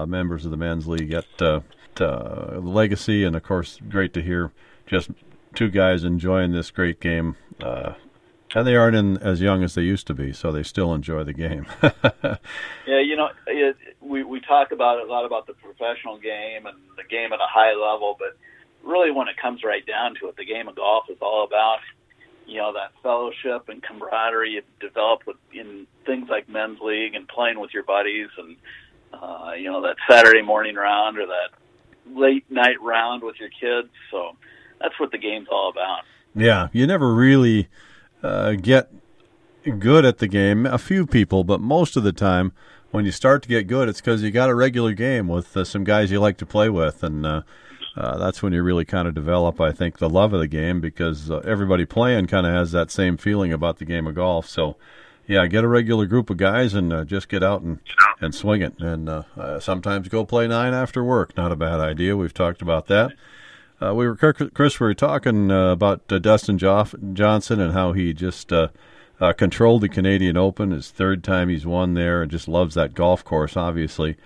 members 0.09 0.45
of 0.45 0.51
the 0.51 0.57
men's 0.57 0.87
league 0.87 1.13
at 1.13 1.43
uh, 1.43 1.61
Legacy. 2.61 3.25
And 3.25 3.35
of 3.35 3.43
course, 3.43 3.81
great 3.89 4.13
to 4.15 4.23
hear 4.23 4.53
just 4.87 5.11
two 5.55 5.71
guys 5.71 6.05
enjoying 6.05 6.53
this 6.53 6.71
great 6.71 7.01
game. 7.01 7.37
And 8.55 8.67
they 8.67 8.77
aren't 8.77 8.97
in, 8.97 9.19
as 9.19 9.41
young 9.41 9.63
as 9.63 9.75
they 9.75 9.83
used 9.83 10.07
to 10.07 10.15
be, 10.15 10.33
so 10.33 10.51
they 10.51 10.63
still 10.63 10.95
enjoy 10.95 11.25
the 11.25 11.35
game. 11.35 11.67
Yeah, 12.87 13.01
you 13.01 13.17
know, 13.17 13.29
it, 13.47 13.77
we 14.01 14.25
we 14.25 14.41
talk 14.41 14.73
about 14.73 14.99
a 15.01 15.05
lot 15.05 15.27
about 15.27 15.47
the 15.47 15.53
professional 15.53 16.19
game 16.19 16.65
and 16.65 16.79
the 16.97 17.05
game 17.05 17.35
at 17.35 17.39
a 17.41 17.47
high 17.47 17.75
level, 17.75 18.17
but 18.19 18.37
really, 18.83 19.11
when 19.11 19.29
it 19.29 19.37
comes 19.37 19.63
right 19.63 19.85
down 19.85 20.15
to 20.21 20.29
it, 20.29 20.37
the 20.37 20.47
game 20.47 20.69
of 20.69 20.77
golf 20.77 21.05
is 21.11 21.19
all 21.21 21.45
about 21.45 21.81
you 22.47 22.57
know 22.57 22.73
that 22.73 22.93
fellowship 23.03 23.69
and 23.69 23.83
camaraderie 23.83 24.53
you 24.53 24.63
develop 24.81 25.27
with 25.27 25.37
in 25.53 25.87
things 26.07 26.31
like 26.31 26.49
men's 26.49 26.81
league 26.81 27.15
and 27.15 27.29
playing 27.29 27.61
with 27.61 27.75
your 27.75 27.83
buddies, 27.83 28.29
and 28.39 28.57
uh, 29.13 29.53
you 29.53 29.71
know 29.71 29.83
that 29.83 29.97
Saturday 30.09 30.43
morning 30.43 30.75
round 30.75 31.19
or 31.19 31.27
that 31.27 31.51
late 32.19 32.51
night 32.51 32.81
round 32.81 33.23
with 33.23 33.37
your 33.39 33.51
kids. 33.51 33.93
So 34.11 34.35
that's 34.81 34.99
what 34.99 35.13
the 35.13 35.19
game's 35.19 35.49
all 35.51 35.69
about. 35.69 36.05
yeah, 36.35 36.69
you 36.73 36.87
never 36.87 37.13
really 37.15 37.69
uh, 38.23 38.53
get 38.53 38.91
good 39.79 40.05
at 40.05 40.19
the 40.19 40.29
game. 40.29 40.67
A 40.67 40.79
few 40.79 41.07
people, 41.07 41.45
but 41.45 41.61
most 41.61 41.97
of 41.97 42.03
the 42.03 42.13
time, 42.13 42.53
when 42.91 43.05
you 43.05 43.13
start 43.13 43.43
to 43.43 43.49
get 43.49 43.67
good, 43.67 43.89
it's 43.89 44.01
because 44.01 44.23
you 44.23 44.31
got 44.31 44.49
a 44.49 44.55
regular 44.55 44.95
game 44.95 45.29
with 45.29 45.57
uh, 45.57 45.65
some 45.65 45.85
guys 45.85 46.11
you 46.11 46.21
like 46.21 46.39
to 46.39 46.47
play 46.47 46.69
with, 46.69 47.03
and 47.03 47.27
uh, 47.27 47.43
uh, 47.97 48.17
that's 48.17 48.43
when 48.43 48.53
you 48.53 48.63
really 48.63 48.85
kind 48.85 49.07
of 49.07 49.15
develop, 49.15 49.61
I 49.61 49.73
think, 49.73 49.99
the 49.99 50.09
love 50.09 50.33
of 50.33 50.41
the 50.41 50.49
game 50.49 50.81
because 50.81 51.31
uh, 51.31 51.39
everybody 51.39 51.85
playing 51.85 52.27
kind 52.27 52.47
of 52.47 52.53
has 52.53 52.73
that 52.73 52.91
same 52.91 53.17
feeling 53.17 53.53
about 53.53 53.79
the 53.79 53.85
game 53.85 54.07
of 54.07 54.15
golf. 54.15 54.49
So, 54.49 54.77
yeah, 55.27 55.47
get 55.47 55.65
a 55.65 55.69
regular 55.69 56.07
group 56.07 56.31
of 56.31 56.39
guys 56.39 56.75
and 56.75 56.93
uh, 56.93 57.05
just 57.05 57.29
get 57.29 57.43
out 57.43 57.63
and 57.63 57.81
and 58.21 58.35
swing 58.35 58.63
it. 58.63 58.79
And 58.81 59.09
uh, 59.09 59.61
sometimes 59.61 60.09
go 60.09 60.25
play 60.25 60.49
nine 60.49 60.75
after 60.75 61.05
work. 61.05 61.37
Not 61.37 61.53
a 61.53 61.57
bad 61.57 61.81
idea. 61.81 62.17
We've 62.17 62.35
talked 62.35 62.63
about 62.63 62.87
that. 62.87 63.13
Uh, 63.81 63.95
we 63.95 64.07
were 64.07 64.17
Chris. 64.17 64.81
We 64.81 64.87
were 64.87 64.95
talking 64.95 65.51
about 65.51 66.09
Dustin 66.09 66.59
Joff- 66.59 67.15
Johnson 67.15 67.61
and 67.61 67.73
how 67.73 67.93
he 67.93 68.13
just 68.13 68.53
controlled 69.37 69.83
the 69.83 69.89
Canadian 69.89 70.37
Open. 70.37 70.73
His 70.73 70.91
third 70.91 71.23
time 71.23 71.49
he's 71.49 71.67
won 71.67 71.95
there, 71.95 72.23
and 72.23 72.31
just 72.31 72.49
loves 72.49 72.75
that 72.75 72.95
golf 72.95 73.25
course. 73.25 73.57
Obviously. 73.57 74.17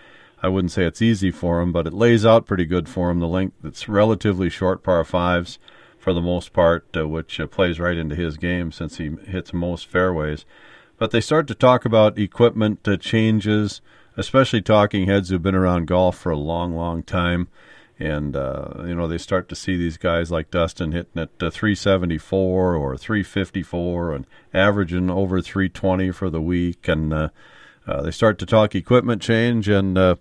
I 0.43 0.49
wouldn't 0.49 0.73
say 0.73 0.85
it's 0.85 1.01
easy 1.01 1.31
for 1.31 1.61
him, 1.61 1.71
but 1.71 1.87
it 1.87 1.93
lays 1.93 2.27
out 2.27 2.47
pretty 2.47 2.65
good 2.65 2.89
for 2.89 3.11
him. 3.11 3.21
The 3.21 3.29
length 3.29 3.55
it's 3.63 3.89
relatively 3.89 4.51
short 4.51 4.83
par 4.83 5.05
fives 5.05 5.61
for 5.99 6.13
the 6.13 6.21
most 6.21 6.53
part, 6.53 6.85
uh, 6.97 7.07
which 7.07 7.39
uh, 7.39 7.47
plays 7.47 7.79
right 7.79 7.97
into 7.97 8.17
his 8.17 8.37
game 8.37 8.73
since 8.73 8.97
he 8.97 9.11
hits 9.29 9.53
most 9.53 9.87
fairways. 9.87 10.45
But 10.99 11.13
they 11.13 11.21
start 11.21 11.47
to 11.47 11.55
talk 11.55 11.85
about 11.85 12.19
equipment 12.19 12.87
uh, 12.89 12.97
changes, 12.97 13.81
especially 14.17 14.63
talking 14.63 15.07
heads 15.07 15.29
who've 15.29 15.41
been 15.41 15.55
around 15.55 15.87
golf 15.87 16.19
for 16.19 16.33
a 16.33 16.37
long, 16.37 16.75
long 16.75 17.05
time. 17.05 17.47
And, 18.03 18.37
uh, 18.37 18.83
you 18.85 18.95
know, 18.95 19.07
they 19.07 19.19
start 19.19 19.49
to 19.51 19.55
see 19.55 19.77
these 19.77 19.97
guys 19.97 20.31
like 20.31 20.51
Dustin 20.51 20.93
hitting 20.93 21.23
at 21.23 21.31
uh, 21.41 21.51
374 21.51 22.75
or 22.75 22.97
354 22.97 24.15
and 24.15 24.27
averaging 24.53 25.09
over 25.09 25.41
320 25.41 26.11
for 26.11 26.29
the 26.29 26.41
week. 26.41 26.89
And, 26.89 27.13
uh, 27.13 27.29
uh, 27.87 28.03
they 28.03 28.11
start 28.11 28.39
to 28.39 28.47
talk 28.47 28.75
equipment 28.75 29.21
change, 29.21 29.69
and 29.69 29.99
uh, 29.99 30.15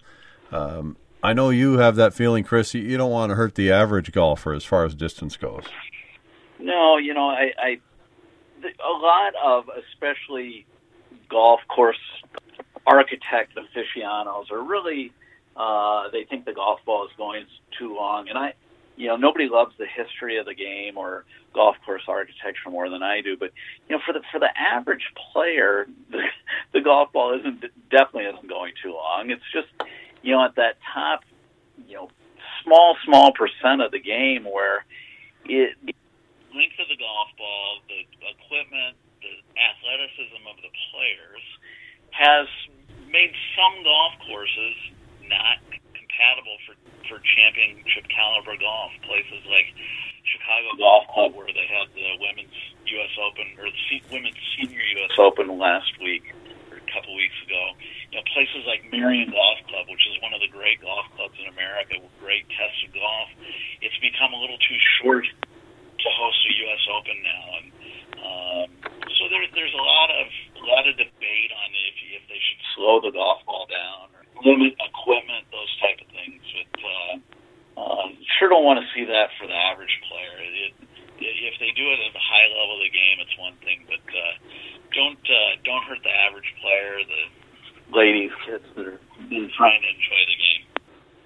um, 0.52 0.98
I 1.22 1.34
know 1.34 1.50
you 1.52 1.78
have 1.78 1.96
that 1.98 2.14
feeling, 2.14 2.44
Chris. 2.44 2.74
You, 2.74 2.98
don't 2.98 3.12
want 3.12 3.30
to 3.30 3.36
hurt 3.36 3.56
the 3.56 3.72
average 3.72 4.12
golfer 4.12 4.54
as 4.54 4.66
far 4.66 4.84
as 4.84 4.96
distance 4.96 5.38
goes. 5.38 5.66
No, 6.60 6.98
you 6.98 7.14
know, 7.14 7.30
I, 7.30 7.52
I 7.60 7.80
a 8.64 8.98
lot 9.00 9.34
of 9.44 9.66
especially 9.92 10.66
golf 11.30 11.62
course 11.68 11.98
architect 12.88 13.58
aficionados 13.58 14.50
are 14.52 14.62
really 14.62 15.12
uh, 15.56 16.10
they 16.12 16.24
think 16.24 16.46
the 16.46 16.54
golf 16.54 16.80
ball 16.86 17.06
is 17.06 17.12
going 17.18 17.46
too 17.78 17.96
long, 17.96 18.30
and 18.30 18.38
I 18.38 18.54
you 18.96 19.08
know 19.08 19.16
nobody 19.16 19.50
loves 19.50 19.74
the 19.78 19.86
history 19.86 20.38
of 20.38 20.46
the 20.46 20.54
game 20.54 20.98
or 20.98 21.26
golf 21.54 21.76
course 21.86 22.04
architecture 22.08 22.70
more 22.70 22.90
than 22.90 23.04
I 23.04 23.22
do, 23.22 23.36
but 23.38 23.52
you 23.90 23.96
know 23.96 24.02
for 24.06 24.14
the 24.14 24.22
for 24.32 24.40
the 24.40 24.50
average 24.58 25.06
player, 25.34 25.88
the, 26.12 26.22
the 26.74 26.82
golf 26.82 27.12
ball 27.12 27.38
isn't 27.40 27.62
definitely 27.90 28.26
isn't 28.26 28.48
going 28.48 28.74
too 28.82 28.94
long. 28.94 29.30
It's 29.30 29.44
just 29.54 29.68
you 30.22 30.34
know 30.34 30.46
at 30.46 30.56
that 30.56 30.78
top, 30.94 31.22
you 31.88 31.96
know, 31.96 32.10
small 32.64 32.96
small 33.06 33.34
percent 33.34 33.82
of 33.82 33.92
the 33.92 34.00
game 34.00 34.46
where 34.46 34.86
it 35.46 35.76
length 36.54 36.80
of 36.80 36.88
the 36.88 37.00
golf 37.00 37.30
ball, 37.38 37.80
the 37.88 38.04
equipment, 38.28 38.96
the 39.24 39.34
athleticism 39.56 40.44
of 40.48 40.58
the 40.60 40.72
players 40.92 41.44
has 42.12 42.48
made 43.08 43.32
some 43.56 43.84
golf 43.84 44.14
courses 44.28 44.76
not 45.32 45.64
compatible 45.96 46.60
for 46.68 46.76
for 47.08 47.18
championship 47.24 48.06
caliber 48.12 48.60
golf. 48.60 48.92
Places 49.08 49.42
like 49.48 49.72
Chicago 50.28 50.70
Golf 50.78 51.04
Club, 51.10 51.30
where 51.34 51.50
they 51.50 51.66
had 51.66 51.90
the 51.96 52.20
women's 52.22 52.54
U.S. 52.86 53.14
Open 53.18 53.48
or 53.58 53.72
the 53.72 53.98
women's 54.12 54.38
senior 54.54 54.84
U.S. 55.02 55.16
Open 55.18 55.48
last 55.58 55.92
week 55.98 56.30
or 56.70 56.78
a 56.78 56.88
couple 56.92 57.16
weeks 57.16 57.36
ago. 57.48 57.74
You 58.12 58.20
know, 58.20 58.26
places 58.36 58.68
like 58.68 58.86
Merion 58.92 59.32
Golf 59.32 59.60
Club, 59.72 59.88
which 59.90 60.04
is 60.12 60.20
one 60.22 60.36
of 60.36 60.44
the 60.44 60.52
great 60.52 60.84
golf 60.84 61.08
clubs 61.16 61.36
in 61.40 61.48
America, 61.50 61.98
with 61.98 62.14
great 62.20 62.46
tested 62.54 62.94
golf. 62.94 63.30
It's 63.82 63.98
become 64.04 64.36
a 64.36 64.40
little 64.40 64.60
too 64.62 64.80
short 65.02 65.26
to 65.26 66.08
host 66.16 66.40
a 66.46 66.52
U.S. 66.70 66.84
Open 66.92 67.18
now, 67.24 67.46
and 67.58 67.68
um, 68.22 68.68
so 69.18 69.30
there, 69.30 69.46
there's 69.54 69.74
a 69.74 69.86
lot 69.86 70.10
of 70.14 70.28
a 70.62 70.66
lot 70.66 70.86
of 70.86 70.94
debate 70.98 71.52
on 71.56 71.70
if 71.90 71.98
if 72.22 72.24
they 72.30 72.38
should 72.38 72.62
slow 72.78 73.02
the 73.02 73.12
golf 73.12 73.42
ball 73.46 73.66
down 73.66 74.14
or 74.14 74.21
limit 74.46 74.74
equipment, 74.78 75.48
those 75.52 75.72
type 75.82 76.00
of 76.02 76.10
things. 76.14 76.42
But 76.42 76.74
uh, 76.82 77.14
uh, 77.82 78.08
sure 78.38 78.50
don't 78.50 78.66
want 78.66 78.82
to 78.82 78.88
see 78.94 79.06
that 79.06 79.32
for 79.40 79.48
the 79.48 79.56
average 79.56 79.94
player. 80.10 80.36
It, 80.42 80.54
it, 80.62 80.74
if 81.22 81.56
they 81.62 81.72
do 81.78 81.86
it 81.86 82.00
at 82.02 82.14
the 82.14 82.24
high 82.24 82.50
level 82.58 82.82
of 82.82 82.84
the 82.86 82.94
game, 82.94 83.18
it's 83.22 83.38
one 83.38 83.54
thing, 83.62 83.86
but 83.86 84.02
uh, 84.10 84.34
don't 84.94 85.22
uh, 85.22 85.52
don't 85.62 85.86
hurt 85.86 86.02
the 86.02 86.14
average 86.30 86.50
player, 86.62 86.98
the 87.06 87.24
ladies, 87.94 88.32
kids 88.46 88.66
that 88.76 88.88
are 88.88 89.02
trying 89.30 89.82
to 89.86 89.90
enjoy. 89.90 90.22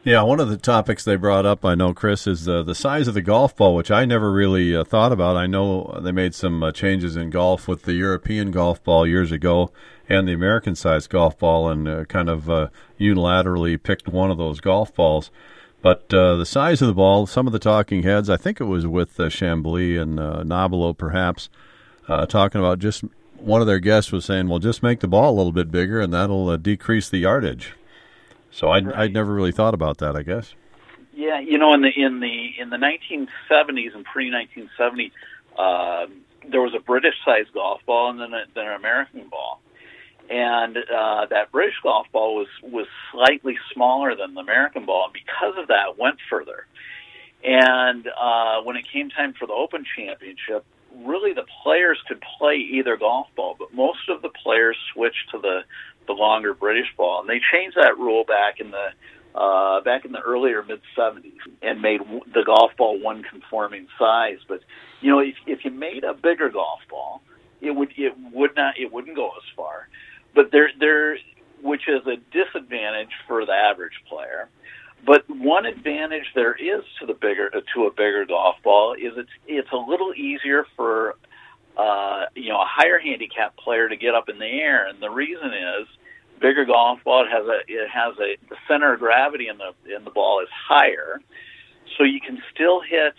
Yeah, 0.06 0.22
one 0.22 0.39
of 0.39 0.49
the 0.49 0.58
topics 0.58 1.03
they 1.03 1.16
brought 1.16 1.47
up, 1.47 1.66
I 1.66 1.74
know, 1.74 1.91
Chris, 1.91 2.28
is 2.28 2.47
uh, 2.47 2.62
the 2.62 2.76
size 2.76 3.08
of 3.08 3.16
the 3.16 3.24
golf 3.24 3.56
ball, 3.56 3.74
which 3.74 3.89
I 3.89 4.06
never 4.06 4.32
really 4.32 4.76
uh, 4.76 4.84
thought 4.84 5.12
about. 5.12 5.36
I 5.36 5.47
know 5.47 5.99
they 5.99 6.12
made 6.12 6.36
some 6.36 6.62
uh, 6.62 6.72
changes 6.72 7.16
in 7.16 7.32
golf 7.32 7.68
with 7.68 7.82
the 7.82 7.93
European 7.93 8.51
golf 8.51 8.84
ball 8.84 9.08
years 9.08 9.32
ago 9.32 9.72
and 10.08 10.28
the 10.28 10.34
American 10.34 10.76
sized 10.76 11.10
golf 11.10 11.39
ball, 11.39 11.68
and 11.70 11.88
uh, 11.88 12.06
kind 12.06 12.30
of 12.30 12.47
uh, 12.51 12.68
unilaterally 12.99 13.82
picked 13.82 14.08
one 14.08 14.30
of 14.30 14.38
those 14.38 14.60
golf 14.60 14.93
balls. 14.93 15.32
But 15.82 16.14
uh, 16.14 16.36
the 16.36 16.45
size 16.45 16.84
of 16.84 16.88
the 16.88 16.93
ball, 16.93 17.26
some 17.26 17.47
of 17.47 17.53
the 17.53 17.58
talking 17.58 18.03
heads, 18.03 18.30
I 18.30 18.38
think 18.38 18.62
it 18.62 18.66
was 18.66 18.86
with 18.86 19.18
Chamblee 19.18 19.99
and 19.99 20.20
uh, 20.20 20.93
perhaps, 20.93 21.49
talking 22.30 22.62
about 22.62 22.78
just 22.78 23.06
one 23.38 23.60
of 23.60 23.66
their 23.66 23.80
guests 23.80 24.12
was 24.12 24.26
saying, 24.26 24.49
well, 24.49 24.60
just 24.60 24.84
make 24.84 24.99
the 24.99 25.08
ball 25.08 25.34
a 25.34 25.36
little 25.36 25.51
bit 25.51 25.72
bigger 25.72 25.99
and 25.99 26.14
that'll 26.14 26.56
decrease 26.58 27.10
the 27.10 27.18
yardage. 27.18 27.74
So 28.56 28.70
I'd, 28.70 28.88
right. 28.88 28.95
I'd 28.95 29.14
never 29.14 29.34
really 29.34 29.51
thought 29.51 29.74
about 29.74 29.97
that. 29.97 30.16
I 30.16 30.24
guess. 30.24 30.53
Yeah, 31.14 31.41
you 31.41 31.58
know, 31.58 31.74
in 31.74 31.82
the 31.82 31.91
in 31.93 32.22
the 32.22 32.51
in 32.58 32.70
the 32.70 32.78
1970s 32.78 33.93
and 33.93 34.06
pre 34.06 34.32
1970, 34.32 35.12
uh, 35.60 36.06
there 36.49 36.62
was 36.62 36.74
a 36.74 36.80
British 36.80 37.16
sized 37.26 37.53
golf 37.53 37.82
ball 37.86 38.12
and 38.12 38.20
then, 38.20 38.34
a, 38.34 38.45
then 38.56 38.68
an 38.68 38.76
American 38.76 39.28
ball, 39.28 39.60
and 40.30 40.78
uh, 40.78 41.26
that 41.30 41.51
British 41.51 41.76
golf 41.84 42.08
ball 42.14 42.36
was 42.36 42.47
was 42.64 42.88
slightly 43.12 43.58
smaller 43.74 44.16
than 44.16 44.36
the 44.36 44.41
American 44.41 44.86
ball, 44.86 45.06
and 45.06 45.14
because 45.14 45.62
of 45.62 45.68
that, 45.68 45.99
went 45.99 46.18
further. 46.30 46.66
And 47.43 48.08
uh, 48.08 48.62
when 48.64 48.78
it 48.78 48.88
came 48.88 49.10
time 49.10 49.34
for 49.34 49.47
the 49.47 49.53
Open 49.53 49.86
Championship, 49.97 50.66
really 51.03 51.34
the 51.34 51.45
players 51.62 51.99
could 52.08 52.24
play 52.38 52.56
either 52.56 52.95
golf 52.95 53.28
ball, 53.36 53.56
but 53.60 53.74
most 53.74 54.10
of 54.10 54.22
the 54.22 54.30
players 54.30 54.78
switched 54.93 55.30
to 55.32 55.39
the 55.39 55.64
the 56.08 56.14
longer 56.14 56.53
British 56.53 56.88
ball, 56.97 57.22
and 57.22 57.30
they 57.30 57.39
changed 57.51 57.78
that 57.78 57.97
rule 57.97 58.24
back 58.24 58.60
in 58.60 58.72
the 58.72 58.88
uh, 59.39 59.82
back 59.82 60.06
in 60.06 60.12
the 60.12 60.22
earlier 60.22 60.64
mid 60.64 60.82
'70s 60.97 61.34
and 61.62 61.82
made 61.82 62.01
the 62.34 62.43
golf 62.45 62.72
ball 62.78 62.99
one 62.99 63.24
conforming 63.24 63.88
size. 63.99 64.39
But 64.47 64.62
you 65.01 65.12
know, 65.12 65.20
if 65.20 65.36
if 65.45 65.66
you 65.66 65.72
made 65.72 66.03
a 66.03 66.14
bigger 66.14 66.49
golf 66.49 66.80
ball, 66.89 67.22
it 67.62 67.72
would 67.72 67.93
it 67.97 68.14
would 68.34 68.56
not 68.56 68.76
it 68.80 68.91
wouldn't 68.91 69.16
go 69.16 69.28
as 69.28 69.43
far. 69.56 69.89
But 70.34 70.51
there 70.51 70.70
there 70.80 71.18
which 71.62 71.88
is 71.88 72.06
a 72.06 72.18
disadvantage 72.32 73.12
for 73.28 73.45
the 73.45 73.53
average 73.53 73.99
player. 74.08 74.49
But 75.06 75.24
one 75.30 75.66
advantage 75.66 76.26
there 76.34 76.53
is 76.53 76.84
to 76.99 77.06
the 77.06 77.14
bigger 77.14 77.49
to 77.49 77.86
a 77.86 77.91
bigger 77.91 78.26
golf 78.28 78.56
ball 78.64 78.93
is 78.93 79.14
it's 79.18 79.30
it's 79.47 79.72
a 79.72 79.78
little 79.78 80.14
easier 80.14 80.66
for 80.76 81.16
uh, 81.78 82.26
you 82.36 82.49
know, 82.49 82.61
a 82.61 82.67
higher 82.67 82.99
handicap 82.99 83.57
player 83.57 83.89
to 83.89 83.95
get 83.95 84.15
up 84.15 84.30
in 84.30 84.39
the 84.39 84.45
air, 84.45 84.88
and 84.88 85.01
the 85.01 85.09
reason 85.09 85.47
is 85.47 85.88
bigger 86.39 86.65
golf 86.65 86.99
ball 87.05 87.23
it 87.26 87.32
has 87.32 87.45
a 87.47 87.59
it 87.67 87.89
has 87.89 88.13
a 88.19 88.36
the 88.49 88.57
center 88.67 88.93
of 88.93 88.99
gravity 88.99 89.47
in 89.47 89.57
the 89.57 89.95
in 89.95 90.03
the 90.03 90.11
ball 90.11 90.41
is 90.41 90.49
higher, 90.67 91.21
so 91.97 92.03
you 92.03 92.19
can 92.19 92.41
still 92.53 92.82
hit 92.82 93.13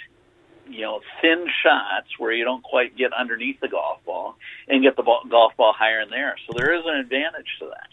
you 0.68 0.82
know 0.82 1.00
thin 1.20 1.46
shots 1.62 2.08
where 2.18 2.32
you 2.32 2.44
don't 2.44 2.62
quite 2.62 2.96
get 2.96 3.12
underneath 3.12 3.60
the 3.60 3.68
golf 3.68 4.04
ball 4.04 4.36
and 4.68 4.82
get 4.82 4.96
the 4.96 5.02
ball, 5.02 5.22
golf 5.28 5.52
ball 5.56 5.74
higher 5.76 6.00
in 6.00 6.10
the 6.10 6.16
air. 6.16 6.36
So 6.46 6.54
there 6.56 6.74
is 6.74 6.82
an 6.86 6.96
advantage 6.96 7.56
to 7.60 7.66
that. 7.66 7.88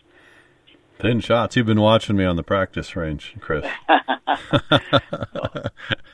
Thin 0.99 1.19
shots. 1.19 1.55
You've 1.55 1.65
been 1.65 1.81
watching 1.81 2.15
me 2.15 2.23
on 2.23 2.35
the 2.35 2.43
practice 2.43 2.95
range, 2.95 3.35
Chris. 3.39 3.65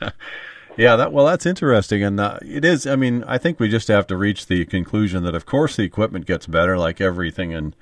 Yeah, 0.76 0.96
that 0.96 1.12
well, 1.12 1.26
that's 1.26 1.46
interesting, 1.46 2.02
and 2.02 2.18
uh, 2.18 2.38
it 2.42 2.64
is. 2.64 2.86
I 2.86 2.96
mean, 2.96 3.24
I 3.24 3.38
think 3.38 3.60
we 3.60 3.68
just 3.68 3.88
have 3.88 4.06
to 4.06 4.16
reach 4.16 4.46
the 4.46 4.64
conclusion 4.64 5.24
that, 5.24 5.34
of 5.34 5.44
course, 5.44 5.76
the 5.76 5.82
equipment 5.82 6.26
gets 6.26 6.46
better, 6.46 6.78
like 6.78 7.00
everything 7.00 7.50
in 7.52 7.74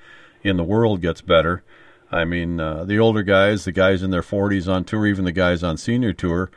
in 0.43 0.57
the 0.57 0.63
world 0.63 1.01
gets 1.01 1.21
better. 1.21 1.63
I 2.11 2.25
mean, 2.25 2.59
uh, 2.59 2.85
the 2.85 2.99
older 2.99 3.21
guys, 3.23 3.65
the 3.65 3.71
guys 3.71 4.01
in 4.01 4.09
their 4.09 4.23
40s 4.23 4.67
on 4.67 4.83
tour, 4.83 5.05
even 5.05 5.25
the 5.25 5.31
guys 5.31 5.63
on 5.63 5.77
senior 5.77 6.13
tour, 6.13 6.49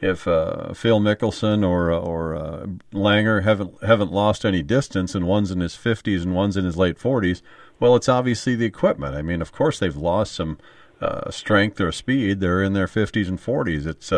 if 0.00 0.26
uh, 0.28 0.72
Phil 0.72 1.00
Mickelson 1.00 1.66
or 1.68 1.90
uh, 1.92 1.98
or 1.98 2.34
uh, 2.34 2.66
Langer 2.92 3.42
haven't 3.42 3.82
haven't 3.84 4.12
lost 4.12 4.44
any 4.44 4.62
distance, 4.62 5.14
and 5.14 5.26
one's 5.26 5.50
in 5.50 5.60
his 5.60 5.74
50s 5.74 6.22
and 6.22 6.34
one's 6.34 6.56
in 6.56 6.64
his 6.64 6.76
late 6.76 6.98
40s, 6.98 7.42
well, 7.78 7.96
it's 7.96 8.08
obviously 8.08 8.54
the 8.54 8.64
equipment. 8.64 9.14
I 9.16 9.22
mean, 9.22 9.42
of 9.42 9.52
course, 9.52 9.78
they've 9.78 9.96
lost 9.96 10.32
some 10.34 10.58
uh, 11.00 11.30
strength 11.30 11.80
or 11.80 11.92
speed. 11.92 12.40
They're 12.40 12.62
in 12.62 12.72
their 12.72 12.86
50s 12.86 13.28
and 13.28 13.38
40s. 13.38 13.86
It's 13.86 14.12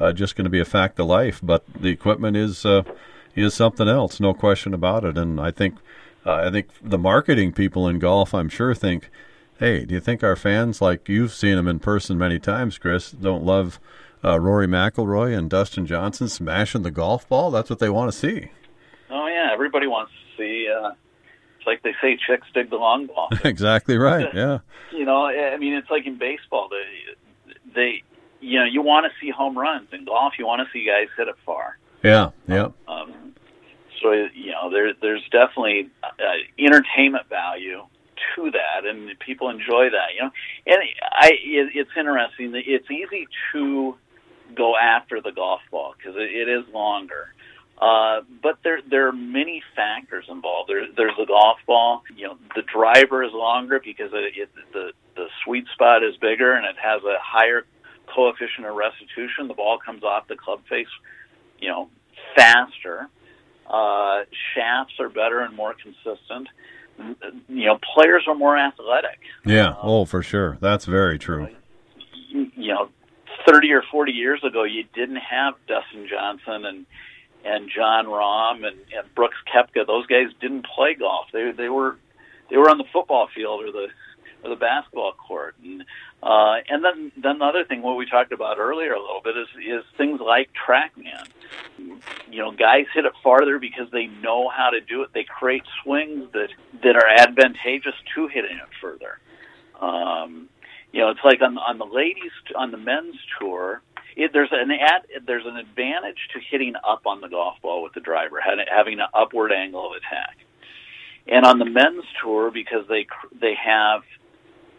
uh, 0.00 0.12
just 0.12 0.36
going 0.36 0.44
to 0.44 0.50
be 0.50 0.60
a 0.60 0.64
fact 0.64 0.98
of 0.98 1.06
life. 1.06 1.40
But 1.42 1.64
the 1.74 1.88
equipment 1.88 2.36
is 2.36 2.64
uh, 2.64 2.82
is 3.34 3.54
something 3.54 3.88
else, 3.88 4.20
no 4.20 4.34
question 4.34 4.74
about 4.74 5.04
it. 5.04 5.16
And 5.16 5.40
I 5.40 5.50
think 5.50 5.76
uh, 6.24 6.34
I 6.34 6.50
think 6.50 6.68
the 6.82 6.98
marketing 6.98 7.52
people 7.52 7.88
in 7.88 7.98
golf, 7.98 8.34
I'm 8.34 8.48
sure, 8.48 8.74
think, 8.74 9.10
hey, 9.58 9.84
do 9.84 9.94
you 9.94 10.00
think 10.00 10.22
our 10.22 10.36
fans, 10.36 10.80
like 10.80 11.08
you've 11.08 11.32
seen 11.32 11.56
them 11.56 11.68
in 11.68 11.78
person 11.78 12.18
many 12.18 12.38
times, 12.38 12.78
Chris, 12.78 13.10
don't 13.10 13.44
love 13.44 13.80
uh, 14.24 14.38
Rory 14.38 14.66
McIlroy 14.66 15.36
and 15.36 15.50
Dustin 15.50 15.86
Johnson 15.86 16.28
smashing 16.28 16.82
the 16.82 16.90
golf 16.90 17.28
ball. 17.28 17.50
That's 17.50 17.70
what 17.70 17.80
they 17.80 17.90
want 17.90 18.12
to 18.12 18.18
see. 18.18 18.50
Oh 19.10 19.26
yeah, 19.26 19.50
everybody 19.52 19.86
wants 19.86 20.12
to 20.12 20.42
see. 20.42 20.68
Uh, 20.68 20.92
it's 21.58 21.66
like 21.66 21.82
they 21.82 21.94
say, 22.00 22.16
chicks 22.26 22.46
dig 22.54 22.70
the 22.70 22.76
long 22.76 23.06
ball. 23.06 23.28
exactly 23.44 23.96
right. 23.96 24.28
Yeah. 24.34 24.58
you 24.92 25.04
know, 25.04 25.26
I 25.26 25.56
mean, 25.58 25.74
it's 25.74 25.90
like 25.90 26.06
in 26.06 26.18
baseball. 26.18 26.68
They, 26.70 27.72
they, 27.74 28.02
you 28.42 28.58
know, 28.58 28.64
you 28.64 28.82
want 28.82 29.06
to 29.06 29.12
see 29.20 29.30
home 29.30 29.56
runs. 29.56 29.88
In 29.92 30.04
golf, 30.04 30.34
you 30.38 30.46
want 30.46 30.66
to 30.66 30.72
see 30.72 30.84
guys 30.84 31.08
hit 31.16 31.28
it 31.28 31.36
far. 31.46 31.78
Yeah. 32.02 32.30
Yeah. 32.48 32.68
Um, 32.88 33.34
so 34.02 34.12
you 34.12 34.50
know, 34.50 34.70
there, 34.70 34.92
there's 35.00 35.22
definitely 35.30 35.88
uh, 36.02 36.08
entertainment 36.58 37.28
value 37.28 37.82
to 38.36 38.50
that, 38.50 38.84
and 38.84 39.18
people 39.20 39.48
enjoy 39.48 39.90
that. 39.90 40.14
You 40.14 40.22
know, 40.22 40.30
and 40.66 40.82
I, 41.12 41.28
it, 41.28 41.70
it's 41.74 41.90
interesting. 41.96 42.52
It's 42.54 42.90
easy 42.90 43.28
to 43.52 43.96
go 44.54 44.76
after 44.76 45.20
the 45.20 45.32
golf 45.32 45.60
ball 45.70 45.94
because 45.96 46.16
it, 46.16 46.30
it 46.30 46.48
is 46.48 46.64
longer. 46.74 47.32
Uh, 47.80 48.20
but 48.42 48.58
there 48.64 48.80
there 48.88 49.08
are 49.08 49.12
many 49.12 49.62
factors 49.74 50.26
involved. 50.28 50.68
There, 50.68 50.86
there's 50.96 51.16
the 51.16 51.26
golf 51.26 51.58
ball. 51.66 52.02
You 52.16 52.28
know, 52.28 52.36
the 52.54 52.62
driver 52.62 53.22
is 53.22 53.32
longer 53.32 53.80
because 53.84 54.10
it, 54.12 54.34
it, 54.36 54.50
the 54.72 54.92
the 55.14 55.26
sweet 55.44 55.64
spot 55.72 56.02
is 56.02 56.16
bigger 56.16 56.54
and 56.54 56.64
it 56.64 56.76
has 56.82 57.02
a 57.02 57.16
higher 57.20 57.66
coefficient 58.14 58.66
of 58.66 58.74
restitution. 58.74 59.48
The 59.48 59.54
ball 59.54 59.78
comes 59.84 60.02
off 60.02 60.28
the 60.28 60.36
club 60.36 60.60
face, 60.68 60.86
you 61.58 61.68
know, 61.68 61.88
faster. 62.36 63.08
Uh, 63.68 64.22
shafts 64.54 64.94
are 65.00 65.08
better 65.08 65.40
and 65.40 65.54
more 65.54 65.74
consistent. 65.74 66.48
You 67.48 67.66
know, 67.66 67.78
players 67.94 68.24
are 68.28 68.34
more 68.34 68.56
athletic. 68.56 69.18
Yeah. 69.44 69.68
Um, 69.68 69.76
oh, 69.82 70.04
for 70.04 70.22
sure. 70.22 70.58
That's 70.60 70.84
very 70.84 71.18
true. 71.18 71.48
You, 72.28 72.50
you 72.54 72.68
know, 72.68 72.90
thirty 73.46 73.72
or 73.72 73.82
forty 73.90 74.12
years 74.12 74.42
ago, 74.44 74.64
you 74.64 74.84
didn't 74.94 75.16
have 75.16 75.54
Dustin 75.66 76.06
Johnson 76.08 76.64
and 76.66 76.86
and 77.44 77.70
Jon 77.74 78.06
Rahm 78.06 78.66
and, 78.66 78.78
and 78.96 79.14
Brooks 79.14 79.36
Koepka. 79.52 79.86
Those 79.86 80.06
guys 80.06 80.26
didn't 80.40 80.66
play 80.66 80.94
golf. 80.94 81.26
They 81.32 81.50
they 81.52 81.68
were 81.68 81.96
they 82.50 82.56
were 82.56 82.70
on 82.70 82.78
the 82.78 82.84
football 82.92 83.28
field 83.34 83.64
or 83.64 83.72
the 83.72 83.88
or 84.44 84.50
the 84.50 84.56
basketball 84.56 85.12
court. 85.12 85.54
And 85.64 85.84
uh, 86.22 86.56
and 86.68 86.84
then 86.84 87.12
then 87.16 87.38
the 87.38 87.44
other 87.44 87.64
thing 87.64 87.82
what 87.82 87.96
we 87.96 88.06
talked 88.06 88.32
about 88.32 88.58
earlier 88.58 88.92
a 88.92 89.00
little 89.00 89.20
bit 89.22 89.36
is 89.36 89.48
is 89.58 89.84
things 89.96 90.20
like 90.20 90.50
TrackMan. 90.66 91.28
You 92.30 92.38
know, 92.38 92.52
guys 92.52 92.86
hit 92.94 93.04
it 93.04 93.12
farther 93.22 93.58
because 93.58 93.90
they 93.90 94.06
know 94.06 94.48
how 94.48 94.70
to 94.70 94.80
do 94.80 95.02
it. 95.02 95.10
They 95.12 95.24
create 95.24 95.64
swings 95.82 96.30
that 96.32 96.48
that 96.82 96.96
are 96.96 97.08
advantageous 97.08 97.94
to 98.14 98.28
hitting 98.28 98.56
it 98.56 98.68
further. 98.80 99.18
Um, 99.80 100.48
you 100.92 101.00
know, 101.00 101.10
it's 101.10 101.24
like 101.24 101.40
on 101.42 101.58
on 101.58 101.78
the 101.78 101.86
ladies 101.86 102.32
on 102.54 102.70
the 102.70 102.78
men's 102.78 103.16
tour 103.40 103.82
it, 104.16 104.32
there's 104.32 104.50
an 104.52 104.70
ad, 104.70 105.02
there's 105.26 105.46
an 105.46 105.56
advantage 105.56 106.28
to 106.34 106.40
hitting 106.40 106.74
up 106.86 107.06
on 107.06 107.20
the 107.20 107.28
golf 107.28 107.56
ball 107.62 107.82
with 107.82 107.94
the 107.94 108.00
driver, 108.00 108.40
having 108.40 109.00
an 109.00 109.06
upward 109.14 109.52
angle 109.52 109.86
of 109.86 109.92
attack. 109.92 110.36
And 111.26 111.46
on 111.46 111.58
the 111.58 111.64
men's 111.64 112.04
tour, 112.22 112.50
because 112.50 112.86
they 112.88 113.06
they 113.40 113.54
have 113.54 114.02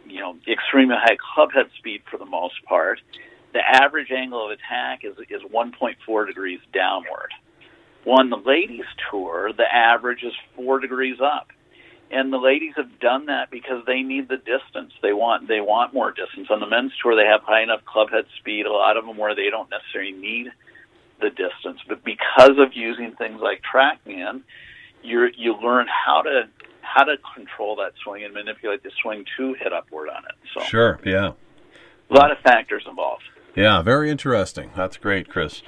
you 0.06 0.20
know 0.20 0.36
extremely 0.48 0.96
high 0.98 1.18
club 1.34 1.50
head 1.54 1.68
speed 1.78 2.02
for 2.10 2.18
the 2.18 2.26
most 2.26 2.64
part, 2.66 3.00
the 3.54 3.60
average 3.60 4.12
angle 4.12 4.46
of 4.46 4.52
attack 4.52 5.02
is 5.04 5.16
is 5.30 5.42
1.4 5.52 6.28
degrees 6.28 6.60
downward. 6.74 7.32
On 8.06 8.30
the 8.30 8.38
ladies' 8.38 8.82
tour, 9.10 9.52
the 9.56 9.74
average 9.74 10.24
is 10.24 10.34
four 10.56 10.80
degrees 10.80 11.20
up 11.22 11.48
and 12.14 12.32
the 12.32 12.38
ladies 12.38 12.74
have 12.78 13.00
done 13.00 13.26
that 13.26 13.50
because 13.50 13.84
they 13.88 14.02
need 14.04 14.30
the 14.30 14.38
distance. 14.38 14.94
They 15.02 15.14
want 15.14 15.48
they 15.48 15.62
want 15.62 15.94
more 15.94 16.12
distance. 16.12 16.48
On 16.52 16.60
the 16.60 16.68
men's 16.68 16.92
tour, 17.02 17.16
they 17.16 17.26
have 17.26 17.42
high 17.42 17.64
enough 17.64 17.84
club 17.86 18.12
head 18.12 18.26
speed. 18.38 18.68
A 18.68 18.72
lot 18.72 18.98
of 18.98 19.06
them 19.06 19.18
where 19.18 19.36
they 19.36 19.50
don't 19.50 19.70
necessarily 19.70 20.12
need 20.12 20.48
the 21.20 21.30
distance, 21.30 21.80
but 21.88 22.04
because 22.04 22.58
of 22.60 22.74
using 22.74 23.16
things 23.18 23.40
like 23.42 23.62
TrackMan, 23.64 24.44
you 25.02 25.28
you 25.36 25.56
learn 25.56 25.88
how 25.88 26.22
to 26.22 26.44
how 26.84 27.04
to 27.04 27.16
control 27.36 27.76
that 27.78 27.94
swing 28.04 28.24
and 28.24 28.34
manipulate 28.34 28.84
the 28.84 28.92
swing 29.02 29.26
to 29.38 29.54
hit 29.54 29.74
upward 29.74 30.10
on 30.10 30.24
it. 30.26 30.36
So 30.54 30.64
sure, 30.64 31.00
yeah, 31.06 31.32
a 32.10 32.14
lot 32.14 32.32
of 32.32 32.38
factors 32.40 32.84
involved. 32.88 33.24
Yeah, 33.56 33.82
very 33.82 34.10
interesting. 34.10 34.72
That's 34.76 34.98
great, 34.98 35.30
Chris. 35.30 35.62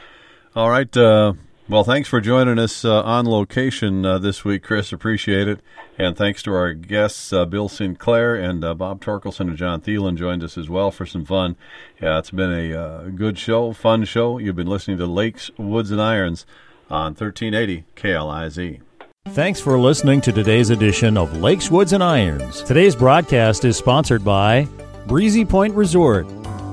All 0.56 0.70
right. 0.70 0.96
Uh, 0.96 1.34
well, 1.68 1.84
thanks 1.84 2.08
for 2.08 2.22
joining 2.22 2.60
us 2.60 2.86
uh, 2.86 3.02
on 3.02 3.26
location 3.26 4.06
uh, 4.06 4.20
this 4.20 4.46
week, 4.46 4.62
Chris. 4.62 4.94
Appreciate 4.94 5.48
it. 5.48 5.62
And 5.98 6.16
thanks 6.16 6.44
to 6.44 6.54
our 6.54 6.74
guests, 6.74 7.34
uh, 7.34 7.46
Bill 7.46 7.68
Sinclair 7.68 8.36
and 8.36 8.64
uh, 8.64 8.76
Bob 8.76 9.02
Torkelson 9.02 9.48
and 9.48 9.58
John 9.58 9.82
Thielen 9.82 10.16
joined 10.16 10.44
us 10.44 10.60
as 10.60 10.70
well 10.70 10.92
for 10.92 11.08
some 11.08 11.26
fun. 11.26 11.56
Yeah, 12.00 12.20
it's 12.20 12.30
been 12.30 12.52
a 12.52 12.80
uh, 12.80 13.04
good 13.10 13.40
show, 13.40 13.74
fun 13.74 14.06
show. 14.06 14.38
You've 14.38 14.56
been 14.56 14.68
listening 14.68 15.00
to 15.00 15.08
Lakes, 15.08 15.50
Woods, 15.58 15.90
and 15.90 16.00
Irons 16.00 16.46
on 16.90 17.16
1380 17.16 17.86
KLIZ. 17.96 18.82
Thanks 19.30 19.60
for 19.60 19.78
listening 19.80 20.22
to 20.22 20.32
today's 20.32 20.70
edition 20.70 21.18
of 21.18 21.36
Lakes, 21.38 21.70
Woods, 21.72 21.94
and 21.94 22.04
Irons. 22.04 22.62
Today's 22.62 22.96
broadcast 22.96 23.66
is 23.66 23.76
sponsored 23.76 24.24
by 24.24 24.68
Breezy 25.08 25.44
Point 25.44 25.74
Resort, 25.74 26.28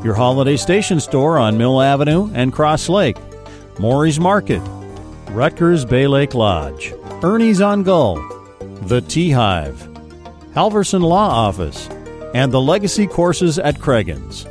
your 0.05 0.15
holiday 0.15 0.57
station 0.57 1.01
store 1.01 1.39
on 1.39 1.57
Mill 1.59 1.81
Avenue 1.81 2.31
and 2.35 2.53
Cross 2.53 2.89
Lake, 2.89 3.17
Maury's 3.79 4.21
Market, 4.21 4.61
Ruttger's 5.31 5.85
Bay 5.85 6.07
Lake 6.07 6.35
Lodge, 6.35 6.93
Ernie's 7.23 7.61
on 7.61 7.83
Gull, 7.83 8.17
The 8.83 9.01
Tea 9.01 9.31
Hive, 9.31 9.89
Halverson 10.55 11.01
Law 11.01 11.29
Office, 11.31 11.89
and 12.35 12.53
the 12.53 12.61
Legacy 12.61 13.07
Courses 13.07 13.59
at 13.59 13.81
Cragun's. 13.81 14.47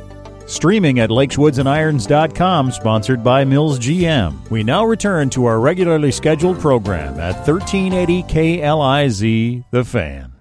Streaming 0.46 0.98
at 0.98 1.10
lakeswoodsandirons.com, 1.10 2.72
sponsored 2.72 3.22
by 3.24 3.44
Mills 3.44 3.78
GM. 3.78 4.50
We 4.50 4.62
now 4.62 4.84
return 4.84 5.30
to 5.30 5.46
our 5.46 5.60
regularly 5.60 6.10
scheduled 6.10 6.60
program 6.60 7.18
at 7.18 7.36
1380 7.46 8.22
KLIZ 8.24 9.64
The 9.70 9.84
Fan. 9.84 10.32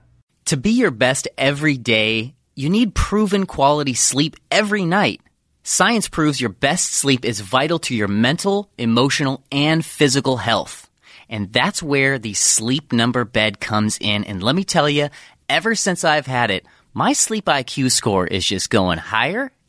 To 0.45 0.58
be 0.58 0.72
your 0.72 0.91
best 0.91 1.28
every 1.38 1.78
day, 1.78 2.36
you 2.56 2.70
need 2.70 2.93
proven 2.93 3.45
quality 3.45 3.93
sleep 3.93 4.36
every 4.49 4.86
night. 4.86 5.22
Science 5.64 6.10
proves 6.10 6.41
your 6.41 6.49
best 6.49 6.91
sleep 6.91 7.24
is 7.24 7.39
vital 7.39 7.80
to 7.80 7.95
your 7.95 8.08
mental, 8.08 8.70
emotional, 8.78 9.43
and 9.52 9.86
physical 9.86 10.38
health. 10.38 10.89
And 11.30 11.54
that's 11.54 11.82
where 11.82 12.20
the 12.20 12.34
sleep 12.34 12.91
number 12.91 13.24
bed 13.24 13.60
comes 13.60 13.97
in. 14.02 14.26
And 14.26 14.43
let 14.43 14.56
me 14.56 14.64
tell 14.64 14.89
you, 14.89 15.10
ever 15.47 15.76
since 15.76 16.04
I've 16.04 16.26
had 16.26 16.52
it, 16.52 16.66
my 16.93 17.14
sleep 17.14 17.45
IQ 17.45 17.91
score 17.91 18.28
is 18.28 18.45
just 18.45 18.70
going 18.70 18.97
higher 18.97 19.52